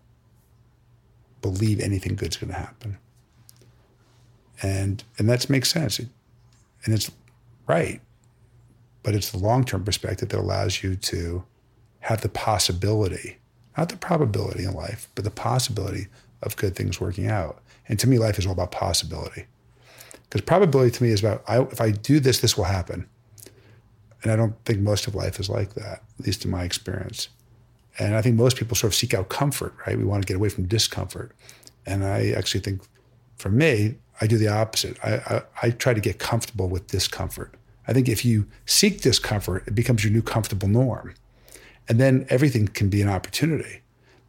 believe 1.42 1.80
anything 1.80 2.14
good's 2.14 2.36
going 2.36 2.52
to 2.52 2.58
happen. 2.58 2.96
And 4.62 5.02
and 5.18 5.28
that 5.28 5.50
makes 5.50 5.68
sense. 5.72 5.98
and 5.98 6.08
it's 6.84 7.10
right. 7.66 8.00
But 9.02 9.14
it's 9.14 9.30
the 9.30 9.38
long-term 9.38 9.84
perspective 9.84 10.28
that 10.28 10.38
allows 10.38 10.82
you 10.82 10.94
to 10.96 11.44
have 12.00 12.20
the 12.20 12.28
possibility, 12.28 13.38
not 13.76 13.88
the 13.88 13.96
probability 13.96 14.64
in 14.64 14.72
life, 14.72 15.08
but 15.14 15.24
the 15.24 15.30
possibility 15.30 16.08
of 16.42 16.56
good 16.56 16.74
things 16.74 17.00
working 17.00 17.26
out. 17.26 17.62
And 17.88 17.98
to 17.98 18.08
me, 18.08 18.18
life 18.18 18.38
is 18.38 18.46
all 18.46 18.52
about 18.52 18.72
possibility. 18.72 19.46
Because 20.22 20.42
probability 20.42 20.92
to 20.92 21.02
me 21.02 21.10
is 21.10 21.20
about 21.20 21.42
I, 21.48 21.62
if 21.62 21.80
I 21.80 21.90
do 21.90 22.20
this, 22.20 22.40
this 22.40 22.56
will 22.56 22.64
happen. 22.64 23.08
And 24.22 24.30
I 24.30 24.36
don't 24.36 24.54
think 24.64 24.80
most 24.80 25.06
of 25.06 25.14
life 25.14 25.40
is 25.40 25.48
like 25.48 25.74
that, 25.74 26.02
at 26.18 26.26
least 26.26 26.44
in 26.44 26.50
my 26.50 26.64
experience. 26.64 27.28
And 27.98 28.14
I 28.14 28.22
think 28.22 28.36
most 28.36 28.56
people 28.56 28.76
sort 28.76 28.92
of 28.92 28.94
seek 28.94 29.14
out 29.14 29.28
comfort, 29.28 29.74
right? 29.86 29.98
We 29.98 30.04
want 30.04 30.22
to 30.22 30.26
get 30.26 30.36
away 30.36 30.48
from 30.48 30.66
discomfort. 30.66 31.32
And 31.86 32.04
I 32.04 32.30
actually 32.30 32.60
think 32.60 32.82
for 33.36 33.48
me, 33.48 33.96
I 34.20 34.26
do 34.26 34.36
the 34.36 34.48
opposite. 34.48 34.98
I, 35.02 35.14
I, 35.14 35.42
I 35.62 35.70
try 35.70 35.94
to 35.94 36.00
get 36.00 36.18
comfortable 36.18 36.68
with 36.68 36.86
discomfort. 36.86 37.54
I 37.90 37.92
think 37.92 38.08
if 38.08 38.24
you 38.24 38.46
seek 38.66 39.00
discomfort, 39.02 39.64
it 39.66 39.74
becomes 39.74 40.04
your 40.04 40.12
new 40.12 40.22
comfortable 40.22 40.68
norm. 40.68 41.12
And 41.88 41.98
then 41.98 42.24
everything 42.30 42.68
can 42.68 42.88
be 42.88 43.02
an 43.02 43.08
opportunity. 43.08 43.80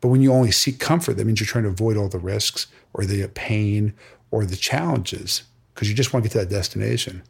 But 0.01 0.07
when 0.07 0.23
you 0.23 0.33
only 0.33 0.49
seek 0.51 0.79
comfort, 0.79 1.13
that 1.17 1.25
means 1.25 1.39
you're 1.39 1.45
trying 1.47 1.65
to 1.65 1.69
avoid 1.69 1.95
all 1.95 2.09
the 2.09 2.17
risks 2.17 2.65
or 2.93 3.05
the 3.05 3.27
pain 3.27 3.93
or 4.31 4.45
the 4.45 4.55
challenges 4.55 5.43
because 5.75 5.87
you 5.87 5.93
just 5.95 6.11
want 6.11 6.23
to 6.23 6.27
get 6.29 6.33
to 6.33 6.39
that 6.39 6.53
destination. 6.53 7.21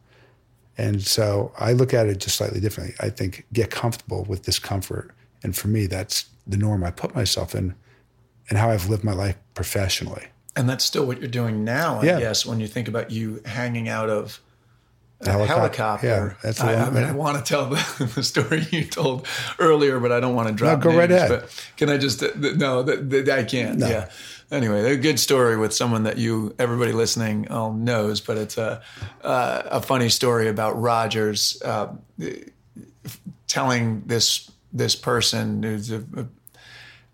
And 0.77 1.03
so 1.03 1.51
I 1.59 1.73
look 1.73 1.93
at 1.93 2.07
it 2.07 2.19
just 2.19 2.37
slightly 2.37 2.61
differently. 2.61 2.95
I 3.01 3.09
think 3.09 3.45
get 3.51 3.69
comfortable 3.69 4.23
with 4.23 4.43
discomfort. 4.43 5.11
And 5.43 5.53
for 5.53 5.67
me, 5.67 5.85
that's 5.85 6.27
the 6.47 6.55
norm 6.55 6.81
I 6.85 6.91
put 6.91 7.13
myself 7.13 7.53
in 7.53 7.75
and 8.49 8.57
how 8.57 8.69
I've 8.69 8.87
lived 8.89 9.03
my 9.03 9.13
life 9.13 9.35
professionally. 9.53 10.27
and 10.57 10.67
that's 10.69 10.83
still 10.83 11.05
what 11.05 11.19
you're 11.21 11.29
doing 11.29 11.63
now, 11.63 12.01
I 12.01 12.05
Yeah. 12.05 12.19
guess. 12.19 12.45
When 12.45 12.59
you 12.59 12.67
think 12.67 12.89
about 12.89 13.09
you 13.09 13.41
hanging 13.45 13.87
out 13.87 14.09
of 14.09 14.41
a 15.21 15.25
The 15.25 15.31
helicop- 15.31 15.47
helicopter, 15.47 16.07
yeah, 16.07 16.33
that's 16.41 16.57
the 16.59 16.65
I, 16.65 16.87
I 16.87 16.89
mean, 16.89 17.03
I 17.03 17.11
want 17.11 17.37
to 17.37 17.43
tell 17.43 17.65
the, 17.69 18.11
the 18.15 18.23
story 18.23 18.67
you 18.71 18.85
told 18.85 19.27
earlier, 19.59 19.99
but 19.99 20.11
I 20.11 20.19
don't 20.19 20.35
want 20.35 20.47
to 20.49 20.53
drop. 20.53 20.83
No, 20.83 20.91
go 20.91 20.97
right 20.97 21.11
ahead. 21.11 21.29
But 21.29 21.65
can 21.77 21.89
I 21.89 21.97
just? 21.97 22.23
No, 22.35 22.81
I 22.81 23.43
can't. 23.43 23.79
Yeah. 23.79 24.09
Anyway, 24.51 24.91
a 24.91 24.97
good 24.97 25.17
story 25.17 25.55
with 25.55 25.73
someone 25.73 26.03
that 26.03 26.17
you, 26.17 26.53
everybody 26.59 26.91
listening, 26.91 27.47
all 27.49 27.71
knows, 27.71 28.19
but 28.19 28.37
it's 28.37 28.57
a 28.57 28.81
uh, 29.23 29.61
a 29.65 29.81
funny 29.81 30.09
story 30.09 30.49
about 30.49 30.79
Rogers 30.81 31.61
uh, 31.63 31.87
telling 33.47 34.03
this 34.07 34.51
this 34.73 34.95
person 34.95 35.63
who's 35.63 35.91
a, 35.91 36.03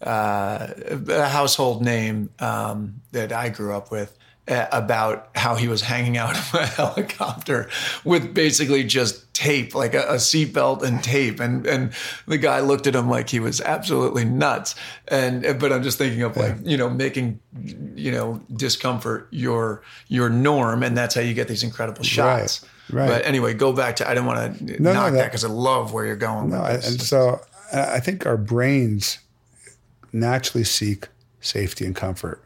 uh, 0.01 0.73
a 1.09 1.27
household 1.27 1.83
name 1.83 2.29
um, 2.39 3.01
that 3.11 3.31
I 3.31 3.49
grew 3.49 3.73
up 3.75 3.91
with 3.91 4.16
Uh, 4.49 4.65
about 4.71 5.27
how 5.35 5.55
he 5.55 5.67
was 5.67 5.81
hanging 5.81 6.15
out 6.15 6.37
of 6.37 6.53
a 6.53 6.65
helicopter 6.79 7.69
with 8.05 8.33
basically 8.33 8.81
just 8.85 9.33
tape, 9.33 9.75
like 9.75 9.93
a, 9.93 10.03
a 10.03 10.15
seatbelt 10.15 10.83
and 10.83 11.03
tape, 11.03 11.41
and 11.41 11.67
and 11.67 11.91
the 12.27 12.37
guy 12.37 12.61
looked 12.61 12.87
at 12.87 12.95
him 12.95 13.09
like 13.09 13.29
he 13.29 13.41
was 13.41 13.59
absolutely 13.59 14.23
nuts. 14.23 14.73
And 15.09 15.41
but 15.59 15.73
I'm 15.73 15.83
just 15.83 15.97
thinking 15.97 16.21
of 16.21 16.37
like 16.37 16.55
you 16.63 16.77
know 16.77 16.89
making 16.89 17.41
you 17.93 18.09
know 18.11 18.39
discomfort 18.55 19.27
your 19.31 19.81
your 20.07 20.29
norm, 20.29 20.81
and 20.81 20.95
that's 20.95 21.13
how 21.13 21.19
you 21.21 21.33
get 21.33 21.49
these 21.49 21.63
incredible 21.63 22.03
shots. 22.05 22.65
right. 22.89 23.09
But 23.09 23.25
anyway, 23.25 23.53
go 23.53 23.73
back 23.73 23.97
to 23.97 24.07
I 24.09 24.13
didn't 24.13 24.27
want 24.27 24.59
to 24.59 24.63
No, 24.81 24.93
no, 24.93 24.93
knock 24.93 25.11
that 25.11 25.17
that- 25.17 25.25
because 25.25 25.43
I 25.43 25.49
love 25.49 25.91
where 25.91 26.05
you're 26.05 26.15
going. 26.15 26.51
No, 26.51 26.61
with 26.61 26.71
this. 26.83 26.89
and 26.91 27.01
so 27.01 27.41
I 27.73 27.95
I 27.95 27.99
think 27.99 28.25
our 28.25 28.37
brains 28.37 29.19
naturally 30.13 30.63
seek 30.63 31.09
safety 31.41 31.85
and 31.85 31.93
comfort, 31.95 32.41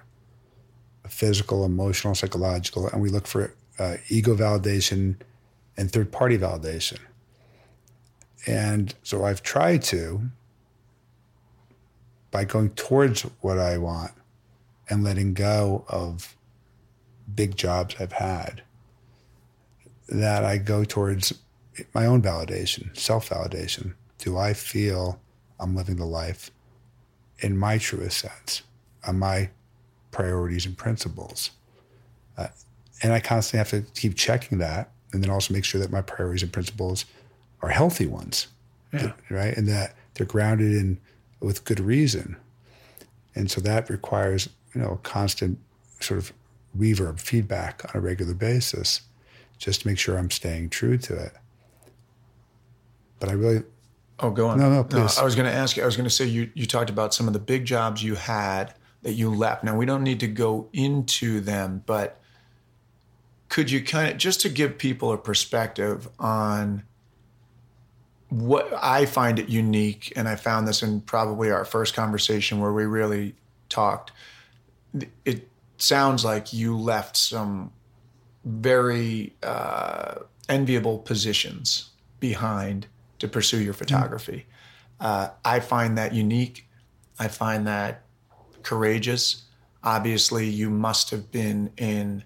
physical, 1.11 1.65
emotional, 1.65 2.15
psychological, 2.15 2.87
and 2.87 3.01
we 3.01 3.09
look 3.09 3.27
for 3.27 3.53
uh, 3.77 3.97
ego 4.07 4.35
validation 4.35 5.15
and 5.77 5.91
third 5.91 6.11
party 6.11 6.37
validation. 6.37 6.99
And 8.47 8.95
so 9.03 9.25
I've 9.25 9.43
tried 9.43 9.83
to, 9.83 10.21
by 12.31 12.45
going 12.45 12.69
towards 12.71 13.23
what 13.41 13.59
I 13.59 13.77
want 13.77 14.13
and 14.89 15.03
letting 15.03 15.33
go 15.33 15.85
of 15.89 16.35
big 17.35 17.55
jobs 17.55 17.95
I've 17.99 18.13
had, 18.13 18.63
that 20.07 20.43
I 20.43 20.57
go 20.57 20.83
towards 20.83 21.33
my 21.93 22.05
own 22.05 22.21
validation, 22.21 22.97
self 22.97 23.29
validation. 23.29 23.95
Do 24.17 24.37
I 24.37 24.53
feel 24.53 25.19
I'm 25.59 25.75
living 25.75 25.97
the 25.97 26.05
life 26.05 26.51
in 27.39 27.57
my 27.57 27.77
truest 27.77 28.17
sense, 28.17 28.63
Am 29.05 29.19
my 29.19 29.49
priorities 30.11 30.65
and 30.65 30.77
principles? 30.77 31.51
Uh, 32.37 32.47
and 33.01 33.13
I 33.13 33.19
constantly 33.19 33.57
have 33.57 33.69
to 33.85 33.91
keep 33.99 34.15
checking 34.15 34.59
that 34.59 34.91
and 35.11 35.23
then 35.23 35.29
also 35.31 35.53
make 35.53 35.65
sure 35.65 35.81
that 35.81 35.91
my 35.91 36.01
priorities 36.01 36.43
and 36.43 36.53
principles 36.53 37.05
are 37.61 37.69
healthy 37.69 38.05
ones, 38.05 38.47
right? 39.29 39.55
And 39.57 39.67
that 39.67 39.95
they're 40.13 40.25
grounded 40.25 40.73
in 40.73 40.99
with 41.39 41.65
good 41.65 41.79
reason. 41.79 42.37
And 43.35 43.49
so 43.49 43.61
that 43.61 43.89
requires, 43.89 44.49
you 44.73 44.81
know, 44.81 44.99
constant 45.03 45.57
sort 45.99 46.17
of 46.19 46.33
reverb 46.77 47.19
feedback 47.19 47.83
on 47.85 47.91
a 47.99 48.01
regular 48.01 48.33
basis 48.33 49.01
just 49.57 49.81
to 49.81 49.87
make 49.87 49.97
sure 49.99 50.17
I'm 50.17 50.31
staying 50.31 50.69
true 50.69 50.97
to 50.97 51.15
it. 51.15 51.33
but 53.19 53.29
I 53.29 53.33
really 53.33 53.63
Oh, 54.23 54.29
go 54.29 54.47
on. 54.47 54.59
No, 54.59 54.69
no, 54.69 54.83
please. 54.83 55.17
I 55.17 55.23
was 55.23 55.33
going 55.35 55.49
to 55.49 55.55
ask 55.55 55.75
you. 55.75 55.83
I 55.83 55.85
was 55.87 55.97
going 55.97 56.07
to 56.07 56.13
say 56.13 56.25
you 56.25 56.51
you 56.53 56.67
talked 56.67 56.91
about 56.91 57.11
some 57.13 57.25
of 57.25 57.33
the 57.33 57.39
big 57.39 57.65
jobs 57.65 58.03
you 58.03 58.13
had 58.15 58.73
that 59.01 59.13
you 59.13 59.29
left. 59.33 59.63
Now 59.63 59.75
we 59.75 59.85
don't 59.85 60.03
need 60.03 60.19
to 60.19 60.27
go 60.27 60.69
into 60.73 61.39
them, 61.39 61.83
but 61.85 62.19
could 63.49 63.69
you 63.69 63.83
kind 63.83 64.11
of 64.11 64.17
just 64.17 64.41
to 64.41 64.49
give 64.49 64.77
people 64.77 65.11
a 65.11 65.17
perspective 65.17 66.07
on 66.19 66.83
what 68.31 68.71
I 68.81 69.05
find 69.05 69.39
it 69.39 69.49
unique, 69.49 70.13
and 70.15 70.25
I 70.25 70.37
found 70.37 70.65
this 70.65 70.81
in 70.81 71.01
probably 71.01 71.51
our 71.51 71.65
first 71.65 71.93
conversation 71.93 72.61
where 72.61 72.71
we 72.71 72.85
really 72.85 73.35
talked. 73.67 74.13
It 75.25 75.49
sounds 75.77 76.23
like 76.23 76.53
you 76.53 76.77
left 76.77 77.17
some 77.17 77.73
very 78.45 79.35
uh, 79.43 80.15
enviable 80.47 80.99
positions 80.99 81.89
behind 82.21 82.87
to 83.19 83.27
pursue 83.27 83.59
your 83.59 83.73
photography. 83.73 84.45
Uh, 84.97 85.29
I 85.43 85.59
find 85.59 85.97
that 85.97 86.13
unique. 86.13 86.69
I 87.19 87.27
find 87.27 87.67
that 87.67 88.03
courageous. 88.63 89.43
Obviously, 89.83 90.47
you 90.47 90.69
must 90.69 91.09
have 91.09 91.31
been 91.31 91.71
in 91.77 92.23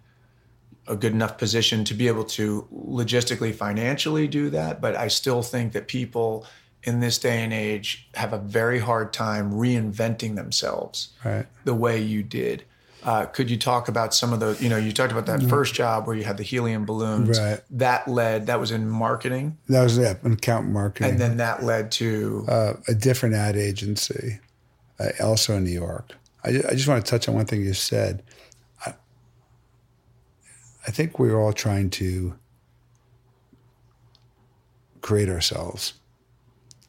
a 0.88 0.96
good 0.96 1.14
enough 1.14 1.38
position 1.38 1.84
to 1.86 1.94
be 1.94 2.08
able 2.08 2.24
to 2.26 2.68
logistically, 2.72 3.54
financially 3.54 4.28
do 4.28 4.50
that. 4.52 4.82
But 4.82 4.96
I 4.96 5.08
still 5.08 5.42
think 5.42 5.74
that 5.74 5.88
people 5.88 6.46
in 6.84 7.00
this 7.00 7.18
day 7.18 7.44
and 7.44 7.52
age 7.52 8.08
have 8.14 8.34
a 8.34 8.38
very 8.38 8.78
hard 8.80 9.12
time 9.12 9.52
reinventing 9.52 10.36
themselves 10.36 11.10
Right. 11.24 11.48
the 11.64 11.74
way 11.74 12.00
you 12.00 12.22
did. 12.22 12.64
Uh, 13.04 13.26
could 13.26 13.50
you 13.52 13.58
talk 13.58 13.88
about 13.88 14.14
some 14.14 14.34
of 14.34 14.40
the, 14.40 14.56
you 14.60 14.68
know, 14.70 14.78
you 14.78 14.92
talked 14.92 15.12
about 15.12 15.26
that 15.28 15.42
first 15.50 15.74
job 15.76 16.06
where 16.08 16.16
you 16.16 16.24
had 16.24 16.38
the 16.38 16.44
helium 16.44 16.86
balloons. 16.86 17.40
Right. 17.40 17.60
That 17.72 18.08
led, 18.08 18.48
that 18.48 18.60
was 18.60 18.72
in 18.72 18.88
marketing. 18.90 19.58
that 19.70 19.84
was 19.84 19.98
an 19.98 20.34
account 20.34 20.68
marketing. 20.70 21.12
And 21.12 21.20
then 21.20 21.38
that 21.38 21.64
led 21.64 21.92
to, 21.94 22.46
uh, 22.48 22.74
a 22.88 22.94
different 22.96 23.36
ad 23.36 23.56
agency, 23.56 24.40
uh, 25.00 25.10
also 25.24 25.56
in 25.56 25.64
New 25.64 25.72
York. 25.72 26.14
I, 26.46 26.50
I 26.50 26.76
just 26.76 26.88
want 26.88 27.04
to 27.04 27.10
touch 27.10 27.28
on 27.28 27.36
one 27.36 27.46
thing 27.46 27.62
you 27.62 27.74
said. 27.74 28.24
I, 28.86 28.94
I 30.88 30.92
think 30.92 31.18
we're 31.18 31.40
all 31.40 31.54
trying 31.54 31.90
to 31.92 32.36
create 35.02 35.28
ourselves. 35.28 35.94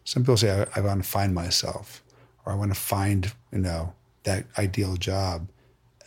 Some 0.04 0.22
people 0.22 0.36
say, 0.36 0.66
I, 0.74 0.78
I 0.78 0.80
want 0.82 1.02
to 1.02 1.09
find 1.09 1.34
myself, 1.34 2.04
or 2.44 2.52
I 2.52 2.57
want 2.57 2.72
to 2.72 2.78
find, 2.78 3.32
you 3.50 3.59
know, 3.59 3.94
that 4.24 4.44
ideal 4.59 4.96
job. 4.96 5.48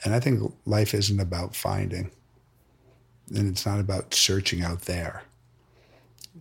And 0.04 0.14
I 0.14 0.20
think 0.20 0.54
life 0.66 0.94
isn't 0.94 1.20
about 1.20 1.56
finding, 1.56 2.12
and 3.36 3.50
it's 3.50 3.66
not 3.66 3.80
about 3.80 4.14
searching 4.14 4.62
out 4.62 4.82
there, 4.82 5.24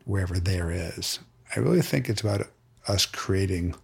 wherever 0.04 0.38
there 0.38 0.70
is. 0.70 1.18
I 1.56 1.60
really 1.60 1.82
think 1.82 2.08
it's 2.08 2.20
about 2.20 2.46
us 2.86 3.06
creating 3.06 3.74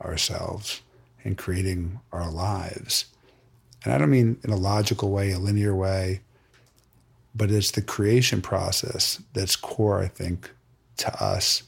ourselves 0.00 0.80
and 1.24 1.38
creating 1.38 2.00
our 2.12 2.30
lives. 2.30 3.06
And 3.84 3.92
I 3.92 3.98
don't 3.98 4.10
mean 4.10 4.38
in 4.44 4.50
a 4.50 4.56
logical 4.56 5.10
way, 5.10 5.32
a 5.32 5.38
linear 5.38 5.74
way, 5.74 6.20
but 7.34 7.50
it's 7.50 7.70
the 7.70 7.82
creation 7.82 8.42
process 8.42 9.22
that's 9.32 9.56
core, 9.56 10.02
I 10.02 10.08
think, 10.08 10.50
to 10.98 11.22
us 11.22 11.62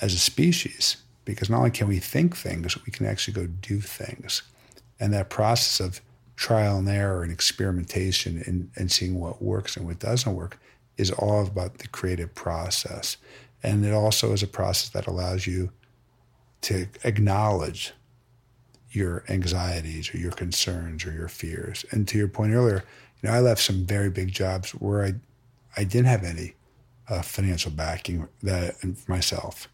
as 0.00 0.14
a 0.14 0.18
species. 0.18 0.98
Because 1.24 1.48
not 1.48 1.58
only 1.58 1.70
can 1.70 1.88
we 1.88 1.98
think 1.98 2.36
things, 2.36 2.76
we 2.84 2.92
can 2.92 3.06
actually 3.06 3.34
go 3.34 3.46
do 3.46 3.80
things. 3.80 4.42
And 5.00 5.12
that 5.14 5.30
process 5.30 5.80
of 5.80 6.00
trial 6.36 6.78
and 6.78 6.88
error 6.88 7.22
and 7.22 7.32
experimentation 7.32 8.42
and, 8.46 8.70
and 8.76 8.92
seeing 8.92 9.18
what 9.18 9.40
works 9.42 9.76
and 9.76 9.86
what 9.86 9.98
doesn't 9.98 10.34
work 10.34 10.58
is 10.96 11.10
all 11.10 11.46
about 11.46 11.78
the 11.78 11.88
creative 11.88 12.34
process. 12.34 13.16
And 13.62 13.84
it 13.84 13.94
also 13.94 14.32
is 14.32 14.42
a 14.42 14.46
process 14.46 14.90
that 14.90 15.06
allows 15.06 15.46
you 15.46 15.70
to 16.62 16.86
acknowledge 17.04 17.92
your 18.94 19.24
anxieties 19.28 20.14
or 20.14 20.18
your 20.18 20.32
concerns 20.32 21.04
or 21.04 21.12
your 21.12 21.28
fears. 21.28 21.84
And 21.90 22.06
to 22.08 22.18
your 22.18 22.28
point 22.28 22.52
earlier, 22.52 22.84
you 23.22 23.28
know, 23.28 23.34
I 23.34 23.40
left 23.40 23.62
some 23.62 23.84
very 23.84 24.10
big 24.10 24.32
jobs 24.32 24.70
where 24.72 25.04
I, 25.04 25.14
I 25.76 25.84
didn't 25.84 26.06
have 26.06 26.24
any 26.24 26.54
uh, 27.08 27.22
financial 27.22 27.70
backing 27.70 28.28
that 28.42 28.76
myself, 29.08 29.68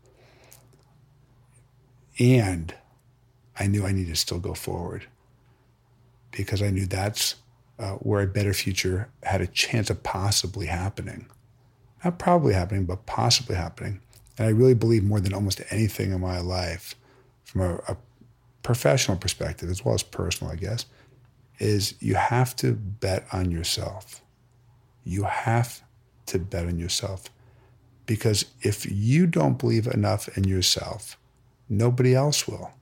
and 2.19 2.75
I 3.59 3.67
knew 3.67 3.87
I 3.87 3.93
needed 3.93 4.15
to 4.15 4.21
still 4.21 4.41
go 4.41 4.55
forward 4.55 5.07
because 6.31 6.63
I 6.63 6.71
knew 6.71 6.87
that's 6.87 7.37
uh, 7.79 7.93
where 7.93 8.23
a 8.23 8.27
better 8.27 8.53
future 8.53 9.09
had 9.23 9.41
a 9.41 9.47
chance 9.47 9.91
of 9.91 10.03
possibly 10.03 10.67
happening. 10.67 11.27
Not 12.05 12.19
probably 12.19 12.55
happening, 12.55 12.85
but 12.85 13.07
possibly 13.07 13.57
happening. 13.57 14.01
And 14.39 14.47
I 14.47 14.51
really 14.51 14.75
believe 14.75 15.05
more 15.05 15.21
than 15.21 15.35
almost 15.35 15.61
anything 15.71 16.13
in 16.13 16.21
my 16.21 16.41
life, 16.41 16.95
from 17.45 17.61
a, 17.63 17.75
a 17.89 17.97
professional 18.63 19.17
perspective 19.17 19.71
as 19.71 19.85
well 19.85 19.95
as 19.95 20.03
personal, 20.03 20.53
I 20.53 20.57
guess, 20.57 20.87
is 21.59 21.95
you 22.01 22.15
have 22.15 22.57
to 22.57 22.73
bet 22.73 23.27
on 23.33 23.51
yourself. 23.51 24.23
You 25.05 25.25
have 25.25 25.83
to 26.27 26.39
bet 26.39 26.67
on 26.67 26.79
yourself. 26.79 27.25
Because 28.07 28.47
if 28.63 28.91
you 28.91 29.27
don't 29.27 29.59
believe 29.59 29.87
enough 29.87 30.37
in 30.37 30.45
yourself, 30.45 31.17
nobody 31.69 32.15
else 32.15 32.49
will. 32.49 32.73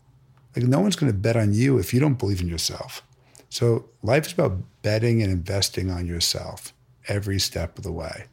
Like, 0.56 0.64
no 0.64 0.80
one's 0.80 0.96
going 0.96 1.12
to 1.12 1.18
bet 1.18 1.36
on 1.36 1.52
you 1.52 1.78
if 1.78 1.92
you 1.92 2.00
don't 2.00 2.18
believe 2.18 2.40
in 2.40 2.48
yourself. 2.48 3.02
So, 3.50 3.88
life 4.02 4.26
is 4.26 4.32
about 4.32 4.58
betting 4.82 5.22
and 5.22 5.30
investing 5.30 5.90
on 5.90 6.06
yourself 6.06 6.72
every 7.08 7.38
step 7.38 7.78
of 7.78 7.84
the 7.84 7.92
way. 7.92 8.26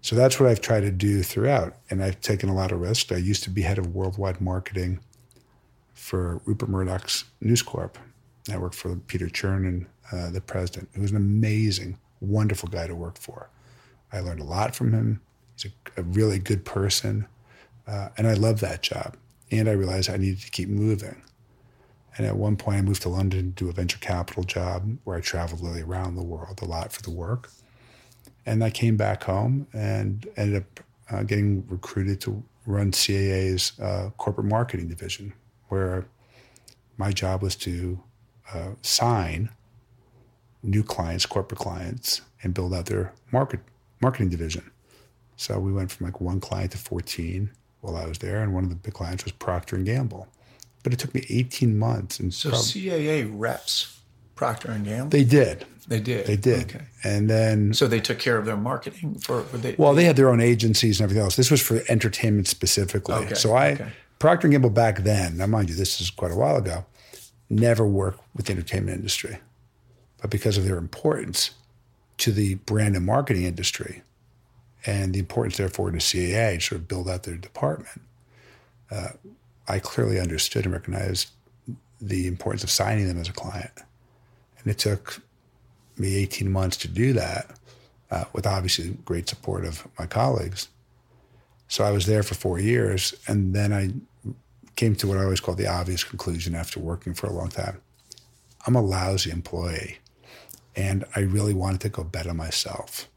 So, 0.00 0.16
that's 0.16 0.38
what 0.38 0.48
I've 0.48 0.60
tried 0.60 0.80
to 0.80 0.90
do 0.90 1.22
throughout. 1.22 1.74
And 1.90 2.02
I've 2.02 2.20
taken 2.20 2.48
a 2.48 2.54
lot 2.54 2.72
of 2.72 2.80
risks. 2.80 3.10
I 3.10 3.16
used 3.16 3.42
to 3.44 3.50
be 3.50 3.62
head 3.62 3.78
of 3.78 3.94
worldwide 3.94 4.40
marketing 4.40 5.00
for 6.10 6.40
Rupert 6.44 6.68
Murdoch's 6.68 7.22
News 7.40 7.62
Corp. 7.62 7.96
I 8.52 8.58
worked 8.58 8.74
for 8.74 8.96
Peter 8.96 9.28
Chernin, 9.28 9.86
uh, 10.10 10.30
the 10.30 10.40
president, 10.40 10.88
He 10.92 11.00
was 11.00 11.12
an 11.12 11.16
amazing, 11.16 11.98
wonderful 12.20 12.68
guy 12.68 12.88
to 12.88 12.96
work 12.96 13.16
for. 13.16 13.48
I 14.12 14.18
learned 14.18 14.40
a 14.40 14.44
lot 14.44 14.74
from 14.74 14.92
him. 14.92 15.20
He's 15.54 15.70
a, 15.70 16.00
a 16.00 16.02
really 16.02 16.40
good 16.40 16.64
person. 16.64 17.28
Uh, 17.86 18.08
and 18.18 18.26
I 18.26 18.34
love 18.34 18.58
that 18.58 18.82
job. 18.82 19.16
And 19.52 19.68
I 19.68 19.72
realized 19.72 20.10
I 20.10 20.16
needed 20.16 20.40
to 20.40 20.50
keep 20.50 20.68
moving. 20.68 21.22
And 22.18 22.26
at 22.26 22.36
one 22.36 22.56
point, 22.56 22.78
I 22.78 22.82
moved 22.82 23.02
to 23.02 23.08
London 23.08 23.52
to 23.52 23.64
do 23.64 23.70
a 23.70 23.72
venture 23.72 24.00
capital 24.00 24.42
job 24.42 24.98
where 25.04 25.16
I 25.16 25.20
traveled 25.20 25.62
really 25.62 25.82
around 25.82 26.16
the 26.16 26.24
world 26.24 26.58
a 26.60 26.64
lot 26.64 26.90
for 26.90 27.02
the 27.02 27.12
work. 27.12 27.50
And 28.44 28.64
I 28.64 28.70
came 28.70 28.96
back 28.96 29.22
home 29.22 29.68
and 29.72 30.26
ended 30.36 30.64
up 30.64 30.80
uh, 31.08 31.22
getting 31.22 31.64
recruited 31.68 32.20
to 32.22 32.42
run 32.66 32.90
CAA's 32.90 33.78
uh, 33.78 34.10
corporate 34.16 34.48
marketing 34.48 34.88
division, 34.88 35.34
where 35.70 36.04
my 36.98 37.10
job 37.12 37.42
was 37.42 37.56
to 37.56 38.00
uh, 38.52 38.70
sign 38.82 39.48
new 40.62 40.82
clients, 40.82 41.24
corporate 41.24 41.58
clients, 41.60 42.20
and 42.42 42.52
build 42.52 42.74
out 42.74 42.86
their 42.86 43.12
market 43.32 43.60
marketing 44.02 44.28
division. 44.28 44.70
So 45.36 45.58
we 45.58 45.72
went 45.72 45.90
from 45.90 46.06
like 46.06 46.20
one 46.20 46.40
client 46.40 46.72
to 46.72 46.78
14 46.78 47.50
while 47.80 47.96
I 47.96 48.06
was 48.06 48.18
there, 48.18 48.42
and 48.42 48.52
one 48.52 48.64
of 48.64 48.70
the 48.70 48.76
big 48.76 48.92
clients 48.92 49.24
was 49.24 49.32
Procter 49.32 49.76
and 49.76 49.86
Gamble. 49.86 50.28
But 50.82 50.92
it 50.92 50.98
took 50.98 51.14
me 51.14 51.24
18 51.30 51.78
months, 51.78 52.20
and 52.20 52.32
so 52.32 52.50
prob- 52.50 52.60
CAA 52.62 53.30
reps 53.32 54.00
Procter 54.34 54.70
and 54.70 54.84
Gamble. 54.84 55.10
they 55.10 55.24
did, 55.24 55.64
They 55.88 56.00
did. 56.00 56.26
they 56.26 56.36
did, 56.36 56.64
Okay. 56.74 56.84
and 57.04 57.28
then 57.30 57.72
So 57.74 57.86
they 57.86 58.00
took 58.00 58.18
care 58.18 58.36
of 58.38 58.44
their 58.46 58.56
marketing 58.56 59.18
for. 59.18 59.42
They, 59.42 59.74
Well, 59.78 59.94
they 59.94 60.04
had 60.04 60.16
their 60.16 60.28
own 60.30 60.40
agencies 60.40 60.98
and 61.00 61.04
everything 61.04 61.22
else. 61.22 61.36
This 61.36 61.50
was 61.50 61.60
for 61.62 61.80
entertainment 61.88 62.48
specifically. 62.48 63.14
Okay, 63.14 63.34
So 63.34 63.54
I, 63.54 63.72
okay. 63.72 63.92
Procter 64.20 64.48
Gamble 64.48 64.68
back 64.68 64.98
then, 64.98 65.38
now 65.38 65.46
mind 65.46 65.70
you, 65.70 65.74
this 65.74 65.98
is 65.98 66.10
quite 66.10 66.30
a 66.30 66.36
while 66.36 66.56
ago, 66.56 66.84
never 67.48 67.86
worked 67.86 68.20
with 68.36 68.46
the 68.46 68.52
entertainment 68.52 68.98
industry, 68.98 69.38
but 70.20 70.30
because 70.30 70.58
of 70.58 70.66
their 70.66 70.76
importance 70.76 71.52
to 72.18 72.30
the 72.30 72.56
brand 72.56 72.94
and 72.96 73.06
marketing 73.06 73.44
industry, 73.44 74.02
and 74.84 75.14
the 75.14 75.18
importance 75.18 75.56
therefore 75.56 75.90
to 75.90 75.96
CAA 75.96 76.56
to 76.56 76.60
sort 76.60 76.80
of 76.82 76.86
build 76.86 77.08
out 77.08 77.22
their 77.22 77.38
department, 77.38 78.02
uh, 78.90 79.08
I 79.66 79.78
clearly 79.78 80.20
understood 80.20 80.66
and 80.66 80.74
recognized 80.74 81.30
the 81.98 82.26
importance 82.26 82.62
of 82.62 82.70
signing 82.70 83.08
them 83.08 83.18
as 83.18 83.28
a 83.30 83.32
client, 83.32 83.72
and 84.58 84.66
it 84.66 84.76
took 84.76 85.22
me 85.96 86.16
18 86.16 86.52
months 86.52 86.76
to 86.76 86.88
do 86.88 87.14
that 87.14 87.58
uh, 88.10 88.24
with 88.34 88.46
obviously 88.46 88.98
great 89.06 89.30
support 89.30 89.64
of 89.64 89.88
my 89.98 90.04
colleagues. 90.04 90.68
So 91.70 91.84
I 91.84 91.92
was 91.92 92.06
there 92.06 92.24
for 92.24 92.34
four 92.34 92.58
years, 92.58 93.14
and 93.28 93.54
then 93.54 93.72
I 93.72 93.92
came 94.74 94.96
to 94.96 95.06
what 95.06 95.16
I 95.16 95.22
always 95.22 95.38
call 95.38 95.54
the 95.54 95.68
obvious 95.68 96.02
conclusion 96.02 96.56
after 96.56 96.80
working 96.80 97.14
for 97.14 97.28
a 97.28 97.32
long 97.32 97.48
time. 97.48 97.80
I'm 98.66 98.74
a 98.74 98.82
lousy 98.82 99.30
employee, 99.30 99.98
and 100.74 101.04
I 101.14 101.20
really 101.20 101.54
wanted 101.54 101.80
to 101.82 101.88
go 101.88 102.02
better 102.02 102.34
myself 102.34 103.08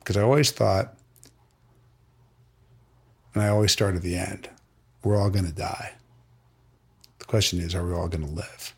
because 0.00 0.16
I 0.16 0.22
always 0.22 0.50
thought, 0.50 0.96
and 3.32 3.42
I 3.44 3.48
always 3.48 3.70
start 3.70 3.94
at 3.94 4.02
the 4.02 4.16
end, 4.16 4.50
we're 5.04 5.16
all 5.16 5.30
going 5.30 5.46
to 5.46 5.52
die. 5.52 5.92
The 7.20 7.24
question 7.24 7.60
is, 7.60 7.72
are 7.72 7.86
we 7.86 7.94
all 7.94 8.08
going 8.08 8.26
to 8.26 8.32
live? 8.32 8.74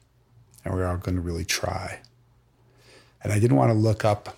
And 0.66 0.74
we're 0.74 0.86
all 0.86 0.98
going 0.98 1.14
to 1.14 1.22
really 1.22 1.46
try. 1.46 2.00
And 3.24 3.32
I 3.32 3.38
didn't 3.38 3.56
want 3.56 3.70
to 3.70 3.78
look 3.78 4.04
up 4.04 4.36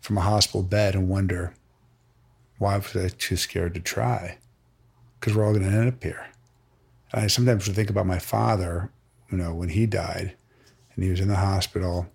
from 0.00 0.18
a 0.18 0.22
hospital 0.22 0.64
bed 0.64 0.96
and 0.96 1.08
wonder, 1.08 1.54
why 2.58 2.76
was 2.76 2.94
I 2.96 3.08
too 3.08 3.36
scared 3.36 3.74
to 3.74 3.80
try? 3.80 4.38
Because 5.18 5.34
we're 5.34 5.44
all 5.44 5.52
going 5.52 5.68
to 5.68 5.76
end 5.76 5.88
up 5.88 6.02
here. 6.02 6.26
And 7.12 7.22
I 7.22 7.26
sometimes 7.28 7.66
would 7.66 7.76
think 7.76 7.90
about 7.90 8.06
my 8.06 8.18
father, 8.18 8.90
you 9.30 9.38
know, 9.38 9.54
when 9.54 9.70
he 9.70 9.86
died 9.86 10.36
and 10.94 11.04
he 11.04 11.10
was 11.10 11.20
in 11.20 11.28
the 11.28 11.36
hospital 11.36 12.08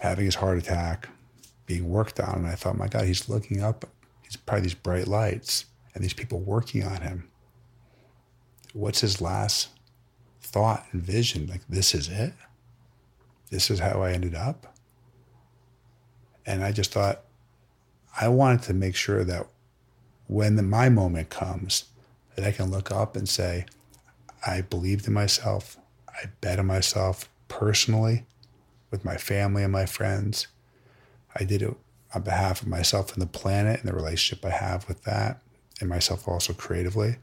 having 0.00 0.24
his 0.24 0.34
heart 0.36 0.58
attack, 0.58 1.08
being 1.66 1.88
worked 1.88 2.20
on. 2.20 2.38
And 2.38 2.46
I 2.46 2.54
thought, 2.54 2.76
my 2.76 2.88
God, 2.88 3.06
he's 3.06 3.28
looking 3.28 3.62
up. 3.62 3.84
He's 4.22 4.36
probably 4.36 4.62
these 4.62 4.74
bright 4.74 5.08
lights 5.08 5.66
and 5.94 6.02
these 6.02 6.14
people 6.14 6.40
working 6.40 6.84
on 6.84 7.00
him. 7.00 7.28
What's 8.72 9.00
his 9.00 9.20
last 9.20 9.68
thought 10.40 10.86
and 10.92 11.02
vision? 11.02 11.46
Like, 11.46 11.60
this 11.68 11.94
is 11.94 12.08
it? 12.08 12.32
This 13.50 13.70
is 13.70 13.78
how 13.78 14.02
I 14.02 14.12
ended 14.12 14.34
up? 14.34 14.74
And 16.46 16.64
I 16.64 16.72
just 16.72 16.92
thought, 16.92 17.24
I 18.20 18.28
wanted 18.28 18.62
to 18.62 18.74
make 18.74 18.94
sure 18.94 19.24
that 19.24 19.46
when 20.26 20.56
the, 20.56 20.62
my 20.62 20.88
moment 20.88 21.30
comes, 21.30 21.84
that 22.36 22.46
I 22.46 22.52
can 22.52 22.70
look 22.70 22.90
up 22.90 23.16
and 23.16 23.28
say, 23.28 23.66
I 24.46 24.62
believed 24.62 25.06
in 25.06 25.12
myself. 25.12 25.76
I 26.08 26.26
bet 26.40 26.58
on 26.58 26.66
myself 26.66 27.28
personally 27.48 28.24
with 28.90 29.04
my 29.04 29.16
family 29.16 29.62
and 29.62 29.72
my 29.72 29.86
friends. 29.86 30.46
I 31.34 31.44
did 31.44 31.62
it 31.62 31.74
on 32.14 32.22
behalf 32.22 32.62
of 32.62 32.68
myself 32.68 33.12
and 33.12 33.22
the 33.22 33.26
planet 33.26 33.80
and 33.80 33.88
the 33.88 33.94
relationship 33.94 34.44
I 34.44 34.50
have 34.50 34.86
with 34.88 35.04
that, 35.04 35.40
and 35.80 35.88
myself 35.88 36.28
also 36.28 36.52
creatively 36.52 37.16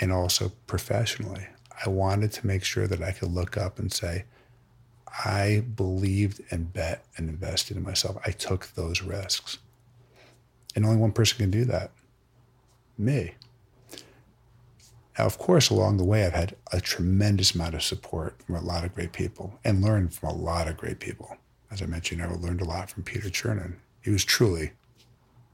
and 0.00 0.12
also 0.12 0.52
professionally. 0.66 1.46
I 1.84 1.88
wanted 1.88 2.32
to 2.32 2.46
make 2.46 2.64
sure 2.64 2.86
that 2.86 3.02
I 3.02 3.12
could 3.12 3.32
look 3.32 3.56
up 3.56 3.78
and 3.78 3.92
say, 3.92 4.24
I 5.24 5.64
believed 5.76 6.40
and 6.50 6.72
bet 6.72 7.04
and 7.16 7.28
invested 7.28 7.76
in 7.76 7.82
myself. 7.82 8.18
I 8.24 8.30
took 8.30 8.68
those 8.74 9.02
risks. 9.02 9.58
And 10.74 10.84
only 10.84 10.96
one 10.96 11.12
person 11.12 11.38
can 11.38 11.50
do 11.50 11.64
that 11.66 11.90
me. 12.98 13.34
Now, 15.18 15.26
of 15.26 15.36
course, 15.38 15.68
along 15.68 15.98
the 15.98 16.04
way, 16.04 16.24
I've 16.24 16.32
had 16.32 16.56
a 16.72 16.80
tremendous 16.80 17.54
amount 17.54 17.74
of 17.74 17.82
support 17.82 18.40
from 18.42 18.54
a 18.54 18.60
lot 18.60 18.84
of 18.84 18.94
great 18.94 19.12
people 19.12 19.58
and 19.64 19.82
learned 19.82 20.14
from 20.14 20.30
a 20.30 20.34
lot 20.34 20.68
of 20.68 20.76
great 20.76 21.00
people. 21.00 21.36
As 21.70 21.82
I 21.82 21.86
mentioned, 21.86 22.22
I 22.22 22.26
learned 22.28 22.60
a 22.60 22.66
lot 22.66 22.90
from 22.90 23.02
Peter 23.02 23.28
Chernin. 23.28 23.76
He 24.00 24.10
was 24.10 24.24
truly 24.24 24.72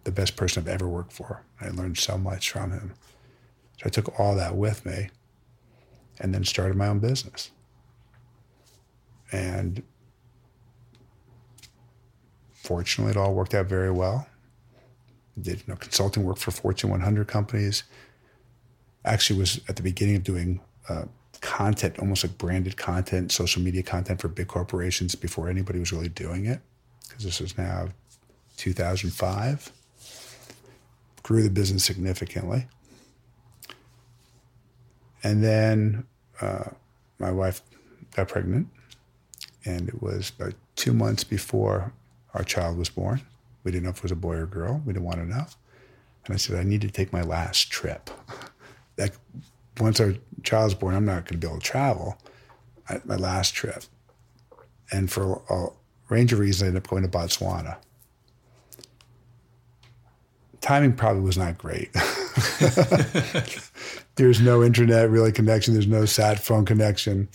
the 0.05 0.13
best 0.13 0.37
person 0.37 0.63
I've 0.63 0.69
ever 0.69 0.89
worked 0.89 1.13
for. 1.13 1.45
I 1.61 1.69
learned 1.69 1.99
so 1.99 2.17
much 2.17 2.51
from 2.51 2.71
him. 2.71 2.95
So 3.79 3.85
I 3.87 3.89
took 3.89 4.19
all 4.19 4.35
that 4.37 4.57
with 4.57 4.87
me 4.87 5.11
and 6.21 6.33
then 6.35 6.45
started 6.45 6.77
my 6.77 6.89
own 6.89 6.99
business. 7.01 7.51
And 9.31 9.83
fortunately, 12.53 13.11
it 13.11 13.17
all 13.17 13.35
worked 13.35 13.55
out 13.55 13.67
very 13.67 13.91
well. 13.91 14.27
Did 15.41 15.59
you 15.59 15.65
know, 15.69 15.77
consulting 15.77 16.25
work 16.25 16.39
for 16.39 16.51
Fortune 16.51 16.91
100 16.91 17.27
companies. 17.27 17.85
Actually, 19.05 19.39
was 19.39 19.61
at 19.69 19.77
the 19.77 19.83
beginning 19.83 20.17
of 20.17 20.25
doing 20.25 20.61
uh, 20.89 21.05
content, 21.41 21.99
almost 21.99 22.25
like 22.25 22.37
branded 22.39 22.77
content, 22.77 23.31
social 23.33 23.63
media 23.63 23.83
content 23.83 24.21
for 24.21 24.29
big 24.29 24.49
corporations 24.49 25.15
before 25.15 25.49
anybody 25.49 25.79
was 25.79 25.93
really 25.93 26.09
doing 26.09 26.47
it. 26.47 26.61
Because 27.07 27.25
this 27.25 27.41
was 27.41 27.57
now 27.57 27.89
2005. 28.57 29.73
Grew 31.23 31.43
the 31.43 31.51
business 31.51 31.85
significantly. 31.85 32.67
And 35.23 35.43
then 35.43 36.07
uh, 36.41 36.71
my 37.19 37.31
wife 37.31 37.63
got 38.15 38.29
pregnant, 38.29 38.69
and 39.65 39.89
it 39.89 40.01
was 40.01 40.33
about 40.39 40.55
two 40.77 40.93
months 40.93 41.25
before 41.25 41.93
our 42.35 42.45
child 42.45 42.79
was 42.79 42.89
born. 42.89 43.21
We 43.69 43.73
didn't 43.73 43.85
know 43.85 43.91
if 43.91 43.99
it 43.99 44.05
was 44.05 44.13
a 44.13 44.17
boy 44.17 44.37
or 44.37 44.47
girl. 44.47 44.81
We 44.87 44.95
didn't 44.95 45.05
want 45.05 45.19
to 45.19 45.27
know. 45.27 45.45
And 46.25 46.35
I 46.35 46.39
said, 46.39 46.59
I 46.59 46.63
need 46.63 46.81
to 46.81 46.91
take 46.91 47.13
my 47.13 47.21
last 47.21 47.71
trip. 47.71 48.09
like, 48.97 49.13
once 49.79 50.01
our 50.01 50.15
child's 50.43 50.73
born, 50.73 50.95
I'm 50.95 51.05
not 51.05 51.27
going 51.27 51.39
to 51.39 51.47
be 51.47 51.47
able 51.47 51.61
to 51.61 51.67
travel. 51.67 52.17
I, 52.89 53.03
my 53.05 53.17
last 53.17 53.53
trip. 53.53 53.85
And 54.91 55.13
for 55.13 55.43
a 55.51 55.67
range 56.09 56.33
of 56.33 56.39
reasons, 56.39 56.63
I 56.63 56.67
ended 56.69 56.83
up 56.83 56.89
going 56.89 57.03
to 57.03 57.11
Botswana. 57.11 57.77
Timing 60.63 60.95
probably 60.95 61.21
was 61.21 61.37
not 61.37 61.59
great. 61.59 61.91
There's 64.15 64.41
no 64.41 64.65
internet 64.65 65.11
really 65.11 65.31
connection. 65.31 65.75
There's 65.75 65.87
no 65.87 66.07
sat 66.07 66.41
phone 66.41 66.65
connection. 66.65 67.29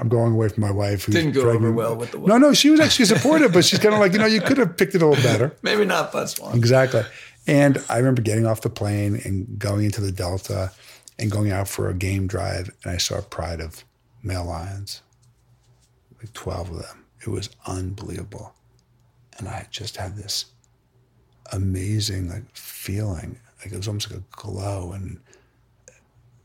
I'm 0.00 0.08
going 0.08 0.32
away 0.32 0.48
from 0.48 0.62
my 0.62 0.70
wife. 0.70 1.04
Who's 1.04 1.14
Didn't 1.14 1.32
go 1.32 1.42
pregnant. 1.42 1.66
over 1.66 1.72
well 1.74 1.94
with 1.94 2.12
the 2.12 2.18
woman. 2.18 2.40
No, 2.40 2.48
no, 2.48 2.54
she 2.54 2.70
was 2.70 2.80
actually 2.80 3.04
supportive, 3.04 3.52
but 3.52 3.64
she's 3.66 3.78
kind 3.78 3.94
of 3.94 4.00
like, 4.00 4.12
you 4.12 4.18
know, 4.18 4.26
you 4.26 4.40
could 4.40 4.56
have 4.56 4.76
picked 4.78 4.94
it 4.94 5.02
a 5.02 5.06
little 5.06 5.22
better. 5.22 5.54
Maybe 5.62 5.84
not 5.84 6.10
Botswana. 6.10 6.54
Exactly. 6.54 7.02
And 7.46 7.82
I 7.90 7.98
remember 7.98 8.22
getting 8.22 8.46
off 8.46 8.62
the 8.62 8.70
plane 8.70 9.20
and 9.24 9.58
going 9.58 9.84
into 9.84 10.00
the 10.00 10.10
Delta 10.10 10.72
and 11.18 11.30
going 11.30 11.52
out 11.52 11.68
for 11.68 11.90
a 11.90 11.94
game 11.94 12.26
drive, 12.26 12.70
and 12.82 12.94
I 12.94 12.96
saw 12.96 13.18
a 13.18 13.22
pride 13.22 13.60
of 13.60 13.84
male 14.22 14.46
lions, 14.46 15.02
like 16.18 16.32
12 16.32 16.70
of 16.70 16.78
them. 16.78 17.04
It 17.20 17.28
was 17.28 17.50
unbelievable. 17.66 18.54
And 19.38 19.48
I 19.48 19.66
just 19.70 19.98
had 19.98 20.16
this 20.16 20.46
amazing 21.52 22.30
like 22.30 22.56
feeling. 22.56 23.38
Like 23.58 23.72
it 23.72 23.76
was 23.76 23.88
almost 23.88 24.10
like 24.10 24.20
a 24.20 24.24
glow 24.30 24.92
and 24.92 25.20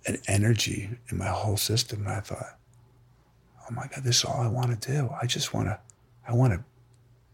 an 0.07 0.17
energy 0.27 0.89
in 1.09 1.17
my 1.17 1.27
whole 1.27 1.57
system. 1.57 2.01
And 2.01 2.09
I 2.09 2.19
thought, 2.19 2.54
oh 3.70 3.74
my 3.74 3.88
God, 3.88 4.03
this 4.03 4.20
is 4.20 4.26
all 4.26 4.41
I 4.41 4.47
want 4.47 4.80
to 4.80 4.91
do. 4.91 5.09
I 5.22 5.26
just 5.26 5.53
want 5.53 5.68
to, 5.68 5.80
I 6.28 6.34
want 6.34 6.53
to 6.53 6.63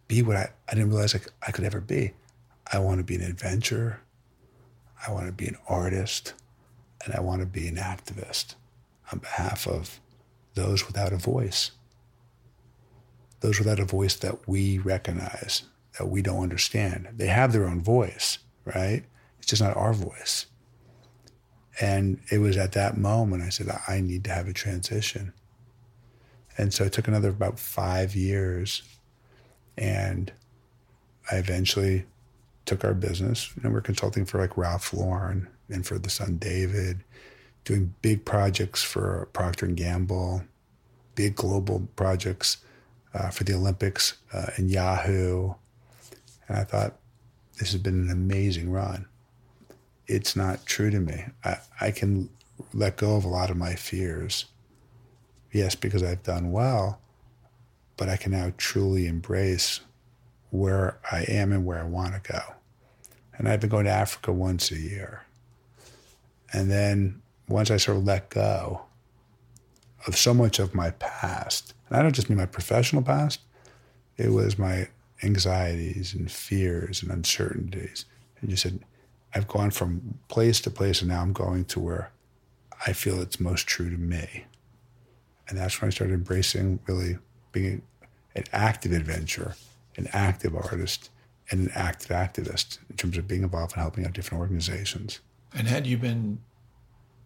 be 0.08 0.22
what 0.22 0.38
I, 0.38 0.50
I 0.70 0.76
didn't 0.76 0.90
realize 0.90 1.16
I, 1.16 1.20
I 1.46 1.52
could 1.52 1.66
ever 1.66 1.82
be. 1.82 2.14
I 2.72 2.80
want 2.80 3.00
to 3.00 3.04
be 3.04 3.16
an 3.16 3.22
adventurer. 3.22 4.00
I 5.06 5.12
want 5.12 5.28
to 5.28 5.32
be 5.32 5.48
an 5.48 5.58
artist. 5.68 6.34
And 7.04 7.16
I 7.16 7.20
want 7.22 7.42
to 7.42 7.48
be 7.48 7.68
an 7.68 7.78
activist 7.78 8.56
on 9.12 9.20
behalf 9.20 9.68
of 9.68 10.00
those 10.54 10.86
without 10.86 11.14
a 11.14 11.18
voice. 11.18 11.72
Those 13.40 13.58
without 13.58 13.80
a 13.80 13.86
voice 13.86 14.16
that 14.18 14.48
we 14.48 14.78
recognize, 14.78 15.64
that 15.98 16.06
we 16.08 16.22
don't 16.22 16.44
understand. 16.44 17.08
They 17.16 17.28
have 17.28 17.54
their 17.54 17.66
own 17.66 17.82
voice, 17.82 18.38
right? 18.66 19.04
It's 19.40 19.48
just 19.48 19.62
not 19.62 19.76
our 19.76 19.94
voice. 19.94 20.46
And 21.80 22.20
it 22.30 22.38
was 22.38 22.58
at 22.58 22.74
that 22.74 22.98
moment 22.98 23.44
I 23.44 23.50
said, 23.50 23.68
I 23.88 24.02
need 24.02 24.24
to 24.26 24.32
have 24.32 24.48
a 24.48 24.54
transition. 24.54 25.34
And 26.58 26.74
so 26.74 26.84
it 26.84 26.94
took 26.94 27.08
another 27.08 27.30
about 27.30 27.60
five 27.60 28.16
years. 28.16 28.84
And 29.78 30.32
I 31.32 31.38
eventually 31.38 32.06
took 32.66 32.84
our 32.84 32.94
business. 32.94 33.52
You 33.56 33.64
know, 33.64 33.70
we're 33.70 33.82
consulting 33.82 34.26
for 34.26 34.40
like 34.40 34.58
Ralph 34.58 34.94
Lauren 34.94 35.48
and 35.70 35.86
for 35.86 35.98
the 35.98 36.10
son 36.10 36.38
David, 36.38 37.04
doing 37.64 37.94
big 38.02 38.26
projects 38.26 38.84
for 38.84 39.30
Procter 39.34 39.66
and 39.66 39.78
Gamble, 39.78 40.44
big 41.16 41.36
global 41.36 41.88
projects 41.96 42.58
uh, 43.14 43.30
for 43.30 43.44
the 43.44 43.54
Olympics 43.54 44.16
uh, 44.34 44.48
and 44.58 44.70
Yahoo. 44.70 45.54
And 46.48 46.58
I 46.58 46.64
thought, 46.64 46.98
this 47.58 47.72
has 47.72 47.82
been 47.82 48.02
an 48.02 48.10
amazing 48.10 48.72
run. 48.72 49.06
It's 50.08 50.36
not 50.36 50.66
true 50.66 50.90
to 50.90 51.00
me. 51.00 51.26
I, 51.44 51.58
I 51.80 51.92
can 51.92 52.30
let 52.74 52.98
go 52.98 53.16
of 53.16 53.24
a 53.24 53.30
lot 53.30 53.50
of 53.50 53.58
my 53.58 53.76
fears. 53.76 54.46
Yes, 55.52 55.76
because 55.76 56.04
I've 56.04 56.24
done 56.24 56.52
well, 56.52 57.00
but 57.98 58.10
I 58.10 58.18
can 58.18 58.32
now 58.32 58.54
truly 58.58 59.08
embrace 59.08 59.82
where 60.50 60.98
I 61.12 61.26
am 61.28 61.52
and 61.52 61.66
where 61.66 61.80
I 61.80 61.84
want 61.84 62.14
to 62.14 62.32
go. 62.32 62.42
And 63.38 63.48
I've 63.48 63.60
been 63.60 63.70
going 63.70 63.86
to 63.86 63.92
Africa 63.92 64.32
once 64.32 64.72
a 64.72 64.78
year. 64.78 65.24
And 66.54 66.70
then 66.70 67.22
once 67.48 67.72
I 67.72 67.78
sort 67.78 67.98
of 67.98 68.06
let 68.06 68.30
go 68.30 68.82
of 70.08 70.18
so 70.18 70.34
much 70.34 70.60
of 70.60 70.74
my 70.74 70.92
past, 70.92 71.74
and 71.88 71.98
I 71.98 72.02
don't 72.02 72.16
just 72.16 72.30
mean 72.30 72.38
my 72.38 72.46
professional 72.46 73.02
past, 73.02 73.42
it 74.18 74.30
was 74.30 74.58
my 74.58 74.88
anxieties 75.24 76.14
and 76.14 76.32
fears 76.32 77.02
and 77.02 77.12
uncertainties. 77.12 78.06
And 78.42 78.50
you 78.50 78.58
said, 78.58 78.80
I've 79.34 79.48
gone 79.48 79.72
from 79.72 80.20
place 80.28 80.60
to 80.62 80.72
place 80.72 81.02
and 81.02 81.10
now 81.10 81.22
I'm 81.22 81.34
going 81.34 81.66
to 81.66 81.80
where 81.80 82.12
I 82.86 82.94
feel 82.94 83.22
it's 83.22 83.40
most 83.40 83.68
true 83.68 83.90
to 83.90 83.98
me. 83.98 84.46
And 85.52 85.60
that's 85.60 85.82
when 85.82 85.88
I 85.88 85.92
started 85.92 86.14
embracing 86.14 86.80
really 86.88 87.18
being 87.52 87.82
an 88.36 88.46
active 88.54 88.94
adventurer, 88.94 89.56
an 89.98 90.08
active 90.14 90.56
artist, 90.56 91.10
and 91.50 91.60
an 91.68 91.72
active 91.76 92.08
activist 92.08 92.78
in 92.90 92.96
terms 92.96 93.18
of 93.18 93.28
being 93.28 93.44
involved 93.44 93.74
in 93.76 93.82
helping 93.82 94.06
out 94.06 94.14
different 94.14 94.40
organizations. 94.40 95.20
And 95.54 95.68
had 95.68 95.86
you 95.86 95.98
been 95.98 96.40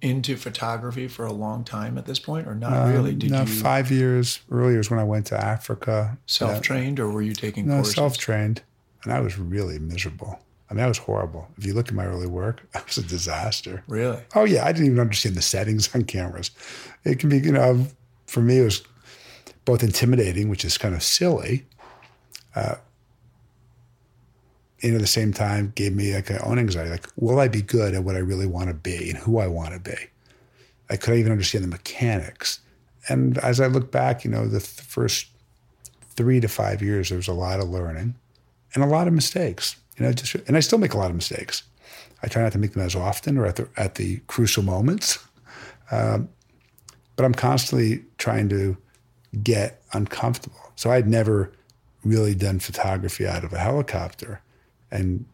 into 0.01 0.37
photography 0.37 1.07
for 1.07 1.23
a 1.27 1.31
long 1.31 1.63
time 1.63 1.99
at 1.99 2.07
this 2.07 2.17
point, 2.17 2.47
or 2.47 2.55
not 2.55 2.73
uh, 2.73 2.91
really? 2.91 3.13
Did 3.13 3.29
no, 3.29 3.41
you 3.41 3.45
five 3.45 3.91
years 3.91 4.39
earlier 4.49 4.79
is 4.79 4.89
when 4.89 4.99
I 4.99 5.03
went 5.03 5.27
to 5.27 5.37
Africa. 5.39 6.17
self-trained, 6.25 6.99
or 6.99 7.07
were 7.07 7.21
you 7.21 7.33
taking 7.33 7.67
No, 7.67 7.75
courses? 7.75 7.93
self-trained, 7.93 8.63
and 9.03 9.13
I 9.13 9.19
was 9.19 9.37
really 9.37 9.77
miserable. 9.77 10.39
I 10.71 10.73
mean, 10.73 10.83
I 10.83 10.87
was 10.87 10.97
horrible. 10.97 11.47
If 11.59 11.65
you 11.67 11.75
look 11.75 11.89
at 11.89 11.93
my 11.93 12.05
early 12.07 12.25
work, 12.25 12.67
I 12.73 12.81
was 12.87 12.97
a 12.97 13.03
disaster. 13.03 13.83
Really? 13.87 14.23
Oh 14.33 14.45
yeah, 14.45 14.65
I 14.65 14.71
didn't 14.71 14.87
even 14.87 14.99
understand 14.99 15.35
the 15.35 15.43
settings 15.43 15.93
on 15.93 16.05
cameras. 16.05 16.49
It 17.03 17.19
can 17.19 17.29
be, 17.29 17.37
you 17.37 17.51
know, 17.51 17.85
for 18.25 18.41
me 18.41 18.59
it 18.59 18.63
was 18.63 18.83
both 19.65 19.83
intimidating, 19.83 20.49
which 20.49 20.63
is 20.63 20.77
kind 20.77 20.93
of 20.95 21.03
silly, 21.03 21.65
uh, 22.55 22.75
and 24.81 24.95
at 24.95 25.01
the 25.01 25.07
same 25.07 25.33
time 25.33 25.73
gave 25.75 25.93
me 25.93 26.13
like 26.13 26.29
my 26.29 26.37
own 26.39 26.59
anxiety. 26.59 26.91
Like, 26.91 27.07
will 27.15 27.39
I 27.39 27.47
be 27.47 27.61
good 27.61 27.95
at 27.95 28.03
what 28.03 28.15
I 28.15 28.19
really 28.19 28.45
want 28.45 28.69
to 28.69 28.75
be 28.75 29.09
and 29.09 29.17
who 29.17 29.39
I 29.39 29.47
want 29.47 29.73
to 29.73 29.79
be? 29.79 29.97
I 30.89 30.97
could 30.97 31.15
I 31.15 31.17
even 31.17 31.31
understand 31.31 31.63
the 31.63 31.69
mechanics. 31.69 32.59
And 33.09 33.37
as 33.39 33.59
I 33.59 33.67
look 33.67 33.91
back, 33.91 34.23
you 34.23 34.31
know, 34.31 34.45
the 34.45 34.59
th- 34.59 34.81
first 34.81 35.27
three 36.15 36.39
to 36.39 36.47
five 36.47 36.81
years, 36.81 37.09
there 37.09 37.17
was 37.17 37.27
a 37.27 37.33
lot 37.33 37.59
of 37.59 37.69
learning 37.69 38.15
and 38.73 38.83
a 38.83 38.87
lot 38.87 39.07
of 39.07 39.13
mistakes. 39.13 39.75
You 39.97 40.05
know, 40.05 40.13
just 40.13 40.35
and 40.47 40.57
I 40.57 40.59
still 40.59 40.79
make 40.79 40.93
a 40.93 40.97
lot 40.97 41.09
of 41.09 41.15
mistakes. 41.15 41.63
I 42.21 42.27
try 42.27 42.43
not 42.43 42.51
to 42.53 42.57
make 42.57 42.73
them 42.73 42.83
as 42.83 42.95
often 42.95 43.37
or 43.37 43.45
at 43.45 43.55
the 43.55 43.67
at 43.77 43.95
the 43.95 44.17
crucial 44.27 44.63
moments. 44.63 45.19
Um, 45.91 46.29
but 47.15 47.25
I'm 47.25 47.33
constantly 47.33 48.03
trying 48.17 48.49
to 48.49 48.77
get 49.43 49.81
uncomfortable. 49.93 50.71
So 50.75 50.91
I'd 50.91 51.07
never 51.07 51.51
really 52.03 52.35
done 52.35 52.59
photography 52.59 53.27
out 53.27 53.43
of 53.43 53.53
a 53.53 53.59
helicopter, 53.59 54.41
and 54.91 55.25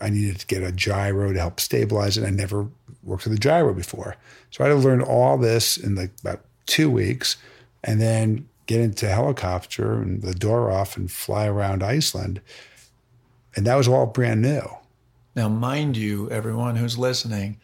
I 0.00 0.10
needed 0.10 0.38
to 0.40 0.46
get 0.46 0.62
a 0.62 0.72
gyro 0.72 1.32
to 1.32 1.38
help 1.38 1.60
stabilize 1.60 2.18
it. 2.18 2.24
I 2.24 2.30
never 2.30 2.68
worked 3.02 3.24
with 3.24 3.32
a 3.32 3.40
gyro 3.40 3.74
before, 3.74 4.16
so 4.50 4.64
I 4.64 4.68
had 4.68 4.74
to 4.74 4.80
learn 4.80 5.02
all 5.02 5.36
this 5.38 5.76
in 5.76 5.94
like 5.94 6.12
about 6.20 6.44
two 6.66 6.90
weeks, 6.90 7.36
and 7.82 8.00
then 8.00 8.48
get 8.66 8.80
into 8.80 9.08
helicopter 9.08 10.00
and 10.00 10.22
the 10.22 10.34
door 10.34 10.70
off 10.70 10.96
and 10.96 11.10
fly 11.10 11.46
around 11.46 11.82
Iceland, 11.82 12.40
and 13.56 13.66
that 13.66 13.74
was 13.74 13.88
all 13.88 14.06
brand 14.06 14.42
new. 14.42 14.62
Now, 15.34 15.48
mind 15.48 15.96
you, 15.96 16.30
everyone 16.30 16.76
who's 16.76 16.98
listening, 16.98 17.58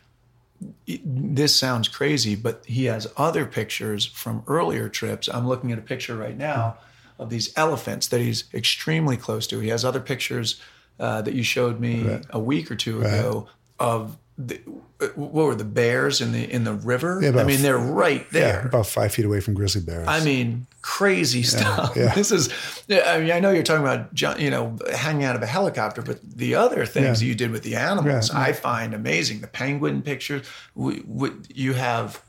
this 1.04 1.54
sounds 1.54 1.88
crazy, 1.88 2.34
but 2.34 2.64
he 2.66 2.86
has 2.86 3.06
other 3.16 3.46
pictures 3.46 4.06
from 4.06 4.42
earlier 4.46 4.88
trips. 4.88 5.28
I'm 5.28 5.46
looking 5.46 5.72
at 5.72 5.78
a 5.78 5.82
picture 5.82 6.16
right 6.16 6.36
now 6.36 6.78
of 7.18 7.30
these 7.30 7.52
elephants 7.56 8.08
that 8.08 8.20
he's 8.20 8.44
extremely 8.52 9.16
close 9.16 9.46
to. 9.48 9.60
He 9.60 9.68
has 9.68 9.84
other 9.84 10.00
pictures 10.00 10.60
uh, 10.98 11.22
that 11.22 11.34
you 11.34 11.42
showed 11.42 11.78
me 11.78 12.20
a 12.30 12.38
week 12.40 12.70
or 12.70 12.76
two 12.76 13.00
ago 13.00 13.48
of 13.78 14.16
the, 14.36 14.60
uh, 15.00 15.06
what 15.16 15.46
were 15.46 15.54
the 15.54 15.64
bears 15.64 16.20
in 16.20 16.32
the 16.32 16.44
in 16.52 16.64
the 16.64 16.72
river? 16.74 17.20
Yeah, 17.22 17.38
I 17.40 17.44
mean, 17.44 17.60
they're 17.62 17.76
right 17.78 18.28
there. 18.30 18.60
Yeah, 18.62 18.66
about 18.68 18.86
five 18.86 19.12
feet 19.12 19.24
away 19.24 19.40
from 19.40 19.54
grizzly 19.54 19.80
bears. 19.82 20.06
I 20.08 20.22
mean, 20.24 20.66
crazy 20.82 21.42
stuff. 21.42 21.96
yeah. 21.96 22.14
This 22.18 22.30
is, 22.30 22.48
I 22.90 23.18
mean, 23.20 23.30
I 23.32 23.40
know 23.40 23.50
you're 23.50 23.62
talking 23.64 23.82
about, 23.82 24.40
you 24.40 24.50
know, 24.50 24.76
hanging 24.94 25.24
out 25.24 25.34
of 25.36 25.42
a 25.42 25.46
helicopter, 25.46 26.02
but 26.02 26.20
the 26.22 26.54
other 26.54 26.86
things 26.86 27.22
you 27.22 27.34
did 27.34 27.50
with 27.50 27.62
the 27.64 27.74
animals. 27.76 28.30
I 28.30 28.52
find 28.52 28.94
amazing. 28.94 29.40
The 29.40 29.46
penguin 29.48 30.02
pictures, 30.02 30.46
we, 30.74 31.02
we, 31.06 31.30
you 31.52 31.74
have, 31.74 32.22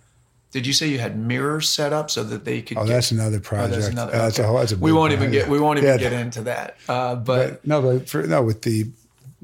did 0.52 0.66
you 0.66 0.74
say 0.74 0.88
you 0.88 0.98
had 1.00 1.16
mirrors 1.18 1.70
set 1.70 1.94
up 1.94 2.10
so 2.10 2.24
that 2.24 2.44
they 2.44 2.62
could 2.64 2.78
oh, 2.78 2.86
get- 2.86 2.94
that's 2.94 3.12
another 3.12 3.38
Oh, 3.38 3.42
project. 3.42 3.72
that's 3.82 3.88
another. 3.88 4.12
That's 4.12 4.40
a 4.40 4.46
okay. 4.48 4.60
That's 4.60 4.72
a 4.72 4.78
we 4.78 4.92
won't 4.92 5.14
even 5.14 5.30
get. 5.32 5.48
We 5.48 5.60
won't 5.60 5.78
even 5.78 5.90
Yeah, 5.90 5.98
get 5.98 6.14
into 6.14 6.42
that. 6.44 6.76
Uh, 6.88 7.16
but 7.16 7.62
But 7.62 7.68
no, 7.68 7.82
but 7.84 8.10
for, 8.10 8.24
no, 8.24 8.42
with 8.42 8.64
the 8.64 8.86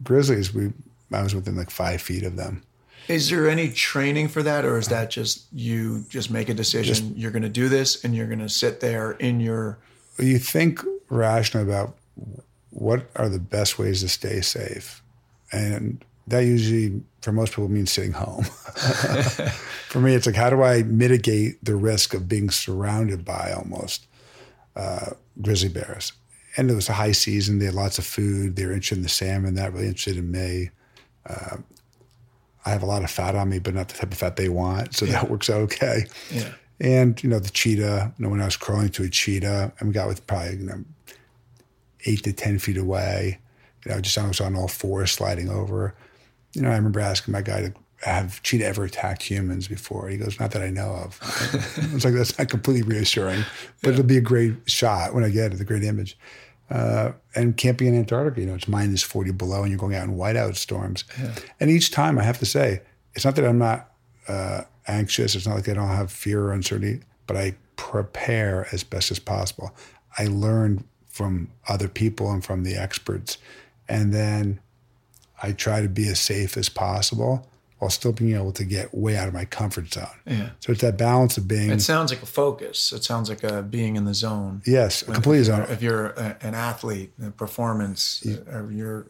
grizzlies, 0.03 0.51
we 0.53 0.71
I 1.15 1.23
was 1.23 1.35
within 1.35 1.55
like 1.55 1.69
five 1.69 2.01
feet 2.01 2.23
of 2.23 2.35
them. 2.35 2.63
is 3.07 3.29
there 3.29 3.49
any 3.49 3.69
training 3.69 4.27
for 4.27 4.43
that, 4.43 4.65
or 4.65 4.77
is 4.77 4.87
that 4.89 5.09
just 5.09 5.47
you 5.53 6.05
just 6.09 6.29
make 6.29 6.49
a 6.49 6.53
decision? 6.53 7.13
you're 7.15 7.31
going 7.31 7.43
to 7.43 7.49
do 7.49 7.69
this, 7.69 8.03
and 8.03 8.15
you're 8.15 8.27
going 8.27 8.39
to 8.39 8.49
sit 8.49 8.79
there 8.79 9.11
in 9.13 9.39
your. 9.39 9.77
You 10.17 10.39
think 10.39 10.81
rationally 11.09 11.67
about 11.67 11.95
what 12.69 13.09
are 13.15 13.29
the 13.29 13.39
best 13.39 13.79
ways 13.79 14.01
to 14.01 14.09
stay 14.09 14.41
safe, 14.41 15.01
and 15.51 16.03
that 16.27 16.39
usually 16.39 17.01
for 17.21 17.31
most 17.31 17.51
people 17.51 17.69
means 17.69 17.91
sitting 17.91 18.13
home. 18.13 18.43
for 19.89 19.99
me, 19.99 20.13
it's 20.13 20.25
like 20.25 20.35
how 20.35 20.49
do 20.49 20.61
I 20.63 20.83
mitigate 20.83 21.63
the 21.63 21.75
risk 21.75 22.13
of 22.13 22.27
being 22.27 22.49
surrounded 22.49 23.23
by 23.23 23.53
almost 23.55 24.07
uh, 24.75 25.11
grizzly 25.41 25.69
bears? 25.69 26.13
And 26.57 26.71
it 26.71 26.75
was 26.75 26.89
a 26.89 26.93
high 26.93 27.11
season; 27.11 27.59
they 27.59 27.65
had 27.65 27.73
lots 27.73 27.97
of 27.97 28.05
food. 28.05 28.55
They 28.55 28.65
were 28.65 28.73
interested 28.73 28.97
in 28.97 29.03
the 29.03 29.09
salmon, 29.09 29.55
not 29.55 29.73
really 29.73 29.87
interested 29.87 30.17
in 30.17 30.31
me. 30.31 30.69
Uh, 31.25 31.57
I 32.65 32.71
have 32.71 32.83
a 32.83 32.87
lot 32.87 33.03
of 33.03 33.11
fat 33.11 33.35
on 33.35 33.49
me, 33.49 33.59
but 33.59 33.75
not 33.75 33.89
the 33.89 33.95
type 33.95 34.11
of 34.11 34.17
fat 34.17 34.35
they 34.37 34.49
want, 34.49 34.95
so 34.95 35.05
that 35.05 35.29
works 35.29 35.49
out 35.49 35.61
okay. 35.61 36.05
Yeah. 36.31 36.51
And 36.79 37.21
you 37.23 37.29
know 37.29 37.39
the 37.39 37.51
cheetah. 37.51 38.13
You 38.17 38.23
know 38.23 38.29
when 38.29 38.41
I 38.41 38.45
was 38.45 38.57
crawling 38.57 38.89
to 38.89 39.03
a 39.03 39.09
cheetah, 39.09 39.73
and 39.79 39.87
we 39.87 39.93
got 39.93 40.07
with 40.07 40.25
probably 40.27 40.57
you 40.57 40.65
know 40.65 40.83
eight 42.05 42.23
to 42.23 42.33
ten 42.33 42.59
feet 42.59 42.77
away. 42.77 43.39
You 43.85 43.91
know, 43.91 44.01
just 44.01 44.17
I 44.17 44.27
was 44.27 44.41
on 44.41 44.55
all 44.55 44.67
fours 44.67 45.11
sliding 45.11 45.49
over. 45.49 45.93
You 46.53 46.63
know, 46.63 46.69
I 46.69 46.75
remember 46.75 46.99
asking 46.99 47.33
my 47.33 47.41
guy 47.41 47.61
to 47.61 47.73
have 48.01 48.41
cheetah 48.43 48.65
ever 48.65 48.83
attacked 48.83 49.23
humans 49.23 49.67
before. 49.67 50.09
He 50.09 50.17
goes, 50.17 50.39
not 50.39 50.51
that 50.51 50.61
I 50.61 50.69
know 50.69 50.91
of. 50.91 51.19
it's 51.93 52.05
like 52.05 52.13
that's 52.13 52.37
not 52.37 52.49
completely 52.49 52.83
reassuring, 52.83 53.43
but 53.81 53.93
it'll 53.93 54.03
be 54.03 54.17
a 54.17 54.21
great 54.21 54.53
shot 54.65 55.13
when 55.13 55.23
I 55.23 55.29
get 55.29 55.53
it, 55.53 55.57
the 55.57 55.65
great 55.65 55.83
image. 55.83 56.17
Uh, 56.69 57.11
and 57.35 57.57
camping 57.57 57.87
in 57.87 57.95
Antarctica, 57.95 58.41
you 58.41 58.47
know, 58.47 58.55
it's 58.55 58.67
minus 58.67 59.03
40 59.03 59.31
below 59.33 59.61
and 59.61 59.69
you're 59.69 59.79
going 59.79 59.95
out 59.95 60.07
in 60.07 60.15
whiteout 60.15 60.55
storms. 60.55 61.03
And 61.59 61.69
each 61.69 61.91
time 61.91 62.17
I 62.17 62.23
have 62.23 62.39
to 62.39 62.45
say, 62.45 62.81
it's 63.13 63.23
not 63.23 63.35
that 63.35 63.45
I'm 63.45 63.59
not 63.59 63.91
uh, 64.27 64.61
anxious. 64.87 65.35
It's 65.35 65.45
not 65.45 65.55
like 65.55 65.69
I 65.69 65.73
don't 65.73 65.87
have 65.87 66.11
fear 66.11 66.45
or 66.45 66.53
uncertainty, 66.53 67.03
but 67.27 67.37
I 67.37 67.55
prepare 67.75 68.67
as 68.71 68.83
best 68.83 69.11
as 69.11 69.19
possible. 69.19 69.75
I 70.17 70.25
learn 70.25 70.85
from 71.07 71.49
other 71.67 71.87
people 71.87 72.31
and 72.31 72.43
from 72.43 72.63
the 72.63 72.75
experts. 72.75 73.37
And 73.87 74.13
then 74.13 74.59
I 75.41 75.51
try 75.51 75.81
to 75.81 75.89
be 75.89 76.07
as 76.07 76.19
safe 76.19 76.57
as 76.57 76.69
possible 76.69 77.47
while 77.85 77.91
still 77.91 78.11
being 78.11 78.35
able 78.35 78.51
to 78.51 78.63
get 78.65 78.93
way 78.95 79.15
out 79.15 79.27
of 79.27 79.33
my 79.33 79.45
comfort 79.45 79.93
zone. 79.93 80.07
Yeah. 80.25 80.49
So 80.59 80.71
it's 80.71 80.81
that 80.81 80.97
balance 80.97 81.37
of 81.37 81.47
being, 81.47 81.69
It 81.69 81.81
sounds 81.81 82.11
like 82.11 82.23
a 82.23 82.25
focus. 82.25 82.91
It 82.91 83.03
sounds 83.03 83.29
like 83.29 83.43
a 83.43 83.61
being 83.61 83.95
in 83.95 84.05
the 84.05 84.13
zone. 84.13 84.61
yes, 84.65 85.03
completely 85.03 85.39
if 85.41 85.47
you're, 85.47 85.57
zone. 85.65 85.71
if 85.71 85.81
you're 85.83 86.05
a, 86.07 86.37
an 86.41 86.55
athlete, 86.55 87.11
a 87.23 87.29
performance, 87.31 88.25
uh, 88.25 88.57
or 88.57 88.71
you're 88.71 89.05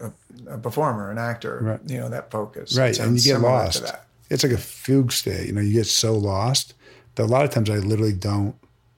a, 0.48 0.56
a 0.56 0.58
performer, 0.58 1.10
an 1.10 1.18
actor, 1.18 1.60
Right. 1.62 1.80
you 1.88 1.98
know 2.00 2.10
that 2.10 2.32
focus. 2.32 2.78
Right. 2.78 2.98
And 3.00 3.18
you 3.18 3.34
get 3.34 3.42
lost. 3.42 3.84
that. 3.84 4.06
It's 4.30 4.44
like 4.44 4.54
a 4.54 4.58
fugue 4.58 5.12
state. 5.12 5.48
You 5.48 5.54
know, 5.54 5.62
you 5.62 5.74
get 5.74 5.86
so 5.88 6.14
lost 6.16 6.74
that 7.16 7.24
a 7.24 7.26
lot 7.26 7.46
of 7.46 7.52
times 7.52 7.70
I 7.70 7.76
literally 7.78 8.14
don't 8.14 8.56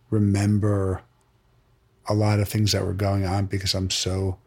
remember 0.10 1.02
a 2.08 2.14
lot 2.14 2.40
of 2.40 2.48
things 2.50 2.72
that 2.72 2.86
were 2.86 2.94
going 2.94 3.26
on 3.26 3.46
because 3.46 3.76
I'm 3.76 3.90
so 3.90 4.38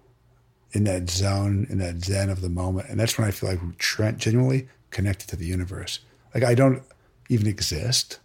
in 0.72 0.85
that 0.85 1.11
zone, 1.11 1.66
in 1.68 1.78
that 1.78 2.03
zen 2.05 2.31
of 2.31 2.41
the 2.41 2.49
moment. 2.49 2.89
And 2.89 2.99
that's 3.01 3.18
when 3.18 3.26
I 3.26 3.31
feel 3.33 3.51
like 3.51 3.78
Trent 3.78 4.18
genuinely 4.18 4.68
connected 4.91 5.28
to 5.28 5.36
the 5.36 5.47
universe. 5.47 6.01
Like 6.34 6.45
I 6.45 6.55
don't 6.55 6.82
even 7.28 7.47
exist, 7.47 8.18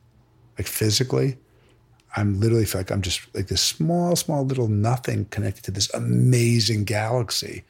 like 0.57 0.67
physically. 0.67 1.37
I'm 2.17 2.39
literally 2.39 2.65
like 2.73 2.91
I'm 2.91 3.01
just 3.01 3.21
like 3.35 3.47
this 3.47 3.61
small, 3.61 4.15
small 4.15 4.45
little 4.45 4.67
nothing 4.67 5.25
connected 5.25 5.63
to 5.65 5.71
this 5.71 5.93
amazing 5.93 6.85
galaxy, 6.85 7.63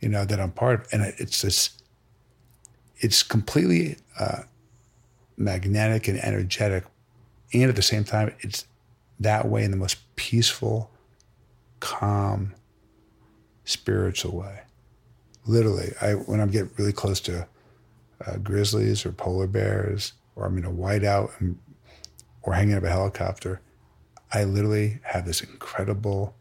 you 0.00 0.08
know, 0.08 0.24
that 0.24 0.40
I'm 0.40 0.52
part 0.52 0.80
of. 0.80 0.92
And 0.92 1.14
it's 1.18 1.42
this, 1.42 1.70
it's 2.98 3.22
completely 3.22 3.96
uh, 4.18 4.42
magnetic 5.36 6.08
and 6.08 6.18
energetic. 6.18 6.84
And 7.52 7.64
at 7.64 7.76
the 7.76 7.82
same 7.82 8.04
time, 8.04 8.34
it's 8.40 8.66
that 9.20 9.46
way 9.46 9.62
in 9.62 9.70
the 9.70 9.76
most 9.76 9.98
peaceful, 10.16 10.90
calm, 11.80 12.54
spiritual 13.64 14.36
way. 14.38 14.60
Literally, 15.44 15.92
I 16.00 16.12
when 16.12 16.40
I 16.40 16.46
get 16.46 16.68
really 16.78 16.92
close 16.92 17.20
to 17.22 17.46
uh, 18.26 18.36
grizzlies 18.38 19.04
or 19.06 19.12
polar 19.12 19.46
bears, 19.46 20.12
or 20.36 20.46
I'm 20.46 20.58
in 20.58 20.64
a 20.64 20.70
whiteout 20.70 21.40
and, 21.40 21.58
or 22.42 22.54
hanging 22.54 22.74
up 22.74 22.82
a 22.84 22.88
helicopter, 22.88 23.60
I 24.32 24.44
literally 24.44 25.00
have 25.02 25.26
this 25.26 25.42
incredible 25.42 26.34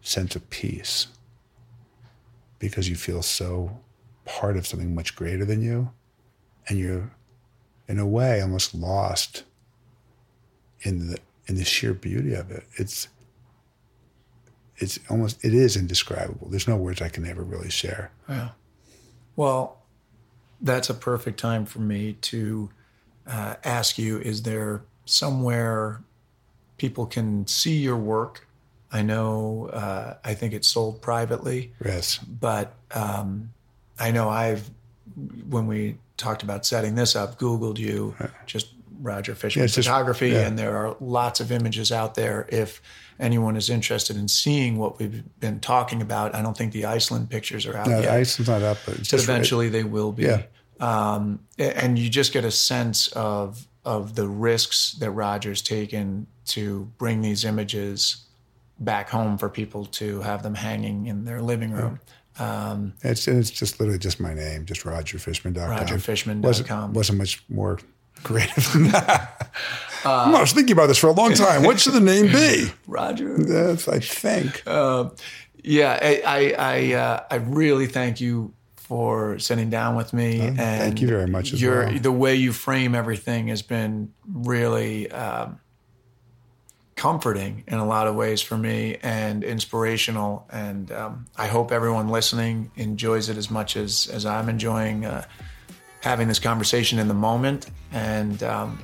sense 0.00 0.36
of 0.36 0.48
peace 0.50 1.08
because 2.58 2.88
you 2.88 2.96
feel 2.96 3.22
so 3.22 3.80
part 4.24 4.56
of 4.56 4.66
something 4.66 4.94
much 4.94 5.16
greater 5.16 5.44
than 5.44 5.62
you, 5.62 5.90
and 6.68 6.78
you're, 6.78 7.10
in 7.88 7.98
a 7.98 8.06
way, 8.06 8.40
almost 8.40 8.74
lost 8.74 9.44
in 10.82 11.08
the 11.08 11.18
in 11.48 11.56
the 11.56 11.64
sheer 11.64 11.92
beauty 11.92 12.34
of 12.34 12.50
it. 12.50 12.64
It's 12.76 13.08
it's 14.76 14.98
almost 15.10 15.44
it 15.44 15.54
is 15.54 15.76
indescribable. 15.76 16.48
There's 16.48 16.68
no 16.68 16.76
words 16.76 17.02
I 17.02 17.08
can 17.08 17.26
ever 17.26 17.42
really 17.42 17.70
share. 17.70 18.12
Yeah. 18.28 18.50
Well, 19.34 19.81
that's 20.62 20.88
a 20.88 20.94
perfect 20.94 21.38
time 21.38 21.66
for 21.66 21.80
me 21.80 22.14
to 22.22 22.70
uh, 23.26 23.56
ask 23.64 23.98
you: 23.98 24.18
Is 24.18 24.42
there 24.42 24.82
somewhere 25.04 26.00
people 26.78 27.06
can 27.06 27.46
see 27.46 27.76
your 27.76 27.96
work? 27.96 28.46
I 28.90 29.02
know. 29.02 29.70
Uh, 29.72 30.16
I 30.24 30.34
think 30.34 30.52
it's 30.52 30.68
sold 30.68 31.00
privately. 31.00 31.72
Yes. 31.84 32.18
but 32.18 32.74
um, 32.94 33.52
I 33.98 34.10
know 34.10 34.28
I've 34.28 34.70
when 35.48 35.66
we 35.66 35.98
talked 36.16 36.42
about 36.42 36.64
setting 36.64 36.94
this 36.94 37.16
up, 37.16 37.38
Googled 37.38 37.78
you, 37.78 38.14
just 38.46 38.68
Roger 39.02 39.34
Fishman 39.34 39.60
Yeah, 39.60 39.64
it's 39.64 39.74
just- 39.74 39.88
photography, 39.88 40.30
yeah. 40.30 40.46
and 40.46 40.58
there 40.58 40.76
are 40.76 40.96
lots 41.00 41.40
of 41.40 41.50
images 41.52 41.90
out 41.92 42.14
there. 42.14 42.46
If 42.50 42.80
anyone 43.20 43.56
is 43.56 43.68
interested 43.68 44.16
in 44.16 44.28
seeing 44.28 44.78
what 44.78 44.98
we've 44.98 45.22
been 45.40 45.60
talking 45.60 46.00
about, 46.00 46.34
I 46.34 46.40
don't 46.42 46.56
think 46.56 46.72
the 46.72 46.86
Iceland 46.86 47.28
pictures 47.30 47.66
are 47.66 47.76
out 47.76 47.86
No, 47.88 48.00
yet, 48.00 48.10
Iceland's 48.10 48.48
not 48.48 48.62
up, 48.62 48.78
but 48.86 48.96
but 48.96 49.02
just 49.04 49.24
eventually 49.24 49.68
they 49.68 49.84
will 49.84 50.12
be. 50.12 50.24
Yeah. 50.24 50.42
Um, 50.80 51.40
and 51.58 51.98
you 51.98 52.08
just 52.08 52.32
get 52.32 52.44
a 52.44 52.50
sense 52.50 53.08
of 53.08 53.66
of 53.84 54.14
the 54.14 54.28
risks 54.28 54.92
that 55.00 55.10
Roger's 55.10 55.60
taken 55.60 56.26
to 56.46 56.90
bring 56.98 57.20
these 57.20 57.44
images 57.44 58.24
back 58.78 59.08
home 59.10 59.36
for 59.38 59.48
people 59.48 59.84
to 59.86 60.20
have 60.22 60.42
them 60.42 60.54
hanging 60.54 61.06
in 61.06 61.24
their 61.24 61.42
living 61.42 61.72
room. 61.72 62.00
It's 63.02 63.28
it's 63.28 63.50
just 63.50 63.78
literally 63.78 63.98
just 63.98 64.18
my 64.20 64.34
name, 64.34 64.64
just 64.64 64.82
rogerfishman.com. 64.82 65.86
Rogerfishman.com. 65.86 66.42
Wasn't, 66.42 66.94
wasn't 66.94 67.18
much 67.18 67.44
more 67.48 67.78
creative 68.22 68.72
than 68.72 68.88
that. 68.88 69.50
I 70.04 70.40
was 70.40 70.52
thinking 70.52 70.72
about 70.72 70.86
this 70.86 70.98
for 70.98 71.08
a 71.08 71.12
long 71.12 71.34
time. 71.34 71.62
What 71.62 71.78
should 71.78 71.92
the 71.92 72.00
name 72.00 72.26
be? 72.26 72.72
Roger. 72.86 73.36
That's, 73.38 73.86
I 73.86 74.00
think. 74.00 74.62
Yeah, 75.64 75.98
I 76.00 76.22
I 76.26 76.54
I, 76.58 76.92
uh, 76.94 77.24
I 77.30 77.36
really 77.36 77.86
thank 77.86 78.20
you 78.20 78.52
for 78.74 79.38
sitting 79.38 79.70
down 79.70 79.96
with 79.96 80.12
me. 80.12 80.40
and 80.40 80.56
thank 80.56 81.00
you 81.00 81.08
very 81.08 81.26
much 81.26 81.52
as 81.52 81.62
your, 81.62 81.86
well. 81.86 81.98
The 81.98 82.12
way 82.12 82.34
you 82.34 82.52
frame 82.52 82.94
everything 82.94 83.48
has 83.48 83.62
been 83.62 84.12
really 84.26 85.10
um, 85.10 85.60
comforting 86.96 87.64
in 87.66 87.78
a 87.78 87.86
lot 87.86 88.06
of 88.06 88.16
ways 88.16 88.42
for 88.42 88.58
me 88.58 88.98
and 89.02 89.44
inspirational. 89.44 90.46
And 90.50 90.90
um, 90.92 91.26
I 91.36 91.46
hope 91.46 91.72
everyone 91.72 92.08
listening 92.08 92.70
enjoys 92.76 93.28
it 93.28 93.36
as 93.36 93.50
much 93.50 93.76
as 93.76 94.08
as 94.12 94.26
I'm 94.26 94.48
enjoying 94.48 95.04
uh, 95.04 95.24
having 96.02 96.28
this 96.28 96.38
conversation 96.38 96.98
in 96.98 97.08
the 97.08 97.14
moment. 97.14 97.70
And 97.92 98.42
um, 98.42 98.78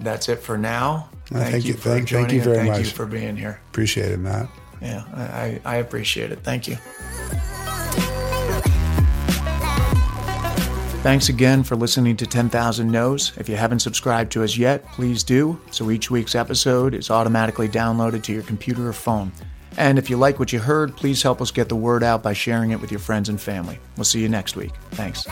that's 0.00 0.28
it 0.28 0.40
for 0.40 0.56
now. 0.58 1.08
Thank, 1.26 1.50
thank 1.50 1.64
you 1.64 1.72
you- 1.72 1.76
for 1.78 1.88
thank- 1.90 2.06
joining. 2.08 2.26
thank 2.28 2.32
you 2.38 2.42
very 2.42 2.56
thank 2.68 2.78
you 2.78 2.84
much. 2.84 2.92
for 2.92 3.06
being 3.06 3.36
here. 3.36 3.60
Appreciate 3.70 4.12
it, 4.12 4.18
Matt. 4.18 4.48
Yeah, 4.82 5.04
I, 5.14 5.22
I, 5.22 5.60
I 5.64 5.76
appreciate 5.76 6.32
it. 6.32 6.40
Thank 6.42 6.68
you. 6.68 6.76
Thanks 11.02 11.28
again 11.28 11.62
for 11.62 11.76
listening 11.76 12.16
to 12.16 12.26
10,000 12.26 12.90
No's. 12.90 13.32
If 13.36 13.48
you 13.48 13.54
haven't 13.54 13.78
subscribed 13.78 14.32
to 14.32 14.42
us 14.42 14.56
yet, 14.56 14.84
please 14.86 15.22
do, 15.22 15.60
so 15.70 15.90
each 15.92 16.10
week's 16.10 16.34
episode 16.34 16.94
is 16.94 17.10
automatically 17.10 17.68
downloaded 17.68 18.24
to 18.24 18.32
your 18.32 18.42
computer 18.42 18.88
or 18.88 18.92
phone. 18.92 19.30
And 19.76 19.98
if 19.98 20.10
you 20.10 20.16
like 20.16 20.40
what 20.40 20.52
you 20.52 20.58
heard, 20.58 20.96
please 20.96 21.22
help 21.22 21.40
us 21.40 21.52
get 21.52 21.68
the 21.68 21.76
word 21.76 22.02
out 22.02 22.24
by 22.24 22.32
sharing 22.32 22.72
it 22.72 22.80
with 22.80 22.90
your 22.90 22.98
friends 22.98 23.28
and 23.28 23.40
family. 23.40 23.78
We'll 23.96 24.04
see 24.04 24.20
you 24.20 24.28
next 24.28 24.56
week. 24.56 24.72
Thanks. 24.92 25.26